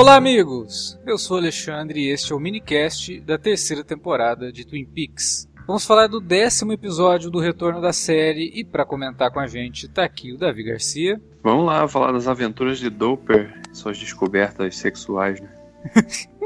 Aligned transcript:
Olá, 0.00 0.16
amigos! 0.16 0.98
Eu 1.04 1.18
sou 1.18 1.36
Alexandre 1.36 2.00
e 2.00 2.10
este 2.10 2.32
é 2.32 2.34
o 2.34 2.40
minicast 2.40 3.20
da 3.20 3.36
terceira 3.36 3.84
temporada 3.84 4.50
de 4.50 4.66
Twin 4.66 4.86
Peaks. 4.86 5.46
Vamos 5.66 5.84
falar 5.84 6.06
do 6.06 6.22
décimo 6.22 6.72
episódio 6.72 7.30
do 7.30 7.38
retorno 7.38 7.82
da 7.82 7.92
série 7.92 8.50
e 8.54 8.64
para 8.64 8.86
comentar 8.86 9.30
com 9.30 9.38
a 9.38 9.46
gente 9.46 9.90
tá 9.90 10.02
aqui 10.02 10.32
o 10.32 10.38
Davi 10.38 10.62
Garcia. 10.62 11.20
Vamos 11.42 11.66
lá 11.66 11.86
falar 11.86 12.12
das 12.12 12.26
aventuras 12.26 12.78
de 12.78 12.88
Doper, 12.88 13.60
suas 13.74 13.98
descobertas 13.98 14.74
sexuais, 14.74 15.38
né? 15.38 15.50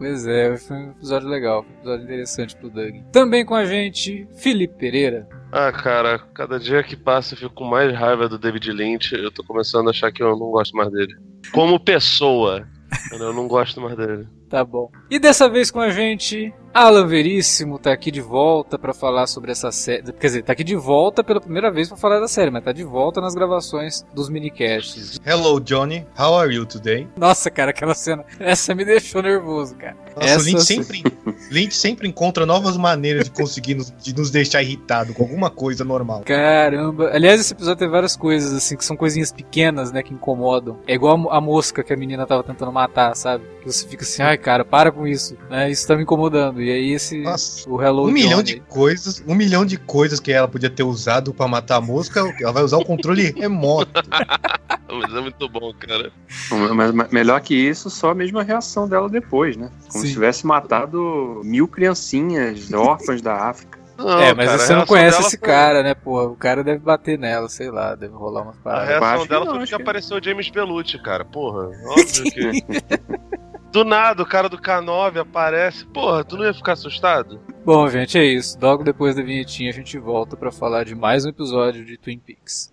Pois 0.00 0.26
é, 0.26 0.56
foi 0.56 0.76
um 0.78 0.90
episódio 0.92 1.28
legal, 1.28 1.62
foi 1.62 1.72
um 1.72 1.76
episódio 1.76 2.04
interessante 2.04 2.56
pro 2.56 2.70
Doug. 2.70 2.94
Também 3.12 3.44
com 3.44 3.54
a 3.54 3.66
gente, 3.66 4.26
Felipe 4.34 4.74
Pereira. 4.78 5.28
Ah, 5.52 5.70
cara, 5.70 6.18
cada 6.32 6.58
dia 6.58 6.82
que 6.82 6.96
passa 6.96 7.34
eu 7.34 7.38
fico 7.38 7.54
com 7.54 7.64
mais 7.64 7.94
raiva 7.94 8.26
do 8.26 8.38
David 8.38 8.72
Lynch. 8.72 9.14
Eu 9.14 9.30
tô 9.30 9.44
começando 9.44 9.88
a 9.88 9.90
achar 9.90 10.10
que 10.10 10.22
eu 10.22 10.30
não 10.38 10.50
gosto 10.50 10.74
mais 10.74 10.90
dele. 10.90 11.14
Como 11.52 11.78
pessoa, 11.78 12.66
eu 13.12 13.32
não 13.32 13.48
gosto 13.48 13.80
mais 13.80 13.96
dele. 13.96 14.28
Tá 14.50 14.64
bom. 14.64 14.90
E 15.08 15.20
dessa 15.20 15.48
vez 15.48 15.70
com 15.70 15.78
a 15.78 15.90
gente, 15.90 16.52
Alan 16.72 17.06
Veríssimo 17.06 17.80
tá 17.80 17.92
aqui 17.92 18.12
de 18.12 18.20
volta 18.20 18.78
para 18.78 18.92
falar 18.92 19.26
sobre 19.26 19.50
essa 19.50 19.72
série. 19.72 20.12
Quer 20.12 20.26
dizer, 20.26 20.42
tá 20.42 20.52
aqui 20.52 20.62
de 20.62 20.76
volta 20.76 21.24
pela 21.24 21.40
primeira 21.40 21.70
vez 21.70 21.88
para 21.88 21.96
falar 21.96 22.20
da 22.20 22.28
série, 22.28 22.50
mas 22.50 22.62
tá 22.62 22.70
de 22.70 22.84
volta 22.84 23.20
nas 23.20 23.34
gravações 23.34 24.04
dos 24.14 24.28
minicasts. 24.28 25.20
Hello, 25.26 25.60
Johnny. 25.60 26.06
How 26.18 26.34
are 26.34 26.54
you 26.54 26.64
today? 26.64 27.08
Nossa, 27.16 27.50
cara, 27.50 27.70
aquela 27.70 27.94
cena. 27.94 28.24
Essa 28.38 28.72
me 28.72 28.84
deixou 28.84 29.20
nervoso, 29.20 29.74
cara. 29.74 29.96
Nossa, 30.14 30.28
essa 30.28 30.40
o 30.40 30.44
Lynch 30.44 30.62
sempre, 30.62 31.02
Lynch 31.50 31.74
sempre 31.74 32.08
encontra 32.08 32.46
novas 32.46 32.76
maneiras 32.76 33.24
de 33.24 33.30
conseguir 33.32 33.74
nos, 33.74 33.92
de 33.92 34.14
nos 34.14 34.30
deixar 34.30 34.62
irritado 34.62 35.12
com 35.12 35.24
alguma 35.24 35.50
coisa 35.50 35.84
normal. 35.84 36.22
Caramba. 36.24 37.10
Aliás, 37.12 37.40
esse 37.40 37.52
episódio 37.52 37.80
tem 37.80 37.88
várias 37.88 38.16
coisas, 38.16 38.52
assim, 38.52 38.76
que 38.76 38.84
são 38.84 38.96
coisinhas 38.96 39.32
pequenas, 39.32 39.90
né, 39.90 40.04
que 40.04 40.14
incomodam. 40.14 40.78
É 40.86 40.94
igual 40.94 41.30
a 41.32 41.40
mosca 41.40 41.82
que 41.82 41.92
a 41.92 41.96
menina 41.96 42.26
tava 42.26 42.44
tentando 42.44 42.72
matar, 42.72 43.16
sabe? 43.16 43.44
Que 43.60 43.70
você 43.70 43.86
fica 43.88 44.04
assim, 44.04 44.22
ai, 44.22 44.38
cara, 44.40 44.64
para 44.64 44.90
com 44.90 45.06
isso, 45.06 45.36
né? 45.48 45.70
Isso 45.70 45.86
tá 45.86 45.94
me 45.96 46.02
incomodando. 46.02 46.60
E 46.62 46.70
aí 46.70 46.92
esse 46.92 47.22
Nossa, 47.22 47.68
o 47.70 47.80
Hello 47.80 48.08
um 48.08 48.10
milhão 48.10 48.42
Johnny. 48.42 48.54
de 48.54 48.60
coisas, 48.60 49.22
um 49.26 49.34
milhão 49.34 49.64
de 49.64 49.76
coisas 49.76 50.18
que 50.18 50.32
ela 50.32 50.48
podia 50.48 50.70
ter 50.70 50.82
usado 50.82 51.32
pra 51.32 51.46
matar 51.46 51.76
a 51.76 51.80
mosca, 51.80 52.20
ela 52.40 52.52
vai 52.52 52.62
usar 52.62 52.78
o 52.78 52.84
controle 52.84 53.32
remoto. 53.36 53.90
Mas 54.92 55.14
é 55.14 55.20
muito 55.20 55.48
bom, 55.48 55.72
cara. 55.78 56.10
Mas, 56.74 56.90
mas 56.92 57.10
melhor 57.10 57.40
que 57.40 57.54
isso, 57.54 57.88
só 57.88 58.10
a 58.10 58.14
mesma 58.14 58.42
reação 58.42 58.88
dela 58.88 59.08
depois, 59.08 59.56
né? 59.56 59.70
Como 59.88 60.00
Sim. 60.02 60.06
se 60.08 60.12
tivesse 60.12 60.44
matado 60.44 61.40
mil 61.44 61.68
criancinhas 61.68 62.72
órfãs 62.72 63.22
da 63.22 63.34
África. 63.36 63.78
Não, 63.96 64.18
É, 64.18 64.34
mas 64.34 64.46
cara, 64.46 64.56
a 64.62 64.66
você 64.66 64.74
não 64.74 64.86
conhece 64.86 65.20
esse 65.20 65.38
foi- 65.38 65.46
cara, 65.46 65.82
né, 65.82 65.94
pô? 65.94 66.24
O 66.24 66.34
cara 66.34 66.64
deve 66.64 66.78
bater 66.80 67.18
nela, 67.18 67.48
sei 67.50 67.70
lá, 67.70 67.94
deve 67.94 68.14
rolar 68.14 68.42
umas 68.42 68.56
A 68.58 68.60
paradas. 68.62 68.88
Eu 68.94 69.00
reação 69.00 69.22
que 69.22 69.28
dela 69.28 69.44
foi 69.44 69.54
porque 69.58 69.76
que- 69.76 69.82
apareceu 69.82 70.16
o 70.16 70.24
James 70.24 70.48
Belushi, 70.50 70.98
cara. 71.02 71.24
Porra, 71.24 71.68
óbvio 71.86 72.24
que. 72.32 72.64
Do 73.72 73.84
nada, 73.84 74.22
o 74.22 74.26
cara 74.26 74.48
do 74.48 74.58
K9 74.58 75.20
aparece. 75.20 75.86
Porra, 75.86 76.24
tu 76.24 76.36
não 76.36 76.44
ia 76.44 76.52
ficar 76.52 76.72
assustado? 76.72 77.40
Bom, 77.64 77.88
gente, 77.88 78.18
é 78.18 78.24
isso. 78.24 78.58
Logo 78.60 78.82
depois 78.82 79.14
da 79.14 79.22
vinhetinha 79.22 79.70
a 79.70 79.72
gente 79.72 79.96
volta 79.96 80.36
pra 80.36 80.50
falar 80.50 80.84
de 80.84 80.94
mais 80.94 81.24
um 81.24 81.28
episódio 81.28 81.84
de 81.84 81.96
Twin 81.96 82.18
Peaks. 82.18 82.72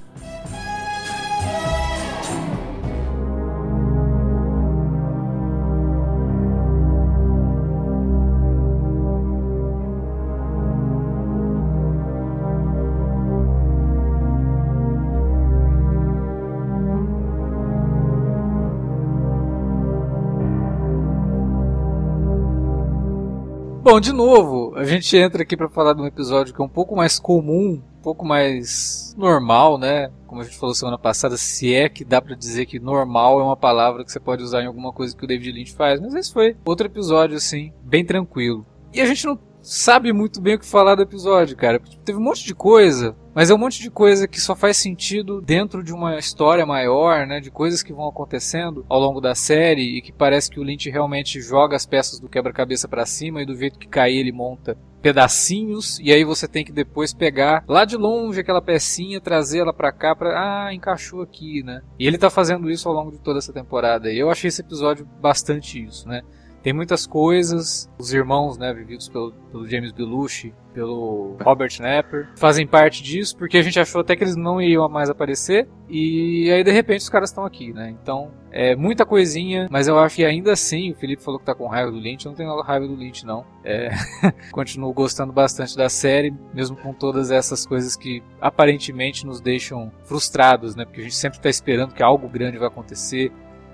Bom, 23.83 23.99
de 23.99 24.13
novo, 24.13 24.75
a 24.75 24.83
gente 24.83 25.17
entra 25.17 25.41
aqui 25.41 25.57
para 25.57 25.67
falar 25.67 25.93
de 25.93 26.01
um 26.03 26.05
episódio 26.05 26.53
que 26.53 26.61
é 26.61 26.63
um 26.63 26.69
pouco 26.69 26.95
mais 26.95 27.17
comum, 27.17 27.81
um 27.97 28.01
pouco 28.03 28.23
mais 28.23 29.15
normal, 29.17 29.79
né? 29.79 30.11
Como 30.27 30.39
a 30.39 30.43
gente 30.43 30.55
falou 30.55 30.75
semana 30.75 30.99
passada, 30.99 31.35
se 31.35 31.73
é 31.73 31.89
que 31.89 32.05
dá 32.05 32.21
pra 32.21 32.35
dizer 32.35 32.67
que 32.67 32.79
normal 32.79 33.39
é 33.39 33.43
uma 33.43 33.57
palavra 33.57 34.05
que 34.05 34.11
você 34.11 34.19
pode 34.19 34.43
usar 34.43 34.61
em 34.61 34.67
alguma 34.67 34.93
coisa 34.93 35.17
que 35.17 35.23
o 35.25 35.27
David 35.27 35.51
Lynch 35.51 35.73
faz, 35.73 35.99
mas 35.99 36.13
esse 36.13 36.31
foi 36.31 36.55
outro 36.63 36.85
episódio 36.85 37.35
assim, 37.35 37.73
bem 37.81 38.05
tranquilo. 38.05 38.63
E 38.93 39.01
a 39.01 39.05
gente 39.05 39.25
não 39.25 39.39
sabe 39.63 40.13
muito 40.13 40.39
bem 40.39 40.55
o 40.55 40.59
que 40.59 40.65
falar 40.65 40.93
do 40.93 41.01
episódio, 41.01 41.57
cara. 41.57 41.79
porque 41.79 41.97
Teve 42.05 42.19
um 42.19 42.23
monte 42.23 42.45
de 42.45 42.53
coisa, 42.53 43.15
mas 43.33 43.49
é 43.49 43.53
um 43.53 43.57
monte 43.57 43.81
de 43.81 43.89
coisa 43.89 44.27
que 44.27 44.39
só 44.39 44.55
faz 44.55 44.77
sentido 44.77 45.41
dentro 45.41 45.83
de 45.83 45.93
uma 45.93 46.17
história 46.17 46.65
maior, 46.65 47.25
né? 47.25 47.39
De 47.39 47.49
coisas 47.49 47.81
que 47.81 47.93
vão 47.93 48.07
acontecendo 48.07 48.85
ao 48.89 48.99
longo 48.99 49.21
da 49.21 49.33
série 49.33 49.97
e 49.97 50.01
que 50.01 50.11
parece 50.11 50.49
que 50.49 50.59
o 50.59 50.63
Lynch 50.63 50.89
realmente 50.89 51.41
joga 51.41 51.75
as 51.75 51.85
peças 51.85 52.19
do 52.19 52.29
quebra-cabeça 52.29 52.87
pra 52.87 53.05
cima 53.05 53.41
e 53.41 53.45
do 53.45 53.55
jeito 53.55 53.79
que 53.79 53.87
cair 53.87 54.17
ele 54.17 54.31
monta 54.31 54.77
pedacinhos 55.01 55.99
e 55.99 56.13
aí 56.13 56.23
você 56.23 56.47
tem 56.47 56.63
que 56.63 56.71
depois 56.71 57.11
pegar 57.11 57.63
lá 57.67 57.85
de 57.85 57.97
longe 57.97 58.39
aquela 58.39 58.61
pecinha, 58.61 59.19
trazer 59.19 59.59
ela 59.59 59.73
pra 59.73 59.91
cá 59.91 60.15
para 60.15 60.67
ah, 60.67 60.73
encaixou 60.73 61.21
aqui, 61.21 61.63
né? 61.63 61.81
E 61.97 62.05
ele 62.05 62.17
tá 62.17 62.29
fazendo 62.29 62.69
isso 62.69 62.87
ao 62.87 62.93
longo 62.93 63.11
de 63.11 63.19
toda 63.19 63.39
essa 63.39 63.51
temporada. 63.51 64.11
E 64.11 64.19
eu 64.19 64.29
achei 64.29 64.47
esse 64.47 64.61
episódio 64.61 65.07
bastante 65.19 65.83
isso, 65.83 66.07
né? 66.07 66.21
Tem 66.61 66.73
muitas 66.73 67.07
coisas, 67.07 67.89
os 67.97 68.13
irmãos, 68.13 68.57
né, 68.57 68.73
vividos 68.73 69.09
pelo, 69.09 69.31
pelo 69.51 69.67
James 69.67 69.91
Belushi, 69.91 70.53
pelo 70.73 71.35
Robert 71.43 71.71
Knapper, 71.75 72.29
fazem 72.35 72.65
parte 72.65 73.03
disso, 73.03 73.35
porque 73.35 73.57
a 73.57 73.61
gente 73.61 73.79
achou 73.79 74.01
até 74.01 74.15
que 74.15 74.23
eles 74.23 74.35
não 74.35 74.61
iam 74.61 74.87
mais 74.87 75.09
aparecer, 75.09 75.67
e 75.89 76.49
aí 76.51 76.63
de 76.63 76.71
repente 76.71 77.01
os 77.01 77.09
caras 77.09 77.29
estão 77.29 77.45
aqui, 77.45 77.73
né? 77.73 77.89
Então, 78.01 78.31
é 78.51 78.75
muita 78.75 79.05
coisinha, 79.05 79.67
mas 79.71 79.87
eu 79.87 79.97
acho 79.97 80.17
que 80.17 80.25
ainda 80.25 80.51
assim, 80.53 80.91
o 80.91 80.95
Felipe 80.95 81.23
falou 81.23 81.39
que 81.39 81.45
tá 81.45 81.55
com 81.55 81.67
raiva 81.67 81.91
do 81.91 81.97
Lynch, 81.97 82.25
eu 82.25 82.29
não 82.29 82.37
tenho 82.37 82.61
raiva 82.61 82.87
do 82.87 82.95
Lynch, 82.95 83.25
não. 83.25 83.45
É, 83.63 83.89
continuo 84.51 84.93
gostando 84.93 85.33
bastante 85.33 85.75
da 85.75 85.89
série, 85.89 86.33
mesmo 86.53 86.75
com 86.75 86.93
todas 86.93 87.31
essas 87.31 87.65
coisas 87.65 87.95
que 87.95 88.23
aparentemente 88.39 89.25
nos 89.25 89.41
deixam 89.41 89.91
frustrados, 90.03 90.75
né? 90.75 90.85
Porque 90.85 91.01
a 91.01 91.03
gente 91.03 91.15
sempre 91.15 91.39
tá 91.39 91.49
esperando 91.49 91.93
que 91.93 92.03
algo 92.03 92.29
grande 92.29 92.57
vai 92.57 92.67
acontecer, 92.67 93.31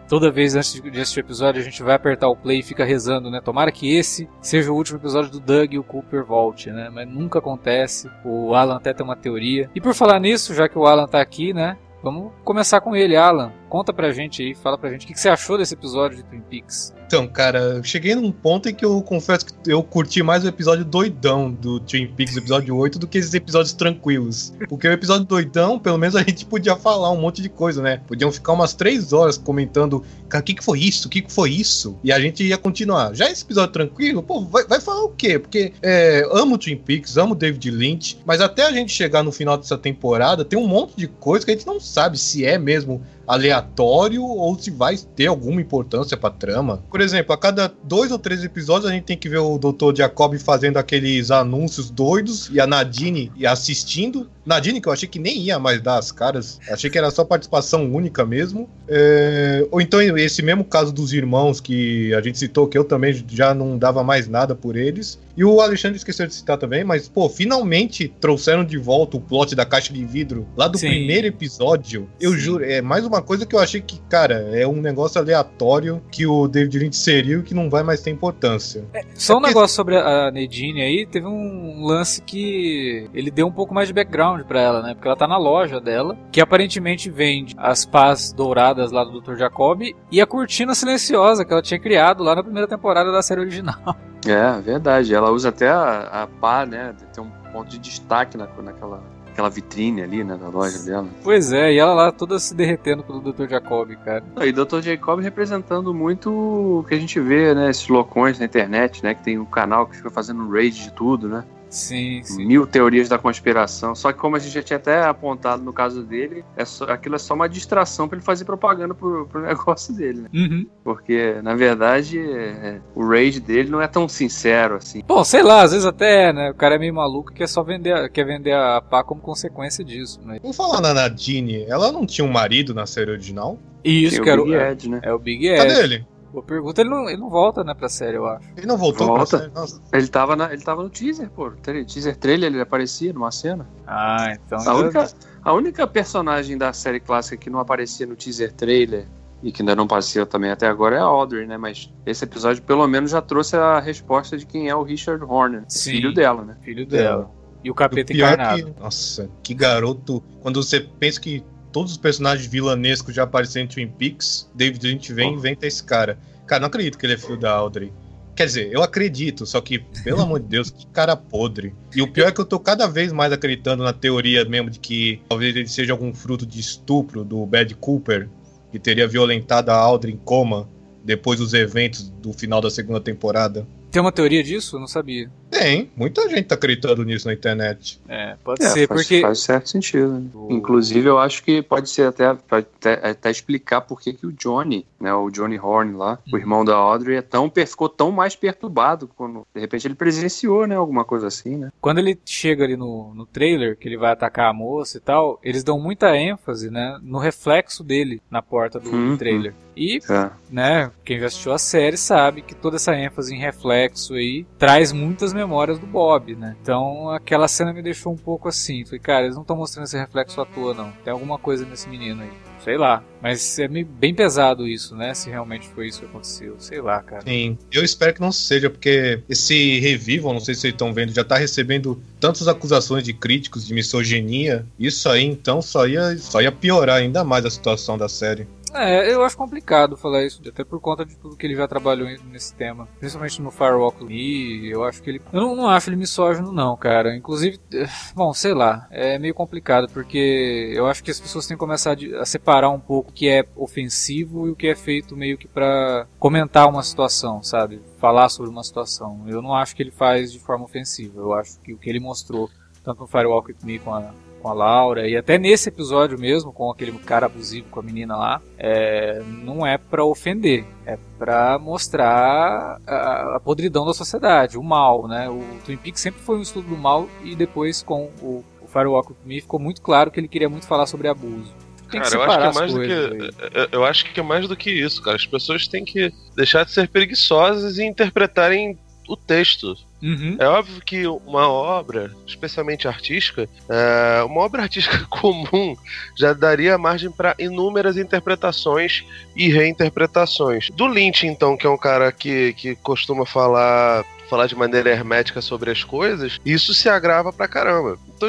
Toda 0.08 0.32
vez 0.32 0.56
antes 0.56 0.82
de 0.82 1.02
assistir 1.02 1.20
o 1.20 1.26
episódio, 1.26 1.62
a 1.62 1.64
gente 1.64 1.84
vai 1.84 1.94
apertar 1.94 2.30
o 2.30 2.36
play 2.36 2.60
e 2.60 2.64
fica 2.64 2.86
rezando, 2.86 3.30
né? 3.30 3.42
Tomara 3.44 3.72
que 3.72 3.94
esse 3.94 4.30
seja 4.42 4.72
o 4.72 4.76
último 4.76 4.98
episódio 4.98 5.30
do 5.30 5.40
Doug 5.40 5.74
e 5.74 5.80
o 5.80 5.84
Cooper 5.84 6.24
volte, 6.24 6.72
né? 6.72 6.90
Mas 6.90 7.10
nunca 7.10 7.40
acontece. 7.40 8.10
O 8.24 8.56
Alan 8.56 8.78
até 8.78 8.94
tem 8.94 9.04
uma 9.06 9.18
teoria. 9.18 9.70
E 9.76 9.82
por 9.82 9.94
falar 9.94 10.20
nisso, 10.20 10.54
já 10.54 10.70
que 10.70 10.78
o 10.78 10.86
Alan 10.86 11.08
tá 11.08 11.20
aqui, 11.20 11.54
né? 11.54 11.78
Vamos 12.02 12.32
começar 12.44 12.80
com 12.80 12.96
ele, 12.96 13.18
Alan. 13.18 13.52
Conta 13.70 13.92
pra 13.92 14.12
gente 14.12 14.42
aí, 14.42 14.56
fala 14.56 14.78
pra 14.78 14.90
gente 14.90 15.04
o 15.04 15.08
que 15.08 15.14
que 15.14 15.20
você 15.20 15.30
achou 15.30 15.58
desse 15.58 15.74
episódio 15.74 16.18
de 16.18 16.24
Twin 16.24 16.42
Peaks. 16.42 16.94
Então, 17.08 17.26
cara, 17.26 17.60
eu 17.60 17.84
cheguei 17.84 18.16
num 18.16 18.32
ponto 18.32 18.68
em 18.68 18.74
que 18.74 18.84
eu 18.84 19.02
confesso 19.02 19.46
que 19.46 19.54
eu 19.72 19.82
curti 19.82 20.22
mais 20.22 20.44
o 20.44 20.48
episódio 20.48 20.84
doidão 20.84 21.50
do 21.50 21.80
Twin 21.80 22.08
Peaks, 22.08 22.36
episódio 22.36 22.76
8, 22.76 23.00
do 23.00 23.08
que 23.08 23.18
esses 23.18 23.34
episódios 23.34 23.74
tranquilos. 23.74 24.54
Porque 24.68 24.88
o 24.88 24.92
episódio 24.92 25.26
doidão, 25.26 25.80
pelo 25.80 25.98
menos 25.98 26.18
a 26.18 26.20
gente 26.20 26.46
podia 26.46 26.76
falar 26.76 27.12
um 27.12 27.22
monte 27.22 27.42
de 27.42 27.48
coisa, 27.48 27.82
né? 27.82 28.02
Podiam 28.06 28.30
ficar 28.30 28.52
umas 28.52 28.74
três 28.74 29.14
horas 29.14 29.38
comentando, 29.38 30.04
cara, 30.28 30.42
o 30.42 30.46
que, 30.46 30.56
que 30.56 30.64
foi 30.64 30.80
isso? 30.80 31.08
O 31.08 31.10
que, 31.10 31.22
que 31.22 31.32
foi 31.32 31.52
isso? 31.52 31.98
E 32.04 32.12
a 32.12 32.20
gente 32.20 32.44
ia 32.44 32.58
continuar. 32.58 33.14
Já 33.14 33.30
esse 33.30 33.44
episódio 33.44 33.72
tranquilo, 33.72 34.22
pô, 34.22 34.42
vai, 34.42 34.66
vai 34.66 34.82
falar 34.82 35.04
o 35.04 35.10
quê? 35.10 35.40
Porque 35.40 35.72
é, 35.82 36.28
amo 36.32 36.58
Twin 36.58 36.78
Peaks, 36.78 37.16
amo 37.16 37.36
David 37.36 37.72
Lynch, 37.72 38.20
mas 38.26 38.42
até 38.42 38.66
a 38.66 38.72
gente 38.72 38.92
chegar 38.92 39.24
no 39.24 39.32
final 39.32 39.58
dessa 39.58 39.78
temporada, 39.78 40.44
tem 40.44 40.60
um 40.60 40.68
monte 40.68 40.96
de 40.98 41.08
coisa 41.08 41.46
que 41.46 41.52
a 41.52 41.56
gente 41.56 41.68
não 41.68 41.80
sabe 41.80 42.18
se 42.18 42.46
é 42.46 42.58
mesmo 42.58 43.02
aleatório 43.28 44.24
ou 44.24 44.58
se 44.58 44.72
vai 44.72 44.98
ter 45.16 45.28
alguma 45.28 45.62
importância 45.62 46.16
pra 46.16 46.30
trama. 46.30 46.84
Por 46.90 47.02
exemplo, 47.02 47.34
a 47.34 47.38
cada 47.38 47.72
dois 47.84 48.12
ou 48.12 48.18
três 48.18 48.44
episódios 48.44 48.90
a 48.90 48.94
gente 48.94 49.04
tem 49.04 49.18
que 49.18 49.30
ver 49.30 49.40
o 49.40 49.58
Dr. 49.58 49.96
Jacob 49.96 50.38
fazendo 50.38 50.78
aqueles 50.78 51.30
anúncios 51.30 51.90
doidos 51.90 52.50
e 52.52 52.60
a 52.60 52.68
Nadine 52.68 53.32
assistindo. 53.46 54.30
Nadine, 54.46 54.80
que 54.80 54.88
eu 54.88 54.94
achei 54.94 55.10
que 55.10 55.20
nem 55.20 55.40
ia 55.40 55.60
mais 55.60 55.82
dar 55.82 55.98
as 55.98 56.10
caras, 56.10 56.58
achei 56.72 56.90
que 56.90 56.98
era 56.98 57.12
só 57.12 57.26
participação 57.26 57.94
única 57.94 58.26
mesmo. 58.26 58.70
É, 58.88 59.68
Ou 59.70 59.82
então 59.82 60.02
esse 60.02 60.42
mesmo 60.42 60.64
caso 60.64 60.94
dos 60.94 61.12
irmãos 61.12 61.60
que 61.60 62.14
a 62.14 62.22
gente 62.22 62.38
citou, 62.38 62.68
que 62.68 62.78
eu 62.78 62.86
também 62.86 63.26
já 63.28 63.54
não 63.54 63.78
dava 63.78 64.04
mais 64.04 64.30
nada 64.30 64.56
por 64.56 64.78
eles. 64.78 65.20
E 65.36 65.44
o 65.44 65.62
Alexandre 65.62 65.98
esqueceu 65.98 66.26
de 66.26 66.34
citar 66.34 66.58
também, 66.58 66.84
mas, 66.84 67.08
pô, 67.08 67.30
finalmente 67.30 68.12
trouxeram 68.20 68.66
de 68.66 68.78
volta 68.78 69.18
o 69.18 69.22
plot 69.22 69.54
da 69.54 69.66
caixa 69.66 69.94
de 69.94 70.04
vidro 70.04 70.48
lá 70.58 70.68
do 70.68 70.80
Sim. 70.80 70.88
primeiro 70.88 71.28
episódio. 71.28 72.10
Eu 72.20 72.32
Sim. 72.32 72.40
juro, 72.40 72.66
é 72.66 72.82
mais 72.82 73.06
uma 73.06 73.17
coisa 73.22 73.46
que 73.46 73.56
eu 73.56 73.60
achei 73.60 73.82
que, 73.82 74.00
cara, 74.10 74.36
é 74.58 74.68
um 74.68 74.82
negócio 74.82 75.20
aleatório 75.20 76.02
que 76.12 76.26
o 76.26 76.48
David 76.48 76.80
Lynch 76.80 77.10
e 77.10 77.42
que 77.44 77.54
não 77.54 77.70
vai 77.70 77.84
mais 77.84 78.02
ter 78.02 78.12
importância. 78.12 78.86
Só 79.16 79.34
um 79.34 79.38
É 79.38 79.40
porque- 79.40 79.48
negócio 79.48 79.76
sobre 79.76 79.98
a 79.98 80.32
Nadine 80.32 80.82
aí, 80.82 81.06
teve 81.06 81.26
um 81.28 81.86
lance 81.86 82.22
que 82.22 83.10
ele 83.14 83.30
deu 83.32 83.48
um 83.48 83.52
pouco 83.52 83.74
mais 83.74 83.88
de 83.88 83.94
background 83.94 84.42
pra 84.44 84.62
ela, 84.62 84.82
né? 84.82 84.94
Porque 84.94 85.08
ela 85.08 85.18
tá 85.18 85.28
na 85.28 85.38
loja 85.38 85.80
dela, 85.80 86.18
que 86.32 86.42
aparentemente 86.42 87.10
vende 87.10 87.56
as 87.58 87.86
pás 87.86 88.32
douradas 88.32 88.92
lá 88.92 89.04
do 89.04 89.20
Dr. 89.22 89.36
Jacob 89.36 89.82
e 90.12 90.22
a 90.22 90.26
cortina 90.26 90.74
silenciosa 90.76 91.44
que 91.46 91.52
ela 91.54 91.62
tinha 91.62 91.80
criado 91.80 92.24
lá 92.24 92.36
na 92.36 92.44
primeira 92.44 92.68
temporada 92.68 93.12
da 93.12 93.22
série 93.22 93.42
original. 93.42 93.76
É, 94.28 94.60
verdade. 94.60 95.14
Ela 95.14 95.30
usa 95.32 95.50
até 95.50 95.70
a, 95.70 96.24
a 96.24 96.28
pá, 96.28 96.66
né? 96.66 96.94
Tem 97.14 97.24
um 97.24 97.30
ponto 97.54 97.70
de 97.70 97.78
destaque 97.78 98.36
na, 98.36 98.46
naquela 98.62 99.02
aquela 99.38 99.50
vitrine 99.52 100.02
ali, 100.02 100.24
né? 100.24 100.36
Da 100.36 100.50
loja 100.50 100.80
dela. 100.80 101.08
Pois 101.24 101.54
é, 101.54 101.72
e 101.72 101.78
ela 101.78 101.94
lá 101.94 102.12
toda 102.12 102.40
se 102.40 102.56
derretendo 102.56 103.04
pelo 103.04 103.22
Dr. 103.22 103.48
Jacob, 103.48 103.96
cara. 104.04 104.24
E 104.42 104.52
Dr. 104.52 104.82
Jacob 104.82 105.20
representando 105.22 105.94
muito 105.94 106.32
o 106.32 106.84
que 106.88 106.96
a 106.96 107.00
gente 107.00 107.20
vê, 107.20 107.54
né? 107.54 107.70
Esses 107.70 107.88
loucões 107.88 108.40
na 108.40 108.46
internet, 108.46 109.04
né? 109.04 109.14
Que 109.14 109.24
tem 109.24 109.38
um 109.38 109.46
canal 109.46 109.86
que 109.86 109.98
fica 109.98 110.10
fazendo 110.10 110.50
raid 110.50 110.84
de 110.84 110.92
tudo, 110.92 111.30
né? 111.30 111.44
Sim, 111.70 112.22
sim. 112.24 112.46
Mil 112.46 112.66
teorias 112.66 113.10
da 113.10 113.18
conspiração. 113.18 113.94
Só 113.94 114.12
que 114.12 114.20
como 114.20 114.36
a 114.36 114.40
gente 114.40 114.54
já 114.54 114.64
tinha 114.64 114.78
até 114.78 115.04
apontado 115.04 115.64
no 115.64 115.74
caso 115.74 116.04
dele, 116.04 116.44
é 116.56 116.64
só, 116.66 116.86
aquilo 116.86 117.16
é 117.16 117.20
só 117.20 117.34
uma 117.34 117.48
distração 117.50 118.08
pra 118.08 118.18
ele 118.18 118.26
fazer 118.26 118.46
propaganda 118.46 118.94
pro, 118.94 119.28
pro 119.28 119.42
negócio 119.46 119.94
dele, 119.94 120.22
né? 120.22 120.30
Uhum. 120.34 120.66
Porque, 120.84 121.36
na 121.44 121.56
verdade, 121.56 122.20
é- 122.20 122.80
o 122.96 123.06
raid 123.08 123.40
dele 123.40 123.70
não 123.70 123.82
é 123.82 123.88
tão 123.88 124.08
sincero 124.08 124.76
assim. 124.76 125.04
Bom, 125.08 125.24
sei 125.24 125.44
lá, 125.44 125.62
às 125.64 125.72
vezes 125.72 125.86
até, 125.86 126.32
né? 126.32 126.52
O 126.52 126.56
cara 126.56 126.76
é 126.76 126.80
meio 126.80 126.94
maluco 126.94 127.32
e 127.32 127.36
quer 127.36 127.48
só 127.48 127.64
vender, 127.64 128.10
quer 128.12 128.26
vender 128.26 128.54
a 128.54 128.82
pá 128.82 129.04
como 129.04 129.22
consequência 129.22 129.84
disso, 129.84 130.20
né? 130.26 130.40
Vamos 130.42 130.56
falar 130.58 130.82
na 130.82 130.94
Nadine, 130.94 131.66
ela 131.68 131.92
não 131.92 132.06
tinha 132.06 132.26
um 132.26 132.32
marido 132.32 132.74
na 132.74 132.86
série 132.86 133.12
original? 133.12 133.60
E 133.84 134.04
isso 134.06 134.22
que 134.22 134.30
era 134.30 134.42
o 134.42 134.46
Big 134.46 134.56
é, 134.56 134.72
Ed, 134.72 134.90
né? 134.90 135.00
é 135.04 135.14
o 135.14 135.20
Big 135.20 135.56
Cadê 135.56 135.72
Ed. 135.74 135.80
ele? 135.80 136.08
Boa 136.38 136.46
pergunta, 136.46 136.82
ele 136.82 136.90
não, 136.92 137.10
ele 137.10 137.20
não 137.20 137.32
volta, 137.32 137.64
né, 137.64 137.74
pra 137.74 137.90
série, 137.90 138.16
eu 138.16 138.28
acho. 138.28 138.48
Ele 138.56 138.68
não 138.68 138.78
voltou 138.78 139.08
Volta. 139.08 139.26
pra 139.26 139.40
série? 139.40 139.52
Nossa. 139.56 139.82
Ele 139.92 140.08
tava, 140.08 140.36
na- 140.36 140.54
ele 140.54 140.62
tava 140.62 140.84
no 140.84 140.90
teaser, 140.90 141.32
pô. 141.32 141.50
Teaser 141.50 142.16
trailer, 142.16 142.52
ele 142.54 142.62
aparecia 142.62 143.12
numa 143.12 143.32
cena. 143.32 143.68
Ah, 143.88 144.28
então. 144.34 144.60
A 144.70 144.76
única, 144.76 145.08
a 145.44 145.54
única 145.54 145.88
personagem 145.88 146.56
da 146.56 146.72
série 146.74 147.00
clássica 147.00 147.38
que 147.38 147.50
não 147.50 147.58
aparecia 147.60 148.06
no 148.06 148.16
teaser 148.16 148.54
trailer 148.54 149.08
e 149.42 149.52
que 149.52 149.64
ainda 149.64 149.76
não 149.76 149.86
apareceu 149.86 150.28
também 150.28 150.52
até 150.52 150.68
agora 150.68 150.98
é 150.98 151.00
a 151.00 151.04
Audrey, 151.06 151.48
né? 151.48 151.58
Mas 151.58 151.92
esse 152.06 152.24
episódio 152.24 152.62
pelo 152.62 152.88
menos 152.88 153.10
já 153.10 153.22
trouxe 153.22 153.56
a 153.56 153.80
resposta 153.80 154.38
de 154.38 154.46
quem 154.46 154.70
é 154.70 154.76
o 154.76 154.84
Richard 154.84 155.24
Horner, 155.26 155.64
Sim. 155.68 155.90
filho 155.94 156.14
dela, 156.14 156.44
né? 156.44 156.56
Filho 156.62 156.86
dela. 156.86 157.32
E 157.64 157.72
o 157.72 157.74
capeta 157.74 158.14
é 158.14 158.16
encarnado. 158.16 158.64
que, 158.74 158.80
nossa, 158.80 159.28
que 159.42 159.56
garoto. 159.56 160.24
Quando 160.42 160.62
você 160.62 160.82
pensa 160.82 161.20
que 161.20 161.44
todos 161.78 161.92
os 161.92 161.98
personagens 162.00 162.48
vilanescos 162.48 163.14
já 163.14 163.22
apareceram 163.22 163.66
em 163.66 163.68
Twin 163.68 163.88
Peaks, 163.88 164.50
David 164.56 164.88
Lynch 164.88 165.14
vem 165.14 165.30
e 165.30 165.36
Oh. 165.36 165.38
inventa 165.38 165.68
esse 165.68 165.84
cara. 165.84 166.18
Cara, 166.48 166.62
não 166.62 166.68
acredito 166.70 166.98
que 166.98 167.06
ele 167.06 167.14
é 167.14 167.18
filho 167.20 167.38
da 167.38 167.52
Audrey. 167.52 167.94
Quer 168.36 168.48
dizer, 168.48 168.70
eu 168.72 168.82
acredito, 168.82 169.46
só 169.46 169.62
que, 169.62 169.78
pelo 170.04 170.20
amor 170.24 170.40
de 170.40 170.48
Deus, 170.48 170.72
que 170.72 170.88
cara 170.88 171.16
podre. 171.16 171.76
E 171.96 172.02
o 172.02 172.08
pior 172.12 172.30
é 172.30 172.32
que 172.32 172.42
eu 172.42 172.46
tô 172.46 172.60
cada 172.60 172.88
vez 172.88 173.14
mais 173.14 173.32
acreditando 173.32 173.84
na 173.84 173.94
teoria 173.94 174.44
mesmo 174.44 174.72
de 174.72 174.80
que 174.80 175.22
talvez 175.30 175.56
ele 175.56 175.68
seja 175.68 175.94
algum 175.94 176.12
fruto 176.16 176.48
de 176.48 176.60
estupro 176.60 177.24
do 177.24 177.46
Bad 177.46 177.76
Cooper, 177.76 178.28
que 178.72 178.80
teria 178.80 179.08
violentado 179.08 179.70
a 179.70 179.76
Audrey 179.76 180.16
em 180.16 180.18
coma 180.18 180.68
depois 181.06 181.38
dos 181.40 181.54
eventos 181.54 182.10
do 182.10 182.34
final 182.34 182.60
da 182.60 182.72
segunda 182.72 183.00
temporada. 183.00 183.68
Tem 183.92 184.02
uma 184.02 184.12
teoria 184.12 184.44
disso? 184.44 184.78
Eu 184.78 184.80
não 184.80 184.88
sabia. 184.88 185.30
Tem, 185.58 185.90
muita 185.96 186.30
gente 186.30 186.44
tá 186.46 186.56
acreditando 186.56 187.04
nisso 187.04 187.28
na 187.28 187.34
internet. 187.34 188.00
É, 188.08 188.36
pode 188.44 188.64
É, 188.64 188.70
ser, 188.70 188.88
faz, 188.88 189.02
porque. 189.02 189.22
faz 189.22 189.40
certo 189.40 189.70
sentido. 189.70 190.20
né? 190.20 190.30
O- 190.34 190.52
Inclusive, 190.52 191.08
eu 191.08 191.18
acho 191.18 191.44
que 191.44 191.62
pode 191.62 191.90
ser 191.90 192.08
até, 192.08 192.26
até, 192.28 193.10
até 193.10 193.32
explicar 193.32 193.82
por 193.82 194.00
que, 194.00 194.14
que 194.14 194.26
o 194.28 194.32
Johnny, 194.32 194.86
né, 195.00 195.14
o 195.14 195.30
Johnny 195.32 195.58
Horn 195.60 195.94
lá, 195.96 196.20
o 196.32 196.38
irmão 196.38 196.64
da 196.64 196.76
Audrey, 196.76 197.18
é 197.18 197.22
tão, 197.22 197.52
ficou 197.66 197.90
tão 197.90 198.12
mais 198.12 198.36
perturbado 198.36 199.08
quando, 199.16 199.46
de 199.54 199.60
repente, 199.60 199.88
ele 199.88 199.96
presenciou, 199.96 200.68
né, 200.68 200.76
alguma 200.76 201.04
coisa 201.04 201.28
assim, 201.28 201.58
né? 201.58 201.70
Quando 201.82 201.98
ele 202.00 202.20
chega 202.26 202.64
ali 202.64 202.78
no, 202.78 203.14
no 203.16 203.26
trailer, 203.26 203.76
que 203.78 203.88
ele 203.88 203.98
vai 203.98 204.12
atacar 204.12 204.50
a 204.50 204.54
moça 204.54 204.98
e 204.98 205.02
tal, 205.02 205.40
eles 205.44 205.64
dão 205.64 205.80
muita 205.80 206.16
ênfase, 206.16 206.70
né, 206.70 207.00
no 207.02 207.18
reflexo 207.18 207.84
dele 207.84 208.22
na 208.30 208.42
porta 208.42 208.80
do 208.80 208.92
Uhum. 208.92 209.18
trailer. 209.18 209.54
E, 209.76 210.00
É. 210.10 210.30
né, 210.50 210.92
quem 211.06 211.20
já 211.20 211.28
assistiu 211.28 211.54
a 211.54 211.58
série 211.60 211.98
sabe 211.98 212.42
que 212.42 212.56
toda 212.56 212.78
essa 212.78 212.96
ênfase 212.96 213.34
em 213.36 213.40
reflexo 213.40 214.14
aí 214.16 214.46
traz 214.58 214.92
muitas 214.92 215.34
memórias 215.34 215.47
do 215.48 215.88
Bob, 215.88 216.36
né? 216.36 216.56
Então 216.62 217.10
aquela 217.10 217.48
cena 217.48 217.74
me 217.74 217.82
deixou 217.82 218.14
um 218.14 218.18
pouco 218.18 218.48
assim. 218.48 218.86
Falei, 218.86 219.00
cara, 219.00 219.24
eles 219.24 219.36
não 219.36 219.42
estão 219.42 219.56
mostrando 219.56 219.86
esse 219.86 219.98
reflexo 219.98 220.40
à 220.42 220.46
toa, 220.46 220.74
não. 220.74 220.92
Tem 221.04 221.12
alguma 221.12 221.38
coisa 221.38 221.66
nesse 221.66 221.90
menino 221.90 222.22
aí. 222.22 222.32
Sei 222.64 222.78
lá. 222.78 223.04
Mas 223.22 223.58
é 223.60 223.68
bem 223.68 224.14
pesado 224.14 224.68
isso, 224.68 224.96
né? 224.96 225.14
Se 225.14 225.30
realmente 225.30 225.68
foi 225.70 225.88
isso 225.88 226.02
que 226.02 226.06
aconteceu. 226.06 226.56
Sei 226.60 226.82
lá, 226.82 227.02
cara. 227.02 227.22
Sim, 227.22 227.58
eu 227.72 227.84
espero 227.84 228.14
que 228.14 228.22
não 228.22 228.32
seja, 228.32 228.70
porque 228.70 229.24
esse 229.30 229.80
Revival, 229.80 230.34
não 230.34 230.40
sei 230.40 230.54
se 230.54 230.62
vocês 230.62 230.74
estão 230.74 230.94
vendo, 230.94 231.14
já 231.14 231.24
tá 231.24 231.38
recebendo 231.38 232.02
tantas 232.20 232.48
acusações 232.48 233.04
de 233.04 233.14
críticos 233.14 233.66
de 233.66 233.74
misoginia. 233.74 234.66
Isso 234.78 235.10
aí, 235.10 235.24
então, 235.24 235.62
só 235.62 235.88
ia, 235.88 236.18
só 236.18 236.42
ia 236.42 236.52
piorar 236.52 236.98
ainda 236.98 237.24
mais 237.24 237.46
a 237.46 237.50
situação 237.50 237.98
da 237.98 238.10
série. 238.10 238.48
É, 238.78 239.12
eu 239.14 239.24
acho 239.24 239.38
complicado 239.38 239.98
falar 239.98 240.24
isso, 240.24 240.42
até 240.48 240.64
por 240.64 240.80
conta 240.80 241.06
de 241.06 241.16
tudo 241.18 241.36
que 241.36 241.46
ele 241.46 241.56
já 241.56 241.68
trabalhou 241.68 242.08
nesse 242.26 242.54
tema. 242.56 242.88
Principalmente 243.00 243.42
no 243.42 243.52
Firewalk 243.52 244.04
Me, 244.04 244.70
eu 244.70 244.84
acho 244.84 245.02
que 245.02 245.10
ele. 245.10 245.22
Eu 245.32 245.42
não, 245.42 245.56
não 245.56 245.70
acho 245.70 245.90
ele 245.90 245.96
misógino, 245.96 246.52
não, 246.52 246.76
cara. 246.78 247.16
Inclusive, 247.16 247.60
bom, 248.16 248.34
sei 248.34 248.54
lá, 248.54 248.88
é 248.92 249.18
meio 249.18 249.34
complicado, 249.34 249.88
porque 249.92 250.72
eu 250.76 250.88
acho 250.88 251.04
que 251.04 251.12
as 251.12 251.20
pessoas 251.20 251.48
têm 251.48 251.56
que 251.56 251.60
começar 251.60 251.98
a 252.20 252.26
separar 252.26 252.70
um 252.70 252.80
pouco 252.80 253.10
o 253.10 253.14
que 253.14 253.30
é 253.30 253.46
ofensivo 253.56 254.48
e 254.48 254.52
o 254.52 254.56
que 254.56 254.68
é 254.68 254.76
feito 254.76 255.16
meio 255.16 255.38
que 255.38 255.48
pra 255.48 256.08
comentar 256.20 256.68
uma 256.68 256.84
situação, 256.84 257.42
sabe? 257.42 257.82
Falar 258.00 258.30
sobre 258.30 258.52
uma 258.52 258.64
situação. 258.64 259.24
Eu 259.28 259.42
não 259.42 259.54
acho 259.54 259.76
que 259.76 259.84
ele 259.84 259.92
faz 259.92 260.32
de 260.32 260.40
forma 260.40 260.66
ofensiva. 260.66 261.20
Eu 261.20 261.34
acho 261.34 261.60
que 261.62 261.74
o 261.74 261.78
que 261.78 261.90
ele 261.90 262.00
mostrou, 262.00 262.50
tanto 262.84 263.02
no 263.02 263.08
Firewalk 263.08 263.56
Me 263.64 263.80
com 263.80 263.94
a, 263.94 264.14
com 264.48 264.52
a 264.52 264.54
Laura, 264.54 265.08
e 265.08 265.18
até 265.18 265.38
nesse 265.38 265.68
episódio 265.68 266.18
mesmo, 266.18 266.54
com 266.54 266.72
aquele 266.72 266.94
cara 267.00 267.26
abusivo 267.26 267.68
com 267.70 267.82
a 267.82 267.84
menina 267.84 268.16
lá, 268.16 268.42
é, 268.58 269.22
não 269.44 269.68
é 269.68 269.78
pra 269.78 270.06
ofender, 270.06 270.66
é 270.86 270.98
pra 271.18 271.60
mostrar 271.60 272.80
a, 272.88 273.36
a 273.36 273.40
podridão 273.42 273.86
da 273.86 273.94
sociedade, 273.94 274.58
o 274.58 274.64
mal, 274.64 275.06
né? 275.06 275.30
O 275.30 275.44
Twin 275.66 275.76
Peaks 275.76 276.02
sempre 276.02 276.22
foi 276.22 276.38
um 276.38 276.42
estudo 276.42 276.70
do 276.70 276.78
mal 276.78 277.10
e 277.24 277.36
depois 277.36 277.84
com 277.84 278.10
o, 278.22 278.44
o 278.62 278.68
Firewalk 278.68 279.12
with 279.12 279.18
Me 279.26 279.42
ficou 279.42 279.60
muito 279.60 279.82
claro 279.82 280.10
que 280.10 280.20
ele 280.20 280.30
queria 280.30 280.48
muito 280.48 280.66
falar 280.66 280.86
sobre 280.86 281.10
abuso. 281.10 281.54
Tem 281.92 282.02
Cara, 282.02 282.16
eu 282.16 282.24
acho 282.24 282.38
que 282.38 282.46
é 282.46 282.54
mais 282.54 282.74
do 282.74 282.82
que. 282.82 283.30
Eu 283.72 283.86
acho 283.86 284.14
que 284.14 284.20
é 284.20 284.24
mais 284.24 284.48
do 284.48 284.56
que 284.58 284.70
isso, 284.70 285.02
cara. 285.02 285.16
As 285.16 285.26
pessoas 285.26 285.68
têm 285.68 285.86
que 285.86 286.12
deixar 286.36 286.66
de 286.66 286.72
ser 286.72 286.90
preguiçosas 286.90 287.78
e 287.78 287.84
interpretarem 287.86 288.78
o 289.08 289.16
texto. 289.16 289.76
Uhum. 290.02 290.36
É 290.40 290.48
óbvio 290.48 290.82
que 290.82 291.08
uma 291.08 291.50
obra, 291.50 292.12
especialmente 292.26 292.88
artística, 292.88 293.50
é, 293.68 294.24
uma 294.24 294.42
obra 294.42 294.62
artística 294.64 295.06
comum 295.10 295.76
já 296.16 296.34
daria 296.34 296.78
margem 296.78 297.12
para 297.12 297.36
inúmeras 297.40 297.98
interpretações 297.98 299.04
e 299.36 299.50
reinterpretações. 299.50 300.70
Do 300.72 300.86
Lynch, 300.86 301.26
então, 301.26 301.58
que 301.58 301.66
é 301.66 301.70
um 301.70 301.78
cara 301.78 302.12
que, 302.12 302.54
que 302.54 302.76
costuma 302.76 303.26
falar 303.26 304.06
falar 304.30 304.48
de 304.48 304.56
maneira 304.56 304.90
hermética 304.90 305.42
sobre 305.42 305.72
as 305.72 305.86
coisas, 305.86 306.38
isso 306.46 306.74
se 306.74 306.90
agrava 306.90 307.32
pra 307.32 307.48
caramba. 307.48 307.98
Então, 308.14 308.28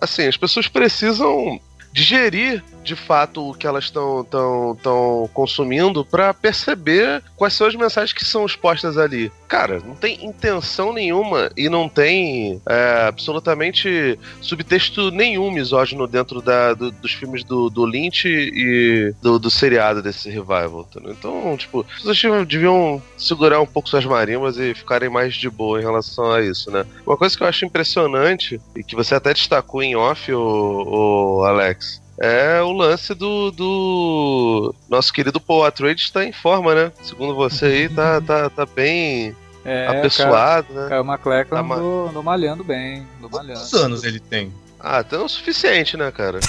assim, 0.00 0.28
as 0.28 0.36
pessoas 0.36 0.68
precisam 0.68 1.60
digerir 1.92 2.62
de 2.84 2.94
fato 2.94 3.50
o 3.50 3.54
que 3.54 3.66
elas 3.66 3.84
estão 3.84 4.22
tão, 4.24 4.76
tão 4.82 5.28
consumindo 5.32 6.04
para 6.04 6.32
perceber 6.34 7.22
quais 7.36 7.54
são 7.54 7.66
as 7.66 7.74
mensagens 7.74 8.12
que 8.12 8.24
são 8.24 8.44
expostas 8.44 8.98
ali. 8.98 9.32
Cara, 9.48 9.80
não 9.84 9.94
tem 9.94 10.24
intenção 10.24 10.92
nenhuma 10.92 11.50
e 11.56 11.68
não 11.68 11.88
tem 11.88 12.60
é, 12.68 13.06
absolutamente 13.08 14.18
subtexto 14.40 15.10
nenhum 15.10 15.50
misógino 15.50 16.06
dentro 16.06 16.40
da, 16.42 16.74
do- 16.74 16.90
dos 16.90 17.12
filmes 17.12 17.42
do, 17.44 17.70
do 17.70 17.84
Lynch 17.86 18.26
e 18.28 19.14
do, 19.22 19.38
do 19.38 19.50
seriado 19.50 20.02
desse 20.02 20.28
revival. 20.28 20.86
entendeu? 20.90 21.12
Então, 21.12 21.56
tipo, 21.56 21.84
pessoas 21.84 22.46
deviam 22.46 23.02
segurar 23.16 23.60
um 23.60 23.66
pouco 23.66 23.88
suas 23.88 24.04
marimbas 24.04 24.58
e 24.58 24.74
ficarem 24.74 25.08
mais 25.08 25.34
de 25.34 25.48
boa 25.48 25.78
em 25.80 25.82
relação 25.84 26.30
a 26.32 26.42
isso, 26.42 26.70
né? 26.70 26.84
Uma 27.06 27.16
coisa 27.16 27.36
que 27.36 27.42
eu 27.42 27.46
acho 27.46 27.64
impressionante 27.64 28.60
e 28.76 28.82
que 28.84 28.94
você 28.96 29.14
até 29.14 29.32
destacou 29.32 29.82
em 29.82 29.96
off, 29.96 30.32
o, 30.32 31.38
o 31.40 31.44
Alex, 31.44 32.02
é 32.18 32.62
o 32.62 32.72
lance 32.72 33.14
do, 33.14 33.50
do 33.50 34.74
nosso 34.88 35.12
querido 35.12 35.40
Paul 35.40 35.64
Atreides 35.64 36.04
está 36.04 36.24
em 36.24 36.32
forma, 36.32 36.74
né? 36.74 36.92
Segundo 37.02 37.34
você 37.34 37.66
aí, 37.66 37.88
tá, 37.88 38.20
tá, 38.20 38.50
tá 38.50 38.66
bem 38.66 39.34
É, 39.64 39.84
o 39.84 39.86
cara, 39.86 39.98
apessoado, 39.98 40.72
né? 40.72 40.88
Caio 40.88 41.04
Tá 41.46 41.62
ma- 41.62 41.76
malhando 42.22 42.62
bem, 42.62 43.06
andou 43.18 43.30
malhando. 43.30 43.60
Quantos 43.60 43.74
anos 43.74 44.04
ele 44.04 44.20
tem? 44.20 44.52
Ah, 44.78 45.02
tem 45.02 45.18
o 45.18 45.28
suficiente, 45.28 45.96
né, 45.96 46.10
cara? 46.12 46.40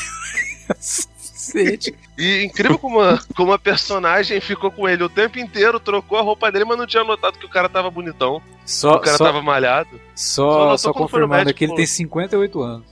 E 2.18 2.44
incrível 2.44 2.80
como 2.80 3.00
a, 3.00 3.20
como 3.36 3.54
a 3.54 3.60
personagem 3.60 4.40
ficou 4.42 4.72
com 4.72 4.90
ele 4.90 5.04
o 5.04 5.10
tempo 5.10 5.38
inteiro, 5.38 5.80
trocou 5.80 6.18
a 6.18 6.22
roupa 6.22 6.52
dele, 6.52 6.66
mas 6.66 6.78
não 6.78 6.88
tinha 6.88 7.04
notado 7.04 7.38
que 7.38 7.46
o 7.46 7.50
cara 7.50 7.70
tava 7.70 7.92
bonitão. 7.92 8.42
Só, 8.66 8.96
o 8.96 9.00
cara 9.00 9.18
só, 9.18 9.26
tava 9.26 9.42
malhado. 9.42 10.02
só, 10.16 10.76
só 10.78 10.88
no 10.90 10.94
confirmando 10.96 11.30
médico, 11.46 11.58
que 11.58 11.66
ele 11.66 11.76
tem 11.76 11.86
58 11.86 12.62
anos. 12.62 12.86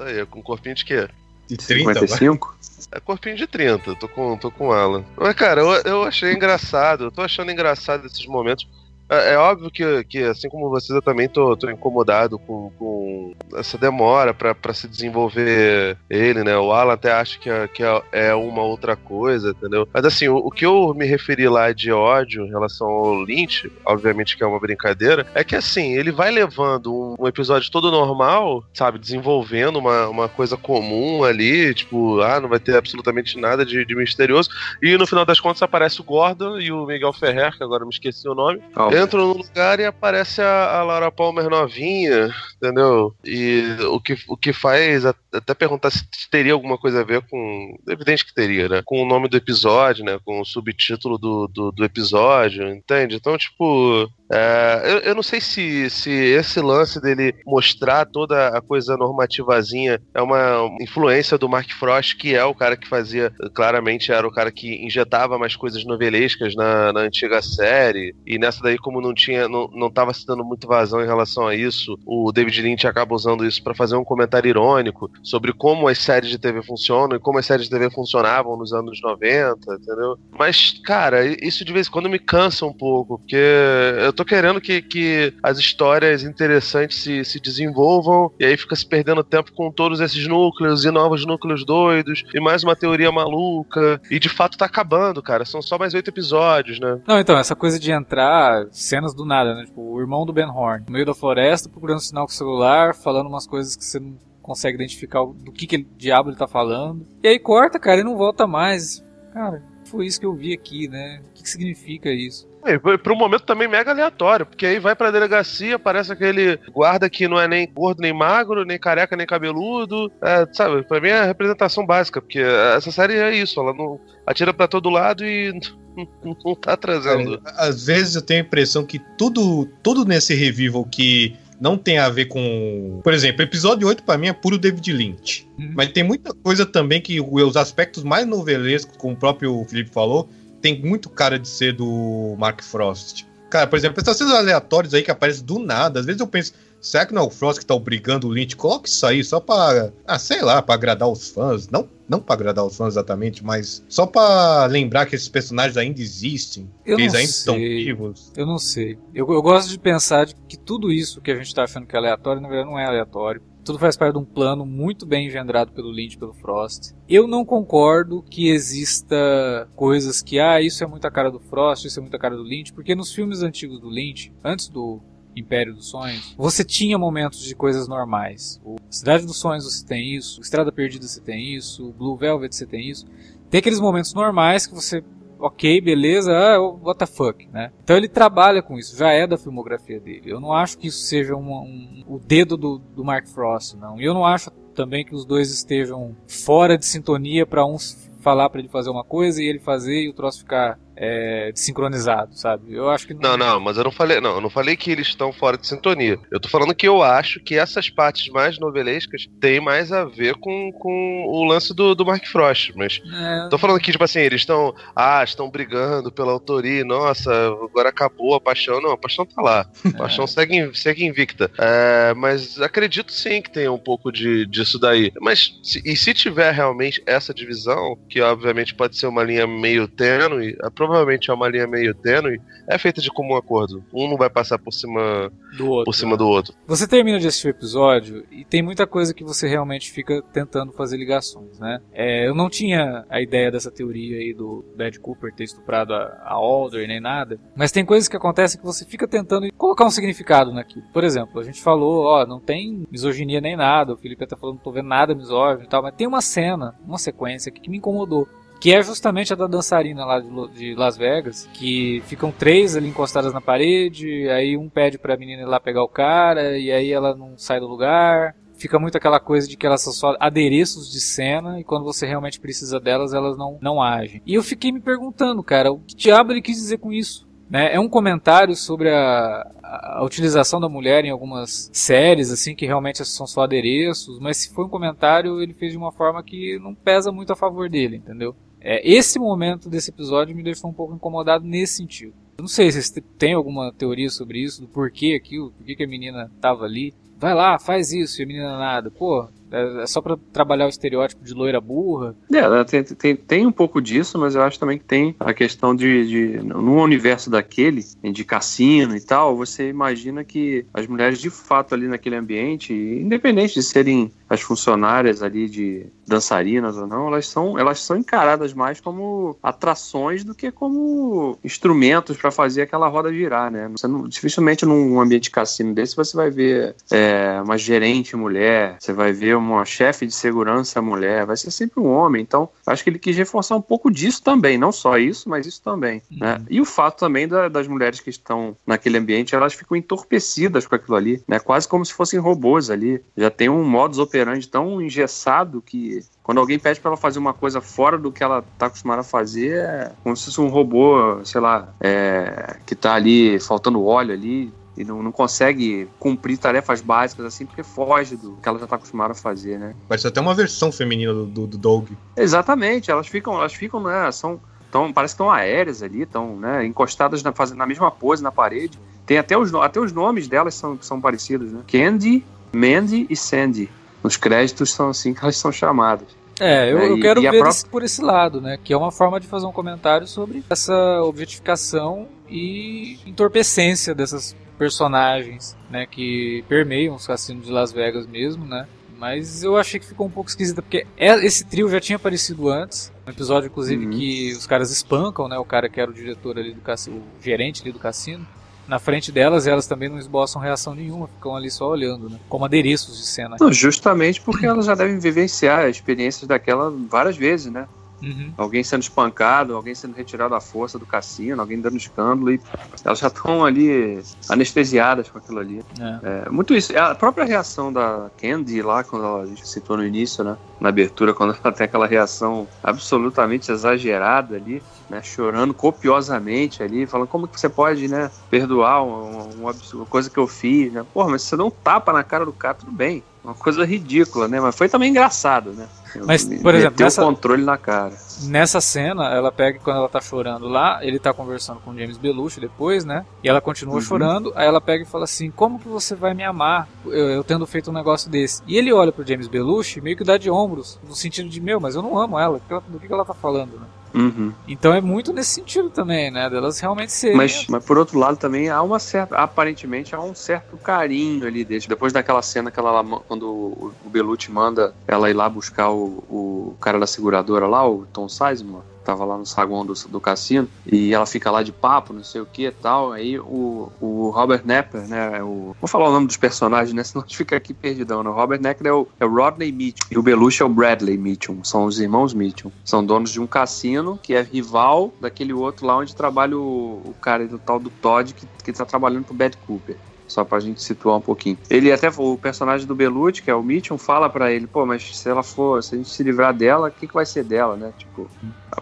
Aí, 0.00 0.26
com 0.26 0.40
um 0.40 0.42
corpinho 0.42 0.74
de 0.74 0.84
quê? 0.84 1.08
De 1.50 1.66
30, 1.66 1.84
vai. 1.84 1.94
55? 1.94 2.58
É 2.92 3.00
corpinho 3.00 3.36
de 3.36 3.46
30, 3.46 3.96
tô 3.96 4.08
com, 4.08 4.36
tô 4.36 4.50
com 4.50 4.74
ela. 4.74 5.04
Mas, 5.16 5.34
cara, 5.34 5.60
eu, 5.60 5.70
eu 5.84 6.02
achei 6.04 6.32
engraçado, 6.32 7.04
eu 7.04 7.10
tô 7.10 7.22
achando 7.22 7.50
engraçado 7.50 8.06
esses 8.06 8.26
momentos. 8.26 8.68
É, 9.10 9.34
é 9.34 9.38
óbvio 9.38 9.70
que, 9.70 10.04
que, 10.04 10.22
assim 10.22 10.48
como 10.48 10.70
vocês, 10.70 10.94
eu 10.94 11.02
também 11.02 11.28
tô, 11.28 11.56
tô 11.56 11.68
incomodado 11.68 12.38
com, 12.38 12.70
com 12.78 13.34
essa 13.54 13.76
demora 13.76 14.32
pra 14.32 14.72
se 14.72 14.86
desenvolver 14.86 15.98
ele, 16.08 16.44
né? 16.44 16.56
O 16.56 16.72
Alan 16.72 16.92
até 16.92 17.12
acha 17.12 17.38
que, 17.38 17.50
é, 17.50 17.66
que 17.66 17.82
é, 17.82 18.02
é 18.12 18.34
uma 18.34 18.62
outra 18.62 18.96
coisa, 18.96 19.50
entendeu? 19.50 19.88
Mas 19.92 20.04
assim, 20.04 20.28
o, 20.28 20.36
o 20.36 20.50
que 20.50 20.64
eu 20.64 20.94
me 20.94 21.06
referi 21.06 21.48
lá 21.48 21.72
de 21.72 21.90
ódio 21.90 22.46
em 22.46 22.50
relação 22.50 22.86
ao 22.86 23.22
Lynch, 23.22 23.70
obviamente 23.84 24.36
que 24.36 24.44
é 24.44 24.46
uma 24.46 24.60
brincadeira, 24.60 25.26
é 25.34 25.42
que 25.42 25.56
assim, 25.56 25.94
ele 25.94 26.12
vai 26.12 26.30
levando 26.30 26.94
um, 26.94 27.16
um 27.18 27.26
episódio 27.26 27.70
todo 27.70 27.90
normal, 27.90 28.64
sabe? 28.72 28.98
Desenvolvendo 28.98 29.78
uma, 29.78 30.08
uma 30.08 30.28
coisa 30.28 30.56
comum 30.56 31.24
ali, 31.24 31.74
tipo, 31.74 32.20
ah, 32.20 32.40
não 32.40 32.48
vai 32.48 32.60
ter 32.60 32.76
absolutamente 32.76 33.38
nada 33.38 33.66
de, 33.66 33.84
de 33.84 33.94
misterioso. 33.96 34.50
E 34.80 34.96
no 34.96 35.06
final 35.06 35.24
das 35.24 35.40
contas 35.40 35.62
aparece 35.62 36.00
o 36.00 36.04
Gordon 36.04 36.58
e 36.58 36.70
o 36.70 36.86
Miguel 36.86 37.12
Ferrer, 37.12 37.56
que 37.56 37.64
agora 37.64 37.84
me 37.84 37.90
esqueci 37.90 38.28
o 38.28 38.34
nome 38.34 38.60
Ó, 38.76 38.90
entram 39.00 39.28
no 39.28 39.38
lugar 39.38 39.80
e 39.80 39.84
aparece 39.84 40.40
a, 40.40 40.78
a 40.78 40.82
Laura 40.82 41.10
Palmer 41.10 41.48
novinha, 41.48 42.34
entendeu? 42.56 43.14
E 43.24 43.76
o 43.90 44.00
que, 44.00 44.16
o 44.28 44.36
que 44.36 44.52
faz 44.52 45.04
até 45.06 45.54
perguntar 45.54 45.90
se 45.90 46.04
teria 46.30 46.52
alguma 46.52 46.78
coisa 46.78 47.00
a 47.00 47.04
ver 47.04 47.22
com. 47.28 47.78
Evidente 47.88 48.24
que 48.24 48.34
teria, 48.34 48.68
né? 48.68 48.82
Com 48.84 49.02
o 49.02 49.06
nome 49.06 49.28
do 49.28 49.36
episódio, 49.36 50.04
né? 50.04 50.18
Com 50.24 50.40
o 50.40 50.44
subtítulo 50.44 51.18
do, 51.18 51.46
do, 51.48 51.72
do 51.72 51.84
episódio, 51.84 52.68
entende? 52.68 53.16
Então, 53.16 53.36
tipo. 53.36 54.08
É, 54.30 54.82
eu, 54.84 54.98
eu 54.98 55.14
não 55.14 55.22
sei 55.22 55.40
se, 55.40 55.90
se 55.90 56.10
esse 56.10 56.60
lance 56.60 57.00
dele 57.00 57.34
mostrar 57.44 58.06
toda 58.06 58.48
a 58.48 58.60
coisa 58.60 58.96
normativazinha 58.96 60.00
é 60.14 60.22
uma 60.22 60.70
influência 60.80 61.36
do 61.36 61.48
Mark 61.48 61.70
Frost, 61.72 62.16
que 62.16 62.34
é 62.34 62.44
o 62.44 62.54
cara 62.54 62.76
que 62.76 62.88
fazia, 62.88 63.32
claramente 63.52 64.12
era 64.12 64.26
o 64.26 64.32
cara 64.32 64.52
que 64.52 64.84
injetava 64.84 65.38
mais 65.38 65.56
coisas 65.56 65.84
novelescas 65.84 66.54
na, 66.54 66.92
na 66.92 67.00
antiga 67.00 67.42
série. 67.42 68.14
E 68.24 68.38
nessa 68.38 68.62
daí, 68.62 68.78
como 68.78 69.00
não 69.00 69.12
tinha, 69.12 69.48
não, 69.48 69.68
não 69.72 69.90
se 70.12 70.26
dando 70.26 70.44
muito 70.44 70.66
vazão 70.66 71.02
em 71.02 71.06
relação 71.06 71.46
a 71.46 71.54
isso, 71.54 71.98
o 72.06 72.32
David 72.32 72.62
Lynch 72.62 72.86
acaba 72.86 73.14
usando 73.14 73.44
isso 73.44 73.62
pra 73.62 73.74
fazer 73.74 73.96
um 73.96 74.04
comentário 74.04 74.48
irônico 74.48 75.10
sobre 75.22 75.52
como 75.52 75.88
as 75.88 75.98
séries 75.98 76.30
de 76.30 76.38
TV 76.38 76.62
funcionam 76.62 77.16
e 77.16 77.20
como 77.20 77.38
as 77.38 77.46
séries 77.46 77.66
de 77.66 77.70
TV 77.70 77.90
funcionavam 77.90 78.56
nos 78.56 78.72
anos 78.72 79.00
90, 79.02 79.74
entendeu? 79.74 80.16
Mas, 80.36 80.80
cara, 80.84 81.24
isso 81.44 81.64
de 81.64 81.72
vez 81.72 81.88
em 81.88 81.90
quando 81.90 82.08
me 82.08 82.18
cansa 82.18 82.64
um 82.64 82.72
pouco, 82.72 83.18
porque 83.18 83.36
eu 83.36 84.12
querendo 84.24 84.60
que, 84.60 84.82
que 84.82 85.34
as 85.42 85.58
histórias 85.58 86.22
interessantes 86.22 87.02
se, 87.02 87.24
se 87.24 87.40
desenvolvam 87.40 88.32
e 88.38 88.44
aí 88.44 88.56
fica 88.56 88.76
se 88.76 88.86
perdendo 88.86 89.24
tempo 89.24 89.52
com 89.52 89.70
todos 89.70 90.00
esses 90.00 90.26
núcleos 90.26 90.84
e 90.84 90.90
novos 90.90 91.26
núcleos 91.26 91.64
doidos 91.64 92.24
e 92.34 92.40
mais 92.40 92.62
uma 92.62 92.76
teoria 92.76 93.10
maluca 93.10 94.00
e 94.10 94.18
de 94.18 94.28
fato 94.28 94.58
tá 94.58 94.66
acabando, 94.66 95.22
cara. 95.22 95.44
São 95.44 95.62
só 95.62 95.78
mais 95.78 95.94
oito 95.94 96.08
episódios, 96.08 96.78
né? 96.80 97.00
Não, 97.06 97.18
então, 97.18 97.38
essa 97.38 97.56
coisa 97.56 97.78
de 97.78 97.90
entrar 97.90 98.66
cenas 98.70 99.14
do 99.14 99.24
nada, 99.24 99.54
né? 99.54 99.64
Tipo, 99.64 99.80
o 99.80 100.00
irmão 100.00 100.24
do 100.24 100.32
Ben 100.32 100.46
Horn, 100.46 100.84
no 100.86 100.92
meio 100.92 101.06
da 101.06 101.14
floresta, 101.14 101.68
procurando 101.68 102.00
sinal 102.00 102.26
com 102.26 102.32
o 102.32 102.34
celular, 102.34 102.94
falando 102.94 103.28
umas 103.28 103.46
coisas 103.46 103.76
que 103.76 103.84
você 103.84 103.98
não 103.98 104.16
consegue 104.42 104.76
identificar 104.76 105.24
do 105.24 105.52
que, 105.52 105.66
que 105.66 105.86
diabo 105.96 106.30
ele 106.30 106.36
tá 106.36 106.48
falando. 106.48 107.06
E 107.22 107.28
aí 107.28 107.38
corta, 107.38 107.78
cara, 107.78 108.00
e 108.00 108.04
não 108.04 108.16
volta 108.16 108.46
mais. 108.46 109.02
Cara, 109.32 109.62
foi 109.90 110.06
isso 110.06 110.20
que 110.20 110.26
eu 110.26 110.34
vi 110.34 110.52
aqui, 110.52 110.88
né? 110.88 111.20
O 111.30 111.34
que, 111.34 111.42
que 111.42 111.50
significa 111.50 112.10
isso? 112.10 112.48
É, 112.64 112.74
E 112.74 112.98
por 112.98 113.12
um 113.12 113.16
momento 113.16 113.42
também 113.42 113.66
mega 113.66 113.90
aleatório, 113.90 114.46
porque 114.46 114.66
aí 114.66 114.78
vai 114.78 114.94
pra 114.94 115.10
delegacia, 115.10 115.78
parece 115.78 116.12
aquele 116.12 116.58
guarda 116.72 117.08
que 117.08 117.26
não 117.26 117.40
é 117.40 117.48
nem 117.48 117.66
gordo, 117.66 118.00
nem 118.00 118.12
magro, 118.12 118.64
nem 118.64 118.78
careca, 118.78 119.16
nem 119.16 119.26
cabeludo. 119.26 120.12
É, 120.22 120.46
sabe, 120.52 120.82
pra 120.82 121.00
mim 121.00 121.08
é 121.08 121.20
a 121.20 121.24
representação 121.24 121.84
básica, 121.84 122.20
porque 122.20 122.40
essa 122.40 122.92
série 122.92 123.14
é 123.14 123.34
isso, 123.34 123.58
ela 123.60 123.72
não 123.72 123.98
atira 124.26 124.52
pra 124.52 124.68
todo 124.68 124.90
lado 124.90 125.24
e 125.24 125.52
não, 126.24 126.36
não 126.44 126.54
tá 126.54 126.76
trazendo. 126.76 127.40
Às 127.56 127.86
vezes 127.86 128.14
eu 128.14 128.22
tenho 128.22 128.42
a 128.42 128.46
impressão 128.46 128.84
que 128.84 128.98
tudo, 129.16 129.66
tudo 129.82 130.04
nesse 130.04 130.34
revival 130.34 130.84
que 130.84 131.36
não 131.60 131.76
tem 131.76 131.98
a 131.98 132.08
ver 132.08 132.24
com. 132.24 133.00
Por 133.04 133.12
exemplo, 133.12 133.42
episódio 133.42 133.86
8 133.86 134.02
pra 134.02 134.16
mim 134.16 134.28
é 134.28 134.32
puro 134.32 134.56
David 134.56 134.92
Lynch. 134.92 135.46
Uhum. 135.58 135.72
Mas 135.74 135.92
tem 135.92 136.02
muita 136.02 136.32
coisa 136.32 136.64
também 136.64 137.00
que 137.00 137.20
os 137.20 137.56
aspectos 137.56 138.02
mais 138.02 138.26
novelescos, 138.26 138.96
como 138.96 139.12
o 139.12 139.16
próprio 139.16 139.64
Felipe 139.68 139.90
falou, 139.90 140.28
tem 140.62 140.80
muito 140.82 141.10
cara 141.10 141.38
de 141.38 141.46
ser 141.46 141.74
do 141.74 142.34
Mark 142.38 142.62
Frost. 142.62 143.26
Cara, 143.50 143.66
por 143.66 143.76
exemplo, 143.76 144.00
essas 144.00 144.16
coisas 144.16 144.34
aleatórias 144.34 144.94
aí 144.94 145.02
que 145.02 145.10
aparecem 145.10 145.44
do 145.44 145.58
nada. 145.58 146.00
Às 146.00 146.06
vezes 146.06 146.20
eu 146.20 146.26
penso, 146.26 146.54
será 146.80 147.06
que 147.06 147.14
não 147.14 147.22
é 147.22 147.26
o 147.26 147.30
Frost 147.30 147.60
que 147.60 147.66
tá 147.66 147.74
obrigando 147.74 148.26
o 148.26 148.32
Lynch? 148.32 148.56
Coloca 148.56 148.88
isso 148.88 149.06
aí 149.06 149.22
só 149.22 149.40
pra. 149.40 149.92
Ah, 150.06 150.18
sei 150.18 150.42
lá, 150.42 150.62
pra 150.62 150.74
agradar 150.74 151.08
os 151.08 151.28
fãs. 151.28 151.68
Não, 151.68 151.88
não 152.08 152.20
pra 152.20 152.34
agradar 152.34 152.64
os 152.64 152.76
fãs 152.76 152.94
exatamente, 152.94 153.44
mas 153.44 153.84
só 153.88 154.06
pra 154.06 154.66
lembrar 154.66 155.06
que 155.06 155.14
esses 155.14 155.28
personagens 155.28 155.76
ainda 155.76 156.00
existem. 156.00 156.68
Eu 156.84 156.96
que 156.96 157.02
eles 157.02 157.14
ainda 157.14 157.30
estão 157.30 157.54
sei. 157.54 157.84
vivos. 157.84 158.32
Eu 158.36 158.46
não 158.46 158.58
sei. 158.58 158.98
Eu, 159.14 159.30
eu 159.32 159.42
gosto 159.42 159.68
de 159.68 159.78
pensar 159.78 160.26
de 160.26 160.34
que 160.48 160.56
tudo 160.56 160.90
isso 160.92 161.20
que 161.20 161.30
a 161.30 161.36
gente 161.36 161.54
tá 161.54 161.64
achando 161.64 161.86
que 161.86 161.94
é 161.94 161.98
aleatório, 161.98 162.40
na 162.40 162.48
verdade 162.48 162.70
não 162.70 162.78
é 162.78 162.86
aleatório. 162.86 163.42
Tudo 163.62 163.78
faz 163.78 163.96
parte 163.96 164.14
de 164.14 164.18
um 164.18 164.24
plano 164.24 164.64
muito 164.64 165.04
bem 165.04 165.26
engendrado 165.26 165.70
pelo 165.72 165.90
Lynch, 165.90 166.16
pelo 166.16 166.32
Frost. 166.32 166.94
Eu 167.06 167.28
não 167.28 167.44
concordo 167.44 168.22
que 168.22 168.48
exista 168.48 169.68
coisas 169.76 170.22
que, 170.22 170.40
ah, 170.40 170.60
isso 170.60 170.82
é 170.82 170.86
muito 170.86 171.06
a 171.06 171.10
cara 171.10 171.30
do 171.30 171.38
Frost, 171.38 171.84
isso 171.84 171.98
é 171.98 172.02
muito 172.02 172.16
a 172.16 172.18
cara 172.18 172.36
do 172.36 172.42
Lynch, 172.42 172.72
porque 172.72 172.94
nos 172.94 173.12
filmes 173.12 173.42
antigos 173.42 173.78
do 173.78 173.88
Lynch, 173.88 174.32
antes 174.42 174.68
do 174.68 175.00
Império 175.36 175.74
dos 175.74 175.88
Sonhos, 175.88 176.34
você 176.36 176.64
tinha 176.64 176.98
momentos 176.98 177.42
de 177.42 177.54
coisas 177.54 177.86
normais. 177.88 178.60
O 178.64 178.76
Cidade 178.90 179.26
dos 179.26 179.38
Sonhos 179.38 179.64
você 179.64 179.86
tem 179.86 180.14
isso, 180.14 180.40
Estrada 180.40 180.72
Perdida 180.72 181.06
você 181.06 181.20
tem 181.20 181.54
isso, 181.54 181.92
Blue 181.96 182.16
Velvet 182.16 182.54
você 182.54 182.66
tem 182.66 182.88
isso. 182.90 183.06
Tem 183.48 183.58
aqueles 183.58 183.80
momentos 183.80 184.14
normais 184.14 184.66
que 184.66 184.74
você 184.74 185.02
ok, 185.40 185.80
beleza, 185.80 186.32
ah, 186.32 186.60
what 186.60 186.98
the 186.98 187.06
fuck, 187.06 187.48
né? 187.48 187.72
Então 187.82 187.96
ele 187.96 188.08
trabalha 188.08 188.62
com 188.62 188.78
isso, 188.78 188.96
já 188.96 189.10
é 189.10 189.26
da 189.26 189.38
filmografia 189.38 189.98
dele. 189.98 190.30
Eu 190.30 190.40
não 190.40 190.52
acho 190.52 190.78
que 190.78 190.88
isso 190.88 191.02
seja 191.02 191.34
um, 191.34 192.04
o 192.06 192.18
dedo 192.18 192.56
do, 192.56 192.78
do 192.78 193.04
Mark 193.04 193.26
Frost, 193.26 193.74
não. 193.74 194.00
E 194.00 194.04
eu 194.04 194.12
não 194.12 194.24
acho 194.24 194.50
também 194.74 195.04
que 195.04 195.14
os 195.14 195.24
dois 195.24 195.50
estejam 195.52 196.14
fora 196.28 196.76
de 196.76 196.84
sintonia 196.86 197.46
para 197.46 197.64
um 197.64 197.76
falar 198.20 198.50
para 198.50 198.60
ele 198.60 198.68
fazer 198.68 198.90
uma 198.90 199.02
coisa 199.02 199.42
e 199.42 199.46
ele 199.46 199.58
fazer 199.58 200.02
e 200.02 200.08
o 200.08 200.12
troço 200.12 200.40
ficar 200.40 200.78
é, 201.02 201.50
desincronizado, 201.52 202.36
sabe? 202.36 202.74
Eu 202.74 202.90
acho 202.90 203.06
que 203.06 203.14
Não, 203.14 203.36
não, 203.36 203.58
mas 203.58 203.78
eu 203.78 203.84
não 203.84 203.90
falei, 203.90 204.20
não, 204.20 204.34
eu 204.34 204.40
não 204.40 204.50
falei 204.50 204.76
que 204.76 204.90
eles 204.90 205.06
estão 205.08 205.32
fora 205.32 205.56
de 205.56 205.66
sintonia. 205.66 206.18
Eu 206.30 206.38
tô 206.38 206.46
falando 206.48 206.74
que 206.74 206.86
eu 206.86 207.02
acho 207.02 207.40
que 207.40 207.56
essas 207.58 207.88
partes 207.88 208.28
mais 208.30 208.58
novelescas 208.58 209.26
têm 209.40 209.60
mais 209.60 209.90
a 209.92 210.04
ver 210.04 210.34
com, 210.34 210.70
com 210.72 211.24
o 211.26 211.42
lance 211.44 211.74
do, 211.74 211.94
do 211.94 212.04
Mark 212.04 212.26
Frost, 212.26 212.72
mas 212.76 213.00
É, 213.12 213.48
Tô 213.48 213.56
falando 213.56 213.80
que, 213.80 213.90
tipo 213.92 214.04
assim, 214.04 214.18
eles 214.20 214.42
estão. 214.42 214.74
Ah, 214.94 215.24
estão 215.24 215.50
brigando 215.50 216.12
pela 216.12 216.32
autoria. 216.32 216.84
Nossa, 216.84 217.30
agora 217.64 217.88
acabou 217.88 218.34
a 218.34 218.40
paixão. 218.40 218.80
Não, 218.80 218.92
a 218.92 218.98
paixão 218.98 219.24
tá 219.24 219.40
lá. 219.40 219.66
A 219.94 219.96
paixão 219.98 220.26
segue, 220.26 220.56
in- 220.56 220.74
segue 220.74 221.04
invicta. 221.06 221.50
É, 221.58 222.12
mas 222.14 222.60
acredito 222.60 223.10
sim 223.12 223.40
que 223.40 223.50
tenha 223.50 223.72
um 223.72 223.78
pouco 223.78 224.12
de, 224.12 224.44
disso 224.46 224.78
daí. 224.78 225.10
Mas, 225.20 225.58
se- 225.62 225.80
e 225.84 225.96
se 225.96 226.12
tiver 226.12 226.52
realmente 226.52 227.02
essa 227.06 227.32
divisão, 227.32 227.96
que 228.08 228.20
obviamente 228.20 228.74
pode 228.74 228.96
ser 228.96 229.06
uma 229.06 229.22
linha 229.24 229.46
meio 229.46 229.88
tênue, 229.88 230.56
é, 230.62 230.70
provavelmente 230.90 231.30
é 231.30 231.34
uma 231.34 231.48
linha 231.48 231.68
meio 231.68 231.94
tênue, 231.94 232.40
é 232.66 232.76
feita 232.76 233.00
de 233.00 233.10
comum 233.10 233.36
acordo. 233.36 233.84
Um 233.94 234.08
não 234.08 234.16
vai 234.16 234.28
passar 234.28 234.58
por 234.58 234.72
cima, 234.72 235.30
do 235.56 235.68
outro. 235.68 235.84
por 235.84 235.94
cima 235.94 236.16
do 236.16 236.26
outro. 236.26 236.52
Você 236.66 236.88
termina 236.88 237.20
de 237.20 237.28
assistir 237.28 237.46
o 237.46 237.50
episódio 237.50 238.26
e 238.28 238.44
tem 238.44 238.60
muita 238.60 238.88
coisa 238.88 239.14
que 239.14 239.22
você 239.22 239.46
realmente 239.46 239.92
fica 239.92 240.20
tentando 240.32 240.72
fazer 240.72 240.96
ligações, 240.96 241.60
né? 241.60 241.80
É, 241.92 242.26
eu 242.26 242.34
não 242.34 242.50
tinha 242.50 243.04
a 243.08 243.20
ideia 243.20 243.52
dessa 243.52 243.70
teoria 243.70 244.16
aí 244.16 244.34
do 244.34 244.64
Brad 244.76 244.96
Cooper 244.98 245.32
ter 245.32 245.44
estuprado 245.44 245.94
a, 245.94 246.02
a 246.24 246.32
Alder 246.32 246.88
nem 246.88 247.00
nada, 247.00 247.38
mas 247.54 247.70
tem 247.70 247.84
coisas 247.84 248.08
que 248.08 248.16
acontecem 248.16 248.58
que 248.58 248.66
você 248.66 248.84
fica 248.84 249.06
tentando 249.06 249.46
colocar 249.52 249.84
um 249.84 249.90
significado 249.90 250.52
naquilo. 250.52 250.86
Por 250.92 251.04
exemplo, 251.04 251.40
a 251.40 251.44
gente 251.44 251.62
falou, 251.62 252.02
ó, 252.02 252.26
não 252.26 252.40
tem 252.40 252.84
misoginia 252.90 253.40
nem 253.40 253.56
nada, 253.56 253.92
o 253.92 253.96
Felipe 253.96 254.24
até 254.24 254.34
falou, 254.34 254.56
não 254.56 254.62
tô 254.62 254.72
vendo 254.72 254.88
nada 254.88 255.14
misógino 255.14 255.66
e 255.66 255.68
tal, 255.68 255.84
mas 255.84 255.94
tem 255.94 256.08
uma 256.08 256.20
cena, 256.20 256.74
uma 256.84 256.98
sequência 256.98 257.48
aqui 257.48 257.60
que 257.60 257.70
me 257.70 257.78
incomodou. 257.78 258.26
Que 258.60 258.74
é 258.74 258.82
justamente 258.82 259.32
a 259.32 259.36
da 259.36 259.46
dançarina 259.46 260.04
lá 260.04 260.20
de 260.20 260.74
Las 260.74 260.96
Vegas, 260.96 261.48
que 261.54 262.02
ficam 262.04 262.30
três 262.30 262.76
ali 262.76 262.88
encostadas 262.88 263.32
na 263.32 263.40
parede, 263.40 264.28
aí 264.28 264.54
um 264.54 264.68
pede 264.68 264.98
pra 264.98 265.16
menina 265.16 265.42
ir 265.42 265.46
lá 265.46 265.58
pegar 265.58 265.82
o 265.82 265.88
cara, 265.88 266.58
e 266.58 266.70
aí 266.70 266.92
ela 266.92 267.16
não 267.16 267.38
sai 267.38 267.58
do 267.58 267.66
lugar. 267.66 268.36
Fica 268.54 268.78
muito 268.78 268.98
aquela 268.98 269.18
coisa 269.18 269.48
de 269.48 269.56
que 269.56 269.66
elas 269.66 269.80
são 269.80 269.94
só 269.94 270.14
adereços 270.20 270.92
de 270.92 271.00
cena, 271.00 271.58
e 271.58 271.64
quando 271.64 271.84
você 271.84 272.06
realmente 272.06 272.38
precisa 272.38 272.78
delas, 272.78 273.14
elas 273.14 273.38
não, 273.38 273.56
não 273.62 273.82
agem. 273.82 274.20
E 274.26 274.34
eu 274.34 274.42
fiquei 274.42 274.70
me 274.70 274.80
perguntando, 274.80 275.42
cara, 275.42 275.72
o 275.72 275.78
que 275.78 275.96
diabo 275.96 276.30
ele 276.30 276.42
quis 276.42 276.56
dizer 276.56 276.76
com 276.76 276.92
isso? 276.92 277.26
Né? 277.48 277.74
É 277.74 277.80
um 277.80 277.88
comentário 277.88 278.54
sobre 278.54 278.90
a, 278.90 279.50
a, 279.62 280.04
utilização 280.04 280.60
da 280.60 280.68
mulher 280.68 281.04
em 281.04 281.10
algumas 281.10 281.70
séries, 281.72 282.30
assim, 282.30 282.54
que 282.54 282.66
realmente 282.66 283.04
são 283.04 283.26
só 283.26 283.42
adereços, 283.42 284.20
mas 284.20 284.36
se 284.36 284.54
foi 284.54 284.66
um 284.66 284.68
comentário, 284.68 285.40
ele 285.40 285.54
fez 285.54 285.72
de 285.72 285.78
uma 285.78 285.90
forma 285.90 286.22
que 286.22 286.58
não 286.60 286.74
pesa 286.74 287.10
muito 287.10 287.32
a 287.32 287.36
favor 287.36 287.68
dele, 287.68 287.96
entendeu? 287.96 288.36
É, 288.60 288.88
esse 288.88 289.18
momento 289.18 289.68
desse 289.68 289.90
episódio 289.90 290.36
me 290.36 290.42
deixou 290.42 290.70
um 290.70 290.74
pouco 290.74 290.94
incomodado 290.94 291.44
nesse 291.44 291.74
sentido. 291.74 292.12
Eu 292.38 292.42
não 292.42 292.48
sei 292.48 292.70
se 292.70 293.00
têm 293.00 293.34
alguma 293.34 293.72
teoria 293.72 294.08
sobre 294.08 294.42
isso, 294.42 294.62
do 294.62 294.68
porquê 294.68 295.14
aquilo, 295.14 295.50
por 295.50 295.64
que 295.64 295.82
a 295.82 295.88
menina 295.88 296.30
tava 296.40 296.64
ali. 296.64 296.94
Vai 297.20 297.34
lá, 297.34 297.58
faz 297.58 297.92
isso, 297.92 298.18
menina 298.20 298.56
nada. 298.58 298.90
Pô, 298.90 299.28
é, 299.52 299.82
é 299.82 299.86
só 299.86 300.00
para 300.00 300.16
trabalhar 300.32 300.66
o 300.66 300.68
estereótipo 300.68 301.24
de 301.24 301.34
loira 301.34 301.60
burra. 301.60 302.14
É, 302.32 302.64
tem, 302.64 302.84
tem, 302.84 303.16
tem, 303.16 303.46
um 303.46 303.52
pouco 303.52 303.80
disso, 303.80 304.18
mas 304.18 304.34
eu 304.34 304.42
acho 304.42 304.58
também 304.58 304.78
que 304.78 304.84
tem 304.84 305.14
a 305.18 305.34
questão 305.34 305.74
de, 305.74 306.06
de. 306.06 306.42
No 306.42 306.82
universo 306.82 307.28
daquele, 307.28 307.84
de 308.02 308.24
cassino 308.24 308.96
e 308.96 309.00
tal, 309.00 309.36
você 309.36 309.68
imagina 309.68 310.24
que 310.24 310.64
as 310.72 310.86
mulheres 310.86 311.20
de 311.20 311.30
fato 311.30 311.74
ali 311.74 311.88
naquele 311.88 312.16
ambiente, 312.16 312.72
independente 312.72 313.54
de 313.54 313.62
serem 313.62 314.10
as 314.28 314.40
funcionárias 314.40 315.22
ali 315.22 315.48
de 315.48 315.86
dançarinas 316.06 316.76
ou 316.76 316.86
não, 316.86 317.08
elas 317.08 317.26
são, 317.26 317.58
elas 317.58 317.80
são 317.80 317.96
encaradas 317.96 318.54
mais 318.54 318.80
como 318.80 319.36
atrações 319.42 320.22
do 320.22 320.34
que 320.34 320.52
como 320.52 321.36
instrumentos 321.42 322.16
para 322.16 322.30
fazer 322.30 322.62
aquela 322.62 322.86
roda 322.86 323.12
girar, 323.12 323.50
né? 323.50 323.68
Não, 323.82 324.06
dificilmente 324.06 324.64
num 324.64 325.00
ambiente 325.00 325.30
cassino 325.30 325.74
desse 325.74 325.96
você 325.96 326.16
vai 326.16 326.30
ver 326.30 326.76
é, 326.92 327.09
uma 327.44 327.56
gerente 327.56 328.16
mulher, 328.16 328.76
você 328.78 328.92
vai 328.92 329.12
ver 329.12 329.36
uma 329.36 329.64
chefe 329.64 330.06
de 330.06 330.12
segurança 330.12 330.80
mulher, 330.82 331.26
vai 331.26 331.36
ser 331.36 331.50
sempre 331.50 331.80
um 331.80 331.88
homem. 331.88 332.22
Então, 332.22 332.48
acho 332.66 332.82
que 332.82 332.90
ele 332.90 332.98
quis 332.98 333.16
reforçar 333.16 333.56
um 333.56 333.62
pouco 333.62 333.90
disso 333.90 334.22
também, 334.22 334.58
não 334.58 334.72
só 334.72 334.98
isso, 334.98 335.28
mas 335.28 335.46
isso 335.46 335.62
também. 335.62 336.02
Uhum. 336.10 336.18
Né? 336.20 336.42
E 336.48 336.60
o 336.60 336.64
fato 336.64 336.98
também 336.98 337.26
da, 337.26 337.48
das 337.48 337.66
mulheres 337.66 338.00
que 338.00 338.10
estão 338.10 338.56
naquele 338.66 338.98
ambiente, 338.98 339.34
elas 339.34 339.54
ficam 339.54 339.76
entorpecidas 339.76 340.66
com 340.66 340.74
aquilo 340.74 340.96
ali, 340.96 341.22
né? 341.26 341.38
Quase 341.38 341.68
como 341.68 341.84
se 341.84 341.92
fossem 341.92 342.18
robôs 342.18 342.70
ali. 342.70 343.02
Já 343.16 343.30
tem 343.30 343.48
um 343.48 343.64
modus 343.64 343.98
operandi 343.98 344.48
tão 344.48 344.80
engessado 344.80 345.62
que 345.62 346.00
quando 346.22 346.38
alguém 346.38 346.58
pede 346.58 346.78
para 346.78 346.90
ela 346.90 346.96
fazer 346.96 347.18
uma 347.18 347.34
coisa 347.34 347.60
fora 347.60 347.98
do 347.98 348.12
que 348.12 348.22
ela 348.22 348.44
está 348.52 348.66
acostumada 348.66 349.00
a 349.00 349.04
fazer, 349.04 349.64
é 349.64 349.92
como 350.02 350.16
se 350.16 350.26
fosse 350.26 350.40
um 350.40 350.48
robô, 350.48 351.24
sei 351.24 351.40
lá, 351.40 351.74
é, 351.80 352.56
que 352.64 352.74
está 352.74 352.94
ali 352.94 353.40
faltando 353.40 353.84
óleo 353.84 354.12
ali, 354.12 354.52
e 354.80 354.84
não, 354.84 355.02
não 355.02 355.12
consegue 355.12 355.88
cumprir 355.98 356.38
tarefas 356.38 356.80
básicas 356.80 357.26
assim, 357.26 357.44
porque 357.44 357.62
foge 357.62 358.16
do 358.16 358.32
que 358.42 358.48
ela 358.48 358.58
já 358.58 358.64
está 358.64 358.76
acostumada 358.76 359.12
a 359.12 359.14
fazer, 359.14 359.58
né? 359.58 359.74
Parece 359.86 360.06
até 360.06 360.20
uma 360.20 360.34
versão 360.34 360.72
feminina 360.72 361.12
do, 361.12 361.26
do, 361.26 361.46
do 361.46 361.58
Dog. 361.58 361.96
Exatamente, 362.16 362.90
elas 362.90 363.06
ficam, 363.06 363.34
elas 363.34 363.52
ficam, 363.52 363.82
né, 363.82 364.10
são, 364.10 364.40
tão, 364.70 364.92
parece 364.92 365.12
que 365.12 365.22
estão 365.22 365.30
aéreas 365.30 365.82
ali, 365.82 366.02
estão 366.02 366.36
né, 366.36 366.64
encostadas 366.64 367.22
na, 367.22 367.32
na 367.54 367.66
mesma 367.66 367.90
pose 367.90 368.22
na 368.22 368.32
parede. 368.32 368.78
Tem 369.04 369.18
até 369.18 369.36
os, 369.36 369.52
até 369.54 369.78
os 369.78 369.92
nomes 369.92 370.28
delas 370.28 370.54
são, 370.54 370.78
são 370.80 371.00
parecidos, 371.00 371.52
né? 371.52 371.60
Candy, 371.66 372.24
Mandy 372.52 373.06
e 373.10 373.16
Sandy. 373.16 373.68
Nos 374.02 374.16
créditos 374.16 374.72
são 374.72 374.88
assim 374.88 375.12
que 375.12 375.22
elas 375.22 375.36
são 375.36 375.52
chamadas. 375.52 376.06
É, 376.40 376.72
eu, 376.72 376.78
é, 376.78 376.90
eu 376.90 376.98
quero 376.98 377.20
ver 377.20 377.38
própria... 377.38 377.70
por 377.70 377.82
esse 377.82 378.00
lado, 378.00 378.40
né? 378.40 378.58
Que 378.62 378.72
é 378.72 378.76
uma 378.76 378.90
forma 378.90 379.20
de 379.20 379.26
fazer 379.26 379.44
um 379.44 379.52
comentário 379.52 380.06
sobre 380.06 380.42
essa 380.48 381.02
objetificação 381.02 382.08
e 382.30 382.98
entorpecência 383.04 383.94
dessas 383.94 384.34
personagens, 384.60 385.56
né, 385.70 385.86
que 385.86 386.44
permeiam 386.46 386.94
os 386.94 387.06
cassinos 387.06 387.46
de 387.46 387.50
Las 387.50 387.72
Vegas 387.72 388.06
mesmo, 388.06 388.44
né? 388.44 388.68
Mas 388.98 389.42
eu 389.42 389.56
achei 389.56 389.80
que 389.80 389.86
ficou 389.86 390.06
um 390.06 390.10
pouco 390.10 390.28
esquisita, 390.28 390.60
porque 390.60 390.86
é, 390.98 391.14
esse 391.24 391.46
trio 391.46 391.66
já 391.70 391.80
tinha 391.80 391.96
aparecido 391.96 392.50
antes. 392.50 392.92
Um 393.06 393.10
episódio, 393.10 393.46
inclusive, 393.46 393.86
uhum. 393.86 393.90
que 393.90 394.32
os 394.32 394.46
caras 394.46 394.70
espancam, 394.70 395.26
né? 395.26 395.38
O 395.38 395.46
cara 395.46 395.70
que 395.70 395.80
era 395.80 395.90
o 395.90 395.94
diretor 395.94 396.38
ali 396.38 396.52
do 396.52 396.60
cassino, 396.60 396.98
o 396.98 397.24
gerente 397.24 397.62
ali 397.62 397.72
do 397.72 397.78
cassino. 397.78 398.26
Na 398.68 398.78
frente 398.78 399.10
delas, 399.10 399.46
elas 399.46 399.66
também 399.66 399.88
não 399.88 399.98
esboçam 399.98 400.42
reação 400.42 400.74
nenhuma, 400.74 401.08
ficam 401.08 401.34
ali 401.34 401.50
só 401.50 401.66
olhando, 401.66 402.10
né? 402.10 402.18
Como 402.28 402.44
adereços 402.44 402.98
de 402.98 403.06
cena. 403.06 403.36
Não, 403.40 403.50
justamente 403.50 404.20
porque 404.20 404.44
elas 404.44 404.66
já 404.66 404.74
devem 404.74 404.98
vivenciar 404.98 405.70
experiências 405.70 406.28
daquela 406.28 406.70
várias 406.70 407.16
vezes, 407.16 407.50
né? 407.50 407.66
Uhum. 408.02 408.32
Alguém 408.36 408.64
sendo 408.64 408.82
espancado, 408.82 409.54
alguém 409.54 409.74
sendo 409.74 409.94
retirado 409.94 410.34
à 410.34 410.40
força 410.40 410.78
do 410.78 410.86
cassino, 410.86 411.40
alguém 411.40 411.60
dando 411.60 411.76
escândalo 411.76 412.32
e 412.32 412.40
elas 412.84 412.98
já 412.98 413.08
estão 413.08 413.44
ali 413.44 414.02
anestesiadas 414.28 415.10
com 415.10 415.18
aquilo 415.18 415.38
ali. 415.38 415.62
É. 415.78 416.24
É, 416.26 416.30
muito 416.30 416.54
isso. 416.54 416.76
A 416.78 416.94
própria 416.94 417.24
reação 417.24 417.72
da 417.72 418.10
Candy 418.16 418.62
lá, 418.62 418.82
quando 418.82 419.04
ela, 419.04 419.22
a 419.22 419.26
gente 419.26 419.46
citou 419.46 419.76
no 419.76 419.84
início, 419.84 420.24
né? 420.24 420.36
Na 420.58 420.70
abertura, 420.70 421.12
quando 421.12 421.36
ela 421.42 421.52
tem 421.52 421.64
aquela 421.64 421.86
reação 421.86 422.48
absolutamente 422.62 423.50
exagerada 423.52 424.36
ali, 424.36 424.62
né? 424.88 425.02
Chorando 425.02 425.52
copiosamente 425.52 426.62
ali, 426.62 426.86
falando 426.86 427.08
como 427.08 427.28
que 427.28 427.38
você 427.38 427.48
pode, 427.48 427.86
né? 427.88 428.10
Perdoar 428.30 428.82
uma, 428.84 429.24
uma, 429.24 429.54
uma 429.74 429.86
coisa 429.86 430.08
que 430.08 430.18
eu 430.18 430.26
fiz, 430.26 430.72
né? 430.72 430.84
Porra, 430.92 431.10
mas 431.10 431.22
você 431.22 431.36
não 431.36 431.50
tapa 431.50 431.92
na 431.92 432.02
cara 432.02 432.24
do 432.24 432.32
cara, 432.32 432.54
tudo 432.54 432.72
bem. 432.72 433.02
Uma 433.22 433.34
coisa 433.34 433.64
ridícula, 433.64 434.26
né? 434.26 434.40
Mas 434.40 434.56
foi 434.56 434.68
também 434.68 434.90
engraçado, 434.90 435.52
né? 435.52 435.68
Mas, 436.06 436.24
por 436.24 436.54
exemplo, 436.54 436.82
nessa, 436.82 437.02
o 437.02 437.06
controle 437.06 437.42
na 437.42 437.58
cara. 437.58 437.94
Nessa 438.22 438.60
cena, 438.60 439.08
ela 439.12 439.32
pega 439.32 439.58
quando 439.58 439.78
ela 439.78 439.88
tá 439.88 440.00
chorando 440.00 440.46
lá, 440.46 440.78
ele 440.84 440.98
tá 440.98 441.12
conversando 441.12 441.60
com 441.60 441.72
o 441.72 441.78
James 441.78 441.98
Belushi 441.98 442.40
depois, 442.40 442.84
né? 442.84 443.04
E 443.24 443.28
ela 443.28 443.40
continua 443.40 443.74
uhum. 443.74 443.80
chorando, 443.80 444.32
aí 444.36 444.46
ela 444.46 444.60
pega 444.60 444.84
e 444.84 444.86
fala 444.86 445.04
assim: 445.04 445.30
"Como 445.30 445.58
que 445.58 445.68
você 445.68 445.94
vai 445.94 446.14
me 446.14 446.22
amar 446.22 446.68
eu, 446.86 446.92
eu, 446.92 447.24
tendo 447.24 447.46
feito 447.46 447.70
um 447.70 447.74
negócio 447.74 448.10
desse?". 448.10 448.42
E 448.46 448.56
ele 448.56 448.72
olha 448.72 448.92
pro 448.92 449.06
James 449.06 449.26
Belushi 449.26 449.80
meio 449.80 449.96
que 449.96 450.04
dá 450.04 450.16
de 450.16 450.30
ombros, 450.30 450.78
no 450.86 450.94
sentido 450.94 451.28
de: 451.28 451.40
"Meu, 451.40 451.60
mas 451.60 451.74
eu 451.74 451.82
não 451.82 451.98
amo 451.98 452.18
ela, 452.18 452.40
do 452.68 452.78
que 452.78 452.92
ela 452.92 453.04
tá 453.04 453.14
falando, 453.14 453.58
né?". 453.58 453.66
Uhum. 453.94 454.32
Então 454.46 454.72
é 454.72 454.80
muito 454.80 455.12
nesse 455.12 455.30
sentido 455.30 455.70
também, 455.70 456.10
né? 456.10 456.28
Delas 456.30 456.58
realmente 456.60 456.92
serem. 456.92 457.16
Mas, 457.16 457.46
mas 457.48 457.64
por 457.64 457.78
outro 457.78 457.98
lado 457.98 458.16
também 458.16 458.48
há 458.48 458.62
uma 458.62 458.78
certa. 458.78 459.16
Aparentemente 459.16 459.94
há 459.94 460.00
um 460.00 460.14
certo 460.14 460.56
carinho 460.56 461.26
ali 461.26 461.44
desde. 461.44 461.68
Depois 461.68 461.92
daquela 461.92 462.22
cena 462.22 462.50
que 462.50 462.58
ela 462.58 462.84
quando 463.06 463.26
o, 463.28 463.72
o 463.84 463.88
Belucci 463.88 464.30
manda 464.30 464.74
ela 464.86 465.10
ir 465.10 465.14
lá 465.14 465.28
buscar 465.28 465.70
o, 465.70 466.04
o 466.08 466.56
cara 466.60 466.78
da 466.78 466.86
seguradora 466.86 467.46
lá, 467.46 467.68
o 467.68 467.86
Tom 467.92 468.08
Sizemore 468.08 468.69
tava 468.84 469.04
lá 469.04 469.16
no 469.16 469.26
saguão 469.26 469.64
do, 469.64 469.74
do 469.88 470.00
cassino, 470.00 470.48
e 470.66 470.92
ela 470.92 471.06
fica 471.06 471.30
lá 471.30 471.42
de 471.42 471.52
papo, 471.52 471.92
não 471.92 472.04
sei 472.04 472.20
o 472.20 472.26
que 472.26 472.46
e 472.46 472.50
tal. 472.50 472.92
Aí 472.92 473.18
o, 473.18 473.70
o 473.80 474.10
Robert 474.10 474.42
Nepper, 474.44 474.86
né? 474.88 475.22
O, 475.22 475.54
vou 475.60 475.68
falar 475.68 475.88
o 475.88 475.92
nome 475.92 476.06
dos 476.06 476.16
personagens, 476.16 476.74
né? 476.74 476.82
Senão 476.84 477.04
a 477.04 477.06
gente 477.06 477.16
fica 477.16 477.36
aqui 477.36 477.52
perdidão. 477.52 478.02
Né? 478.02 478.10
O 478.10 478.14
Robert 478.14 478.40
Nepper 478.40 478.66
é 478.66 478.72
o, 478.72 478.86
é 478.98 479.04
o 479.04 479.14
Rodney 479.14 479.52
Mitchum 479.52 479.86
e 479.90 479.98
o 479.98 480.02
Belushi 480.02 480.42
é 480.42 480.46
o 480.46 480.48
Bradley 480.48 480.96
Mitchum. 480.96 481.42
São 481.44 481.64
os 481.64 481.80
irmãos 481.80 482.14
Mitchum. 482.14 482.50
São 482.64 482.84
donos 482.84 483.10
de 483.10 483.20
um 483.20 483.26
cassino 483.26 483.98
que 484.02 484.14
é 484.14 484.22
rival 484.22 484.92
daquele 485.00 485.32
outro 485.32 485.66
lá 485.66 485.76
onde 485.76 485.94
trabalha 485.94 486.36
o, 486.36 486.82
o 486.84 486.94
cara 487.00 487.26
do 487.26 487.38
tal 487.38 487.58
do 487.58 487.70
Todd 487.70 488.14
que, 488.14 488.26
que 488.44 488.52
tá 488.52 488.64
trabalhando 488.64 489.04
pro 489.04 489.14
Bad 489.14 489.36
Cooper 489.46 489.76
só 490.10 490.24
pra 490.24 490.40
gente 490.40 490.62
situar 490.62 490.96
um 490.96 491.00
pouquinho. 491.00 491.38
Ele 491.48 491.72
até, 491.72 491.90
o 491.96 492.16
personagem 492.16 492.66
do 492.66 492.74
Belucci, 492.74 493.22
que 493.22 493.30
é 493.30 493.34
o 493.34 493.42
Mitchum, 493.42 493.78
fala 493.78 494.08
para 494.08 494.32
ele, 494.32 494.46
pô, 494.46 494.66
mas 494.66 494.96
se 494.96 495.08
ela 495.08 495.22
for, 495.22 495.62
se 495.62 495.74
a 495.74 495.78
gente 495.78 495.90
se 495.90 496.02
livrar 496.02 496.34
dela, 496.34 496.68
o 496.68 496.70
que, 496.70 496.86
que 496.86 496.94
vai 496.94 497.06
ser 497.06 497.24
dela, 497.24 497.56
né? 497.56 497.72
Tipo, 497.78 498.08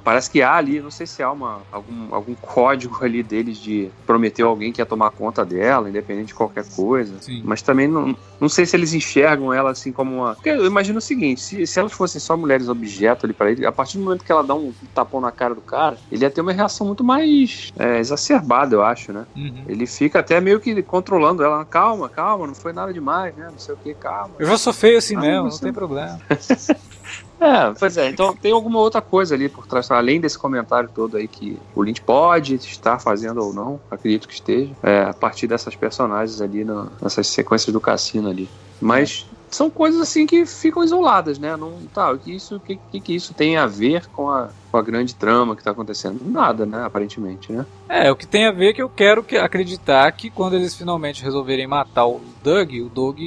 Parece 0.04 0.30
que 0.30 0.42
há 0.42 0.54
ali, 0.54 0.80
não 0.80 0.90
sei 0.90 1.06
se 1.06 1.22
há 1.22 1.30
uma, 1.30 1.62
algum, 1.72 2.14
algum 2.14 2.34
código 2.34 2.98
ali 3.02 3.22
deles 3.22 3.58
de 3.58 3.90
prometer 4.06 4.42
alguém 4.42 4.70
que 4.70 4.80
ia 4.80 4.86
tomar 4.86 5.10
conta 5.10 5.44
dela, 5.44 5.88
independente 5.88 6.28
de 6.28 6.34
qualquer 6.34 6.64
coisa. 6.68 7.14
Sim. 7.20 7.42
Mas 7.44 7.62
também 7.62 7.88
não, 7.88 8.16
não 8.40 8.48
sei 8.48 8.66
se 8.66 8.76
eles 8.76 8.92
enxergam 8.92 9.52
ela 9.52 9.70
assim 9.70 9.90
como 9.90 10.16
uma. 10.16 10.34
Porque 10.34 10.50
eu 10.50 10.66
imagino 10.66 10.98
o 10.98 11.02
seguinte: 11.02 11.40
se, 11.40 11.66
se 11.66 11.78
elas 11.78 11.92
fossem 11.92 12.20
só 12.20 12.36
mulheres 12.36 12.68
objeto 12.68 13.24
ali 13.24 13.32
para 13.32 13.50
ele, 13.50 13.64
a 13.64 13.72
partir 13.72 13.96
do 13.96 14.04
momento 14.04 14.24
que 14.24 14.32
ela 14.32 14.42
dá 14.42 14.54
um 14.54 14.72
tapão 14.94 15.20
na 15.20 15.32
cara 15.32 15.54
do 15.54 15.60
cara, 15.60 15.96
ele 16.12 16.22
ia 16.22 16.30
ter 16.30 16.42
uma 16.42 16.52
reação 16.52 16.86
muito 16.86 17.02
mais 17.02 17.72
é, 17.78 17.98
exacerbada, 17.98 18.74
eu 18.74 18.82
acho, 18.82 19.12
né? 19.12 19.26
Uhum. 19.34 19.64
Ele 19.66 19.86
fica 19.86 20.20
até 20.20 20.40
meio 20.40 20.60
que 20.60 20.82
controlando 20.82 21.37
ela. 21.44 21.64
Calma, 21.64 22.08
calma, 22.08 22.46
não 22.46 22.54
foi 22.54 22.72
nada 22.72 22.92
demais, 22.92 23.34
né? 23.36 23.48
Não 23.50 23.58
sei 23.58 23.74
o 23.74 23.78
que, 23.78 23.94
calma. 23.94 24.34
Eu 24.38 24.46
já 24.46 24.58
sou 24.58 24.72
feio 24.72 24.98
assim 24.98 25.16
ah, 25.16 25.20
mesmo, 25.20 25.44
não, 25.44 25.50
não 25.50 25.58
tem 25.58 25.72
problema. 25.72 26.20
É, 27.40 27.72
pois 27.78 27.96
é, 27.96 28.08
então 28.08 28.34
tem 28.34 28.50
alguma 28.50 28.80
outra 28.80 29.00
coisa 29.00 29.34
ali 29.34 29.48
por 29.48 29.64
trás, 29.64 29.88
além 29.92 30.20
desse 30.20 30.36
comentário 30.36 30.90
todo 30.92 31.16
aí 31.16 31.28
que 31.28 31.56
o 31.72 31.82
Lynch 31.82 32.00
pode 32.00 32.56
estar 32.56 32.98
fazendo 32.98 33.40
ou 33.40 33.54
não, 33.54 33.80
acredito 33.88 34.26
que 34.26 34.34
esteja, 34.34 34.72
é, 34.82 35.02
a 35.02 35.14
partir 35.14 35.46
dessas 35.46 35.76
personagens 35.76 36.40
ali, 36.40 36.64
no, 36.64 36.90
nessas 37.00 37.28
sequências 37.28 37.72
do 37.72 37.80
cassino 37.80 38.28
ali. 38.28 38.48
Mas 38.80 39.24
são 39.50 39.70
coisas 39.70 40.00
assim 40.00 40.26
que 40.26 40.44
ficam 40.46 40.82
isoladas, 40.82 41.38
né? 41.38 41.56
Não, 41.56 41.72
tá, 41.92 42.12
o 42.12 42.18
que 42.18 42.34
isso, 42.34 42.60
que, 42.60 42.78
que, 42.90 43.00
que 43.00 43.14
isso 43.14 43.34
tem 43.34 43.56
a 43.56 43.66
ver 43.66 44.06
com 44.08 44.30
a, 44.30 44.48
com 44.70 44.76
a 44.76 44.82
grande 44.82 45.14
trama 45.14 45.54
que 45.54 45.60
está 45.60 45.70
acontecendo? 45.70 46.20
Nada, 46.24 46.66
né? 46.66 46.84
Aparentemente, 46.84 47.52
né? 47.52 47.66
É, 47.88 48.10
o 48.10 48.16
que 48.16 48.26
tem 48.26 48.46
a 48.46 48.52
ver 48.52 48.70
é 48.70 48.72
que 48.72 48.82
eu 48.82 48.88
quero 48.88 49.22
que, 49.22 49.36
acreditar 49.36 50.10
que 50.12 50.30
quando 50.30 50.54
eles 50.54 50.74
finalmente 50.74 51.22
resolverem 51.22 51.66
matar 51.66 52.06
o 52.06 52.20
Doug, 52.42 52.72
o 52.74 52.88
Doug, 52.88 53.18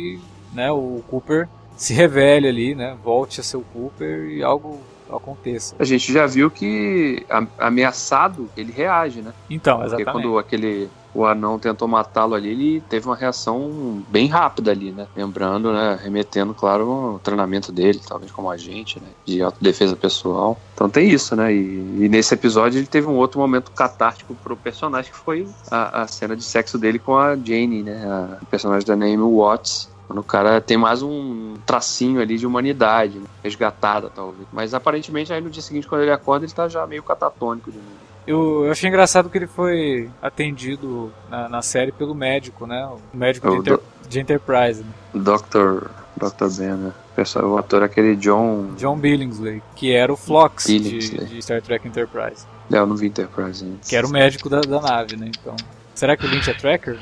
né, 0.53 0.71
o 0.71 1.03
Cooper 1.09 1.47
se 1.75 1.93
revele 1.93 2.47
ali, 2.47 2.75
né? 2.75 2.95
Volte 3.03 3.39
a 3.39 3.43
ser 3.43 3.57
o 3.57 3.61
Cooper 3.61 4.29
e 4.29 4.43
algo 4.43 4.79
aconteça. 5.09 5.75
A 5.77 5.83
gente 5.83 6.11
já 6.11 6.25
viu 6.25 6.49
que 6.49 7.25
ameaçado 7.57 8.49
ele 8.55 8.71
reage, 8.71 9.21
né? 9.21 9.33
Então, 9.49 9.79
exatamente. 9.83 10.05
Porque 10.05 10.21
quando 10.21 10.37
aquele 10.37 10.89
o 11.13 11.25
anão 11.25 11.59
tentou 11.59 11.87
matá-lo 11.87 12.35
ali, 12.35 12.49
ele 12.49 12.81
teve 12.81 13.05
uma 13.05 13.15
reação 13.15 14.03
bem 14.07 14.27
rápida 14.27 14.71
ali, 14.71 14.91
né? 14.91 15.07
Lembrando, 15.15 15.71
né? 15.73 15.99
Remetendo, 16.01 16.53
claro, 16.53 17.15
o 17.15 17.19
treinamento 17.19 17.71
dele, 17.71 17.99
talvez 18.05 18.31
como 18.31 18.49
agente, 18.49 18.99
né? 18.99 19.07
De 19.25 19.41
autodefesa 19.41 19.95
pessoal. 19.95 20.59
Então 20.73 20.89
tem 20.89 21.09
isso, 21.09 21.35
né? 21.35 21.53
E, 21.53 22.05
e 22.05 22.09
nesse 22.09 22.33
episódio 22.33 22.79
ele 22.79 22.87
teve 22.87 23.07
um 23.07 23.15
outro 23.15 23.39
momento 23.39 23.71
catártico 23.71 24.35
pro 24.35 24.55
personagem, 24.55 25.11
que 25.11 25.17
foi 25.17 25.47
a, 25.69 26.03
a 26.03 26.07
cena 26.07 26.35
de 26.35 26.43
sexo 26.43 26.77
dele 26.77 26.99
com 26.99 27.17
a 27.17 27.35
Jane, 27.35 27.83
né? 27.83 28.03
A 28.41 28.45
personagem 28.45 28.87
da 28.87 28.95
Naomi 28.95 29.17
Watts. 29.17 29.89
O 30.09 30.23
cara 30.23 30.59
tem 30.59 30.75
mais 30.75 31.01
um 31.01 31.55
tracinho 31.65 32.19
ali 32.19 32.37
de 32.37 32.45
humanidade, 32.45 33.17
né? 33.17 33.25
resgatada, 33.41 34.09
talvez. 34.09 34.45
Mas 34.51 34.73
aparentemente 34.73 35.31
aí 35.31 35.39
no 35.39 35.49
dia 35.49 35.61
seguinte, 35.61 35.87
quando 35.87 36.01
ele 36.01 36.11
acorda, 36.11 36.45
ele 36.45 36.51
tá 36.51 36.67
já 36.67 36.85
meio 36.85 37.01
catatônico 37.01 37.71
de 37.71 37.77
novo. 37.77 38.10
Eu, 38.27 38.65
eu 38.65 38.71
achei 38.71 38.87
engraçado 38.87 39.29
que 39.29 39.37
ele 39.37 39.47
foi 39.47 40.09
atendido 40.21 41.11
na, 41.29 41.49
na 41.49 41.61
série 41.61 41.91
pelo 41.91 42.13
médico, 42.13 42.67
né? 42.67 42.87
O 43.13 43.17
médico 43.17 43.47
É 43.47 43.51
de, 43.51 43.57
o 43.57 43.59
Enter- 43.59 43.77
do- 43.77 43.83
de 44.09 44.19
Enterprise, 44.19 44.83
né? 44.83 44.89
Dr. 45.13 45.87
Dr. 46.17 46.47
Ben, 46.57 46.75
né? 46.75 46.93
O 47.11 47.15
pessoal- 47.15 47.45
O 47.45 47.57
ator 47.57 47.81
é 47.81 47.85
aquele 47.85 48.15
John. 48.15 48.73
John 48.77 48.97
Billingsley, 48.97 49.61
que 49.75 49.91
era 49.93 50.13
o 50.13 50.17
Flox 50.17 50.65
de, 50.65 50.99
de 51.25 51.41
Star 51.41 51.61
Trek 51.61 51.87
Enterprise. 51.87 52.45
É, 52.71 52.77
eu 52.77 52.85
não 52.85 52.95
vi 52.95 53.07
Enterprise 53.07 53.63
ainda. 53.65 53.77
Que 53.87 53.95
era 53.95 54.05
o 54.05 54.09
médico 54.11 54.47
da, 54.49 54.61
da 54.61 54.79
nave, 54.79 55.15
né? 55.17 55.31
Então. 55.39 55.55
Será 55.95 56.15
que 56.15 56.25
o 56.25 56.29
Lynch 56.29 56.49
é 56.49 56.53
tracker? 56.53 56.99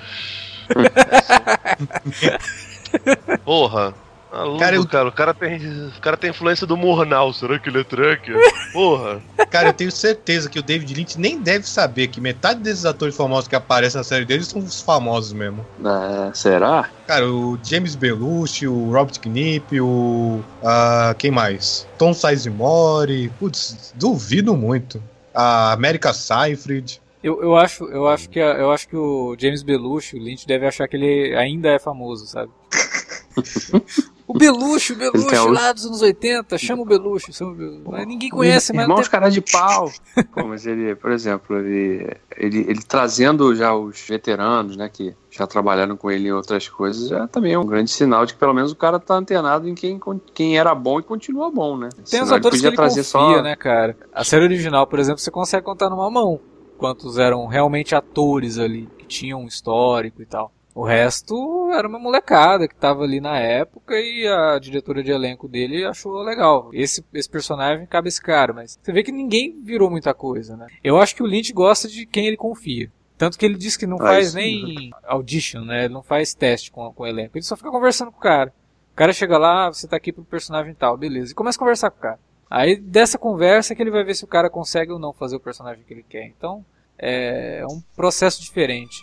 Porra. 3.44 3.94
Maluco, 4.32 4.60
Cara, 4.60 4.78
cara, 4.88 5.04
eu- 5.06 5.08
o 5.08 5.12
cara 5.12 5.34
tem. 5.34 5.58
O 5.88 6.02
cara 6.02 6.16
tem 6.18 6.30
influência 6.30 6.68
do 6.68 6.78
Murnau. 6.78 7.34
Será 7.34 7.58
que 7.58 7.68
ele 7.70 7.80
é 7.82 7.84
tracker? 7.84 8.36
Porra. 8.72 9.22
Cara, 9.50 9.70
eu 9.70 9.74
tenho 9.74 9.92
certeza 9.92 10.48
que 10.50 10.60
o 10.60 10.64
David 10.64 10.94
Lynch 10.94 11.20
nem 11.20 11.40
deve 11.42 11.68
saber 11.68 12.08
que 12.10 12.22
metade 12.22 12.60
desses 12.60 12.86
atores 12.86 13.18
famosos 13.18 13.48
que 13.48 13.56
aparecem 13.56 13.98
na 13.98 14.04
série 14.04 14.26
dele 14.26 14.44
são 14.44 14.60
os 14.62 14.82
famosos 14.82 15.34
mesmo. 15.34 15.66
É, 15.84 16.32
será? 16.36 16.88
Cara, 17.08 17.28
o 17.28 17.58
James 17.64 17.96
Belushi, 17.96 18.68
o 18.68 18.92
Robert 18.92 19.20
Knipp, 19.20 19.82
o. 19.82 20.42
ah, 20.64 21.16
quem 21.18 21.32
mais? 21.32 21.88
Tom 21.98 22.14
Sizemore. 22.14 23.30
Putz, 23.40 23.94
duvido 23.96 24.56
muito. 24.56 25.02
A 25.34 25.72
América 25.74 26.14
Seyfried. 26.14 27.02
Eu, 27.24 27.42
eu, 27.42 27.56
acho, 27.58 27.84
eu, 27.86 28.08
acho 28.08 28.30
que, 28.30 28.40
a- 28.40 28.54
eu 28.58 28.72
acho 28.72 28.88
que 28.88 28.96
o 28.96 29.36
James 29.38 29.62
Belushi, 29.64 30.16
o 30.16 30.20
Lynch, 30.24 30.46
deve 30.48 30.66
achar 30.68 30.88
que 30.88 30.96
ele 30.96 31.36
ainda 31.36 31.70
é 31.70 31.80
famoso, 31.80 32.26
sabe? 32.28 32.52
o 34.30 34.34
Belushi, 34.38 34.94
o 34.94 35.04
a 35.04 35.08
outra- 35.08 35.44
lá 35.50 35.74
dos 35.74 35.88
anos 35.88 36.04
80, 36.04 36.56
chama 36.60 36.84
o 36.84 36.86
Belushi. 36.86 37.34
chama 37.34 37.52
o 37.52 37.56
Belushi. 37.56 37.82
Mas 37.90 38.06
ninguém 38.06 38.30
conhece, 38.30 38.72
mas 38.72 38.84
Irmãos 38.84 39.02
tem... 39.02 39.10
cara 39.10 39.28
de 39.30 39.42
pau. 39.42 39.92
Pô, 40.32 40.44
mas 40.46 40.68
ele, 40.68 40.94
por 40.94 41.12
exemplo, 41.12 41.58
ele, 41.58 42.16
ele, 42.38 42.60
ele 42.60 42.84
trazendo 42.84 43.56
já 43.56 43.74
os 43.74 44.00
veteranos, 44.08 44.78
né, 44.78 44.88
que 44.88 45.16
já 45.32 45.48
trabalharam 45.48 45.98
com 45.98 46.12
ele 46.12 46.28
em 46.28 46.32
outras 46.32 46.70
coisas, 46.70 47.10
já 47.10 47.28
também 47.28 47.54
é 47.54 47.60
um 47.60 47.66
grande 47.66 47.90
sinal 47.90 48.24
de 48.24 48.34
que 48.36 48.40
pelo 48.40 48.54
menos 48.54 48.72
o 48.72 48.76
cara 48.76 49.00
tá 49.00 49.16
antenado 49.16 49.68
em 49.68 49.74
quem, 49.74 50.00
quem 50.32 50.60
era 50.60 50.76
bom 50.76 51.00
e 51.00 51.04
continua 51.04 51.50
bom, 51.50 51.76
né? 51.76 51.90
Tem 52.08 52.22
os 52.22 52.30
ele 52.30 52.38
atores 52.38 52.62
que 52.62 52.68
podia 52.68 52.68
ele 52.68 52.76
trazer 52.76 53.02
confia, 53.02 53.38
só 53.38 53.42
né, 53.42 53.56
cara? 53.56 53.98
A 54.14 54.24
série 54.24 54.44
original, 54.44 54.86
por 54.86 55.00
exemplo, 55.00 55.20
você 55.20 55.32
consegue 55.32 55.66
contar 55.66 55.90
numa 55.90 56.10
mão 56.12 56.40
quantos 56.78 57.18
eram 57.18 57.48
realmente 57.48 57.96
atores 57.96 58.60
ali, 58.60 58.88
que 59.00 59.08
tinham 59.08 59.42
um 59.42 59.48
histórico 59.48 60.22
e 60.22 60.26
tal. 60.26 60.52
O 60.80 60.86
resto 60.86 61.70
era 61.74 61.86
uma 61.86 62.00
molecada 62.00 62.66
que 62.66 62.74
tava 62.74 63.04
ali 63.04 63.20
na 63.20 63.38
época 63.38 64.00
e 64.00 64.26
a 64.26 64.58
diretora 64.58 65.04
de 65.04 65.12
elenco 65.12 65.46
dele 65.46 65.84
achou 65.84 66.22
legal. 66.24 66.70
Esse, 66.72 67.04
esse 67.14 67.30
personagem 67.30 67.86
cabe 67.86 68.08
esse 68.08 68.22
cara, 68.22 68.54
mas 68.54 68.80
você 68.82 68.94
vê 68.94 69.04
que 69.04 69.12
ninguém 69.12 69.62
virou 69.62 69.90
muita 69.90 70.14
coisa, 70.14 70.56
né? 70.56 70.68
Eu 70.82 70.98
acho 70.98 71.14
que 71.14 71.22
o 71.22 71.26
Lynch 71.26 71.52
gosta 71.52 71.90
de 71.90 72.06
quem 72.06 72.28
ele 72.28 72.38
confia. 72.38 72.90
Tanto 73.18 73.38
que 73.38 73.46
ele 73.46 73.58
diz 73.58 73.76
que 73.76 73.86
não 73.86 73.98
Ah, 73.98 74.06
faz 74.06 74.34
nem 74.34 74.90
audition, 75.04 75.66
né? 75.66 75.84
Ele 75.84 75.94
não 75.94 76.02
faz 76.02 76.34
teste 76.34 76.72
com, 76.72 76.94
com 76.94 77.04
o 77.04 77.08
elenco. 77.08 77.38
Ele 77.38 77.44
só 77.44 77.58
fica 77.58 77.70
conversando 77.70 78.10
com 78.10 78.18
o 78.18 78.22
cara. 78.22 78.54
O 78.94 78.96
cara 78.96 79.12
chega 79.12 79.38
lá, 79.38 79.68
"Ah, 79.68 79.74
você 79.74 79.86
tá 79.86 79.98
aqui 79.98 80.14
pro 80.14 80.24
personagem 80.24 80.74
tal, 80.74 80.96
beleza. 80.96 81.34
E 81.34 81.36
começa 81.36 81.58
a 81.58 81.60
conversar 81.60 81.92
com 81.92 81.98
o 81.98 82.02
cara. 82.02 82.20
Aí 82.50 82.78
dessa 82.78 83.18
conversa 83.18 83.74
é 83.74 83.76
que 83.76 83.82
ele 83.84 83.92
vai 83.92 84.06
ver 84.06 84.16
se 84.16 84.24
o 84.24 84.28
cara 84.28 84.50
consegue 84.50 84.94
ou 84.94 84.98
não 84.98 85.12
fazer 85.12 85.36
o 85.36 85.42
personagem 85.42 85.84
que 85.86 85.94
ele 85.94 86.06
quer. 86.08 86.26
Então 86.28 86.64
é 86.98 87.66
um 87.70 87.82
processo 87.98 88.42
diferente. 88.42 88.96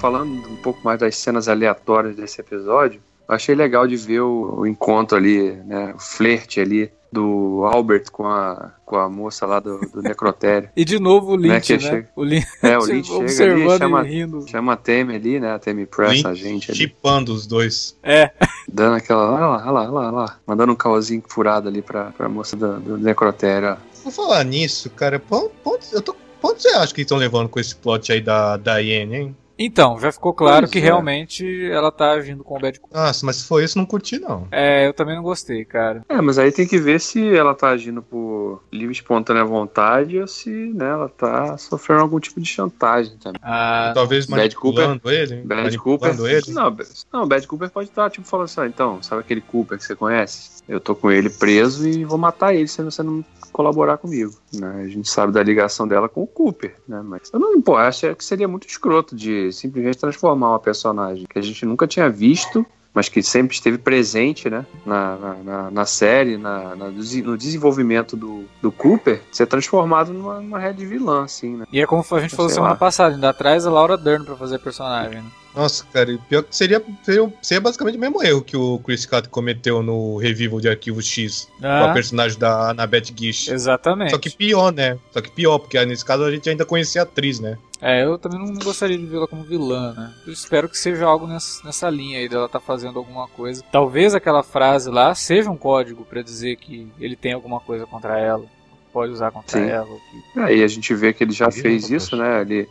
Falando 0.00 0.30
um 0.48 0.56
pouco 0.56 0.80
mais 0.82 0.98
das 0.98 1.16
cenas 1.16 1.48
aleatórias 1.48 2.16
desse 2.16 2.40
episódio, 2.40 3.00
eu 3.28 3.34
achei 3.34 3.54
legal 3.54 3.86
de 3.86 3.96
ver 3.96 4.20
o, 4.20 4.60
o 4.60 4.66
encontro 4.66 5.16
ali, 5.16 5.52
né, 5.64 5.92
o 5.94 5.98
flerte 6.00 6.58
ali 6.60 6.90
do 7.12 7.64
Albert 7.64 8.04
com 8.12 8.24
a, 8.26 8.70
com 8.86 8.96
a 8.96 9.08
moça 9.08 9.44
lá 9.44 9.58
do, 9.58 9.78
do 9.80 10.00
necrotério. 10.00 10.68
E 10.76 10.84
de 10.84 10.98
novo 11.00 11.32
o 11.32 11.36
Né, 11.36 11.54
Lynch, 11.54 11.66
que 11.66 11.72
né? 11.84 11.90
chega- 11.90 12.08
O 12.14 12.22
Lynch, 12.22 12.46
É, 12.62 12.78
o 12.78 12.84
Lynch 12.84 13.06
chega 13.08 13.14
ali, 13.18 13.24
observando 13.24 13.78
chama, 13.78 14.06
e 14.06 14.10
rindo. 14.10 14.48
chama 14.48 14.72
a 14.72 14.76
Temi 14.76 15.14
ali, 15.16 15.40
né, 15.40 15.52
a 15.52 15.58
Temi 15.58 15.86
Press, 15.86 16.12
Lynch 16.12 16.26
a 16.28 16.34
gente 16.34 16.70
ali, 16.70 16.78
Chipando 16.78 17.32
os 17.34 17.46
dois. 17.46 17.96
É, 18.02 18.30
dando 18.68 18.94
aquela, 18.96 19.30
olha 19.32 19.46
lá, 19.46 19.56
olha 19.62 19.70
lá, 19.70 19.80
olha 19.82 19.90
lá, 19.90 20.00
olha 20.00 20.10
lá, 20.10 20.36
mandando 20.46 20.72
um 20.72 20.76
caosinho 20.76 21.22
furado 21.28 21.68
ali 21.68 21.82
pra, 21.82 22.04
pra 22.16 22.28
moça 22.28 22.56
do, 22.56 22.78
do 22.80 22.96
necrotério, 22.98 23.70
ó. 23.72 23.76
Vou 24.04 24.12
falar 24.12 24.44
nisso, 24.44 24.88
cara. 24.90 25.20
Onde- 25.64 25.86
eu 25.92 26.00
tô, 26.00 26.14
onde 26.42 26.62
você 26.62 26.68
acha 26.70 26.94
que 26.94 27.02
estão 27.02 27.18
levando 27.18 27.48
com 27.48 27.60
esse 27.60 27.74
plot 27.76 28.10
aí 28.12 28.20
da 28.20 28.56
Diane, 28.56 29.14
hein? 29.16 29.36
Então, 29.62 29.98
já 30.00 30.10
ficou 30.10 30.32
claro 30.32 30.62
Pois 30.62 30.70
que 30.70 30.78
é. 30.78 30.82
realmente 30.82 31.70
ela 31.70 31.92
tá 31.92 32.12
agindo 32.12 32.42
com 32.42 32.56
o 32.56 32.60
Bad 32.60 32.80
Cop. 32.80 32.94
Nossa, 32.94 33.26
mas 33.26 33.36
se 33.36 33.46
for 33.46 33.62
isso, 33.62 33.76
não 33.76 33.84
curti, 33.84 34.18
não. 34.18 34.48
É, 34.50 34.86
eu 34.86 34.94
também 34.94 35.14
não 35.14 35.22
gostei, 35.22 35.64
cara. 35.64 36.02
É, 36.08 36.20
mas 36.20 36.38
aí 36.38 36.50
tem 36.50 36.66
que 36.66 36.78
ver 36.78 36.98
se 37.00 37.34
ela 37.34 37.54
tá 37.54 37.68
agindo 37.68 38.02
por 38.02 38.62
livre 38.72 38.94
espontânea 38.94 39.44
vontade 39.44 40.18
ou 40.18 40.26
se 40.26 40.48
né, 40.50 40.88
ela 40.88 41.08
tá 41.08 41.58
sofrendo 41.58 42.00
algum 42.02 42.18
tipo 42.18 42.40
de 42.40 42.48
chantagem 42.48 43.16
também. 43.18 43.40
Ah, 43.44 43.92
Talvez 43.94 44.26
Bad 44.26 44.40
manipulando 44.40 45.10
ele. 45.10 45.36
Bad 45.42 45.78
Cooper. 45.78 46.14
ele. 46.26 46.52
Não, 46.52 46.76
não, 47.12 47.28
Bad 47.28 47.46
Cooper 47.46 47.70
pode 47.70 47.88
estar, 47.90 48.08
tipo, 48.10 48.26
falando 48.26 48.46
assim, 48.46 48.60
ah, 48.62 48.66
então, 48.66 49.02
sabe 49.02 49.20
aquele 49.20 49.40
Cooper 49.40 49.76
que 49.76 49.84
você 49.84 49.94
conhece? 49.94 50.59
Eu 50.68 50.80
tô 50.80 50.94
com 50.94 51.10
ele 51.10 51.28
preso 51.30 51.86
e 51.88 52.04
vou 52.04 52.18
matar 52.18 52.54
ele 52.54 52.68
se 52.68 52.82
você 52.82 53.02
não 53.02 53.24
colaborar 53.52 53.96
comigo. 53.98 54.32
Né? 54.52 54.82
A 54.84 54.88
gente 54.88 55.08
sabe 55.10 55.32
da 55.32 55.42
ligação 55.42 55.86
dela 55.88 56.08
com 56.08 56.22
o 56.22 56.26
Cooper, 56.26 56.76
né? 56.86 57.02
Mas 57.04 57.30
eu 57.32 57.40
não, 57.40 57.60
pô, 57.60 57.76
acho 57.76 58.14
que 58.14 58.24
seria 58.24 58.46
muito 58.46 58.68
escroto 58.68 59.16
de 59.16 59.52
simplesmente 59.52 59.98
transformar 59.98 60.50
uma 60.50 60.58
personagem 60.60 61.26
que 61.28 61.38
a 61.38 61.42
gente 61.42 61.66
nunca 61.66 61.86
tinha 61.86 62.08
visto. 62.08 62.64
Mas 62.92 63.08
que 63.08 63.22
sempre 63.22 63.54
esteve 63.54 63.78
presente, 63.78 64.50
né? 64.50 64.66
Na, 64.84 65.16
na, 65.44 65.70
na- 65.70 65.84
série, 65.86 66.36
na, 66.36 66.74
na- 66.74 66.90
no 66.90 67.36
desenvolvimento 67.38 68.16
do, 68.16 68.46
do 68.60 68.72
Cooper, 68.72 69.22
ser 69.30 69.46
transformado 69.46 70.12
numa, 70.12 70.40
numa 70.40 70.58
red 70.58 70.72
vilã, 70.72 71.22
assim, 71.22 71.56
né? 71.56 71.66
e 71.72 71.80
é 71.80 71.86
como 71.86 72.00
a 72.10 72.18
gente 72.20 72.34
falou 72.34 72.48
Sei 72.48 72.56
semana 72.56 72.72
lá. 72.72 72.76
passada, 72.76 73.14
ainda 73.14 73.28
atrás 73.30 73.64
a 73.64 73.70
Laura 73.70 73.96
Dern 73.96 74.24
pra 74.24 74.34
fazer 74.34 74.56
a 74.56 74.58
personagem, 74.58 75.22
né? 75.22 75.30
Nossa, 75.54 75.84
cara, 75.92 76.12
e 76.12 76.18
pior 76.18 76.42
que 76.44 76.54
seria, 76.54 76.82
seria, 77.02 77.32
seria 77.42 77.60
basicamente 77.60 77.96
o 77.96 78.00
mesmo 78.00 78.22
erro 78.22 78.40
que 78.42 78.56
o 78.56 78.78
Chris 78.78 79.02
Scott 79.02 79.28
cometeu 79.28 79.82
no 79.82 80.16
revival 80.16 80.60
de 80.60 80.68
Arquivo 80.68 81.02
X 81.02 81.48
com 81.60 81.66
a 81.66 81.90
Ah, 81.90 81.92
personagem 81.92 82.38
da 82.38 82.70
Annabeth 82.70 83.06
Gish. 83.16 83.48
exatamente. 83.48 84.10
Só 84.12 84.18
que 84.18 84.30
pior, 84.30 84.72
né? 84.72 84.96
Só 85.12 85.20
que 85.20 85.30
pior, 85.30 85.58
porque 85.58 85.84
nesse 85.84 86.04
caso 86.04 86.22
a 86.24 86.30
gente 86.30 86.48
ainda 86.48 86.64
conhecia 86.64 87.02
a 87.02 87.04
atriz, 87.04 87.40
né? 87.40 87.58
É, 87.82 88.04
eu 88.04 88.18
também 88.18 88.38
não 88.38 88.54
gostaria 88.62 88.96
de 88.98 89.06
vê-la 89.06 89.26
como 89.26 89.42
vilã, 89.42 89.92
né? 89.94 90.12
Eu 90.26 90.32
espero 90.32 90.68
que 90.68 90.76
seja 90.78 91.06
algo 91.06 91.26
nessa, 91.26 91.64
nessa 91.64 91.88
linha 91.90 92.18
aí 92.18 92.28
dela 92.28 92.48
tá 92.48 92.60
fazendo 92.60 92.98
alguma 92.98 93.26
coisa. 93.26 93.64
Talvez 93.72 94.14
aquela 94.14 94.42
frase 94.42 94.90
lá 94.90 95.14
seja 95.14 95.50
um 95.50 95.56
código 95.56 96.04
pra 96.04 96.22
dizer 96.22 96.56
que 96.56 96.86
ele 97.00 97.16
tem 97.16 97.32
alguma 97.32 97.58
coisa 97.58 97.86
contra 97.86 98.18
ela. 98.20 98.44
Pode 98.92 99.12
usar 99.12 99.30
contra 99.30 99.58
Sim. 99.58 99.66
ela. 99.68 99.86
que- 100.34 100.40
Aí 100.40 100.62
a 100.62 100.66
gente 100.68 100.92
vê 100.94 101.12
que 101.12 101.24
ele 101.24 101.32
já 101.32 101.46
Imagina, 101.46 101.62
fez 101.62 101.90
isso, 101.90 102.16
né? 102.16 102.40
Ele, 102.42 102.68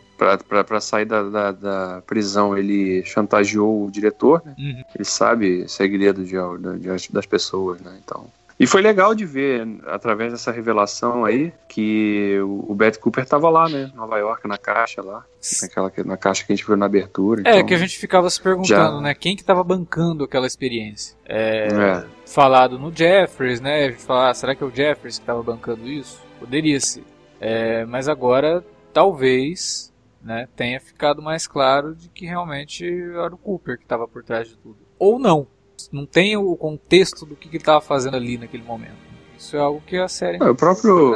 pra 0.64 0.82
sair 0.82 1.06
da, 1.06 1.24
da, 1.24 1.52
da 1.52 2.02
prisão, 2.06 2.58
ele 2.58 3.04
chantageou 3.06 3.86
o 3.86 3.92
diretor, 3.92 4.42
né? 4.46 4.54
Uhum. 4.58 4.84
Ele 4.96 5.06
sabe 5.06 5.68
segredo 5.70 6.24
de, 6.24 6.36
de- 6.80 7.12
das 7.14 7.26
pessoas, 7.26 7.80
né? 7.82 7.98
Então. 8.04 8.26
E 8.60 8.68
foi 8.68 8.82
legal 8.82 9.16
de 9.16 9.26
ver, 9.26 9.66
através 9.88 10.34
dessa 10.34 10.52
revelação 10.52 11.24
aí, 11.24 11.54
que 11.70 12.38
o, 12.42 12.76
Beth 12.76 12.98
Cooper 13.00 13.26
tava 13.26 13.50
lá, 13.50 13.70
né? 13.70 13.90
Nova 13.96 14.18
York, 14.18 14.46
na 14.50 14.58
caixa 14.58 15.02
lá. 15.02 15.24
Naquela, 15.62 15.90
na 16.06 16.18
caixa 16.18 16.46
que 16.46 16.52
a 16.52 16.56
gente 16.58 16.68
viu 16.68 16.76
na 16.76 16.86
abertura. 16.86 17.42
É, 17.46 17.54
então- 17.56 17.68
que 17.68 17.74
a 17.74 17.78
gente 17.78 17.98
ficava 17.98 18.30
se 18.30 18.42
perguntando, 18.42 18.68
já- 18.98 19.02
né? 19.02 19.14
Quem 19.14 19.38
que 19.38 19.46
tava 19.46 19.64
bancando 19.64 20.26
aquela 20.26 20.46
experiência? 20.46 21.16
É, 21.26 21.68
É. 21.72 22.06
falado 22.26 22.78
no 22.78 22.92
Jeffers, 22.94 23.62
né? 23.62 23.86
A 23.86 23.92
gente 23.92 24.04
fala, 24.04 24.30
ah, 24.30 24.34
será 24.34 24.54
que 24.54 24.62
é 24.62 24.68
o 24.68 24.76
Jeffers 24.76 25.20
que 25.20 25.26
tava 25.26 25.42
bancando 25.42 25.88
isso? 25.88 26.20
Poderia 26.38 26.82
ser. 26.82 27.06
É, 27.40 27.86
mas 27.86 28.10
agora, 28.10 28.62
talvez, 28.92 29.88
né, 30.22 30.48
tenha 30.56 30.80
ficado 30.80 31.22
mais 31.22 31.48
claro 31.48 31.96
de 31.96 32.10
que 32.10 32.26
realmente 32.26 32.86
era 32.86 33.34
o 33.34 33.38
Cooper 33.38 33.78
que 33.78 33.84
estava 33.84 34.08
por 34.08 34.24
trás 34.24 34.48
de 34.50 34.58
tudo. 34.58 34.78
Ou 34.98 35.18
não. 35.20 35.48
Não 35.92 36.06
tem 36.06 36.36
o 36.36 36.56
contexto 36.58 37.26
do 37.26 37.36
que, 37.36 37.48
que 37.48 37.56
ele 37.56 37.62
estava 37.62 37.80
fazendo 37.82 38.18
ali 38.18 38.38
naquele 38.38 38.64
momento. 38.64 38.98
Isso 39.38 39.56
é 39.56 39.60
algo 39.60 39.82
que 39.86 39.98
a 39.98 40.08
série 40.10 40.38
É, 40.44 40.50
o 40.50 40.56
próprio. 40.56 41.12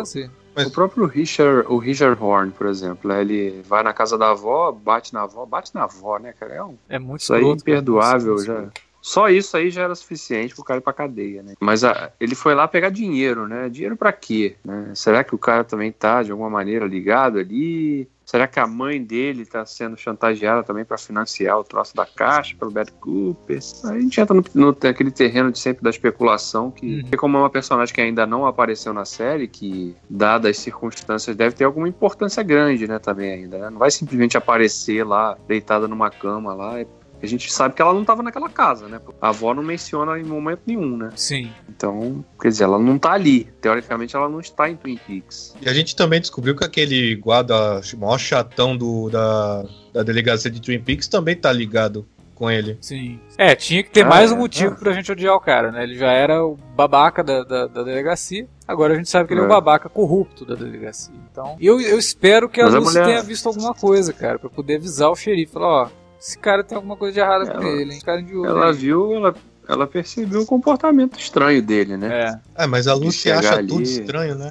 Mas- 0.55 0.67
o 0.67 0.71
próprio 0.71 1.05
Richard, 1.07 1.65
o 1.67 1.77
Richard 1.77 2.21
Horn, 2.23 2.51
por 2.51 2.67
exemplo, 2.67 3.09
né, 3.09 3.19
ele 3.21 3.61
vai 3.63 3.81
na 3.83 3.91
casa 3.91 4.17
da 4.17 4.29
avó, 4.31 4.71
bate 4.71 5.11
na 5.13 5.23
avó, 5.23 5.45
bate 5.45 5.73
na 5.73 5.83
avó, 5.83 6.17
né, 6.19 6.31
cara? 6.39 6.53
É 6.53 6.63
um, 6.63 6.77
É 6.87 6.99
muito 6.99 7.21
isso 7.21 7.33
aí 7.33 7.43
é 7.43 7.47
imperdoável 7.47 8.37
já. 8.37 8.69
Só 9.05 9.27
isso 9.29 9.57
aí 9.57 9.69
já 9.69 9.83
era 9.83 9.93
suficiente 9.95 10.55
pro 10.55 10.63
cara 10.63 10.79
ir 10.79 10.81
pra 10.81 10.93
cadeia, 10.93 11.43
né? 11.43 11.55
Mas 11.59 11.83
a- 11.83 12.11
ele 12.21 12.35
foi 12.35 12.55
lá 12.55 12.67
pegar 12.69 12.89
dinheiro, 12.89 13.45
né? 13.49 13.67
Dinheiro 13.67 13.97
pra 13.97 14.13
quê? 14.13 14.55
né? 14.63 14.93
Será 14.95 15.25
que 15.25 15.35
o 15.35 15.37
cara 15.37 15.65
também 15.65 15.91
tá 15.91 16.23
de 16.23 16.31
alguma 16.31 16.49
maneira 16.49 16.85
ligado 16.85 17.37
ali? 17.37 18.07
Será 18.25 18.47
que 18.47 18.57
a 18.57 18.65
mãe 18.65 19.03
dele 19.03 19.45
tá 19.45 19.65
sendo 19.65 19.97
chantageada 19.97 20.63
também 20.63 20.85
pra 20.85 20.97
financiar 20.97 21.59
o 21.59 21.63
troço 21.65 21.93
da 21.93 22.05
caixa 22.05 22.55
pelo 22.57 22.71
Bad 22.71 22.89
Cooper? 22.93 23.59
Aí 23.83 23.97
a 23.97 23.99
gente 23.99 24.21
entra 24.21 24.33
no, 24.33 24.43
no 24.55 24.69
aquele 24.89 25.11
terreno 25.11 25.51
de 25.51 25.59
sempre 25.59 25.83
da 25.83 25.89
especulação 25.89 26.71
que, 26.71 27.01
Uhum. 27.03 27.09
como 27.17 27.35
é 27.35 27.39
uma 27.41 27.49
personagem 27.49 27.93
que 27.93 27.99
ainda 27.99 28.25
não 28.25 28.45
apareceu 28.45 28.93
na 28.93 29.03
série, 29.03 29.49
que 29.49 29.93
dadas 30.09 30.51
as 30.51 30.57
circunstâncias 30.59 31.35
deve 31.35 31.53
ter 31.53 31.65
alguma 31.65 31.89
importância 31.89 32.41
grande, 32.41 32.87
né, 32.87 32.97
também 32.99 33.33
ainda, 33.33 33.57
né? 33.57 33.69
Não 33.69 33.77
vai 33.79 33.91
simplesmente 33.91 34.37
aparecer 34.37 35.03
lá 35.05 35.37
deitada 35.45 35.85
numa 35.89 36.09
cama 36.09 36.53
lá 36.53 36.79
e 36.81 36.87
a 37.25 37.29
gente 37.29 37.51
sabe 37.51 37.73
que 37.75 37.81
ela 37.81 37.93
não 37.93 38.01
estava 38.01 38.21
naquela 38.23 38.49
casa, 38.49 38.87
né? 38.87 38.99
A 39.21 39.29
avó 39.29 39.53
não 39.53 39.63
menciona 39.63 40.19
em 40.19 40.23
momento 40.23 40.61
nenhum, 40.65 40.97
né? 40.97 41.09
Sim. 41.15 41.51
Então, 41.69 42.23
quer 42.41 42.49
dizer, 42.49 42.63
ela 42.65 42.77
não 42.79 42.97
tá 42.97 43.11
ali. 43.13 43.45
Teoricamente, 43.61 44.15
ela 44.15 44.27
não 44.29 44.39
está 44.39 44.69
em 44.69 44.75
Twin 44.75 44.97
Peaks. 45.07 45.55
E 45.61 45.69
a 45.69 45.73
gente 45.73 45.95
também 45.95 46.19
descobriu 46.19 46.55
que 46.55 46.63
aquele 46.63 47.15
guarda, 47.15 47.79
o 47.93 47.97
maior 47.97 48.17
chatão 48.17 48.75
do, 48.75 49.09
da, 49.09 49.63
da 49.93 50.03
delegacia 50.03 50.51
de 50.51 50.61
Twin 50.61 50.79
Peaks 50.79 51.07
também 51.07 51.35
tá 51.35 51.51
ligado 51.51 52.05
com 52.35 52.49
ele. 52.49 52.77
Sim. 52.81 53.19
É, 53.37 53.55
tinha 53.55 53.83
que 53.83 53.91
ter 53.91 54.01
Ah, 54.03 54.09
mais 54.09 54.31
um 54.31 54.35
é, 54.35 54.39
motivo 54.39 54.73
é. 54.73 54.77
pra 54.77 54.91
gente 54.91 55.11
odiar 55.11 55.35
o 55.35 55.39
cara, 55.39 55.71
né? 55.71 55.83
Ele 55.83 55.95
já 55.95 56.11
era 56.11 56.43
o 56.43 56.57
babaca 56.75 57.23
da, 57.23 57.43
da, 57.43 57.67
da 57.67 57.83
delegacia. 57.83 58.47
Agora 58.67 58.93
a 58.93 58.97
gente 58.97 59.09
sabe 59.09 59.27
que 59.27 59.33
ele 59.33 59.41
é 59.41 59.43
o 59.43 59.45
É. 59.45 59.49
babaca 59.49 59.87
corrupto 59.87 60.43
da 60.43 60.55
delegacia. 60.55 61.13
Então, 61.31 61.55
eu, 61.61 61.79
eu 61.79 61.97
espero 61.99 62.49
que 62.49 62.59
a 62.59 62.65
Mas 62.65 62.75
a 62.75 62.79
Lucy 62.79 62.91
mulher- 62.97 63.05
tenha 63.05 63.21
visto 63.21 63.47
alguma 63.47 63.73
coisa, 63.73 64.11
cara, 64.11 64.39
pra 64.39 64.49
poder 64.49 64.77
avisar 64.77 65.09
o 65.11 65.15
xerife. 65.15 65.53
Falar, 65.53 65.67
ó, 65.83 65.89
esse 66.25 66.37
cara 66.37 66.63
tem 66.63 66.75
alguma 66.75 66.95
coisa 66.95 67.13
de 67.13 67.19
errado 67.19 67.45
com 67.51 67.57
Ela- 67.61 67.81
ele, 67.81 67.93
hein? 67.95 67.99
Cara 68.01 68.21
de 68.23 68.33
olho. 68.35 68.49
Ela 68.49 68.67
aí. 68.67 68.73
viu, 68.73 69.13
ela, 69.13 69.35
ela 69.67 69.85
percebeu 69.85 70.41
o 70.41 70.45
comportamento 70.45 71.19
estranho 71.19 71.61
dele, 71.61 71.97
né? 71.97 72.07
É. 72.29 72.39
Ah, 72.55 72.67
mas 72.67 72.87
a 72.87 72.93
Lucy 72.93 73.29
acha 73.31 73.55
ali- 73.55 73.67
tudo 73.67 73.81
estranho, 73.83 74.35
né? 74.35 74.49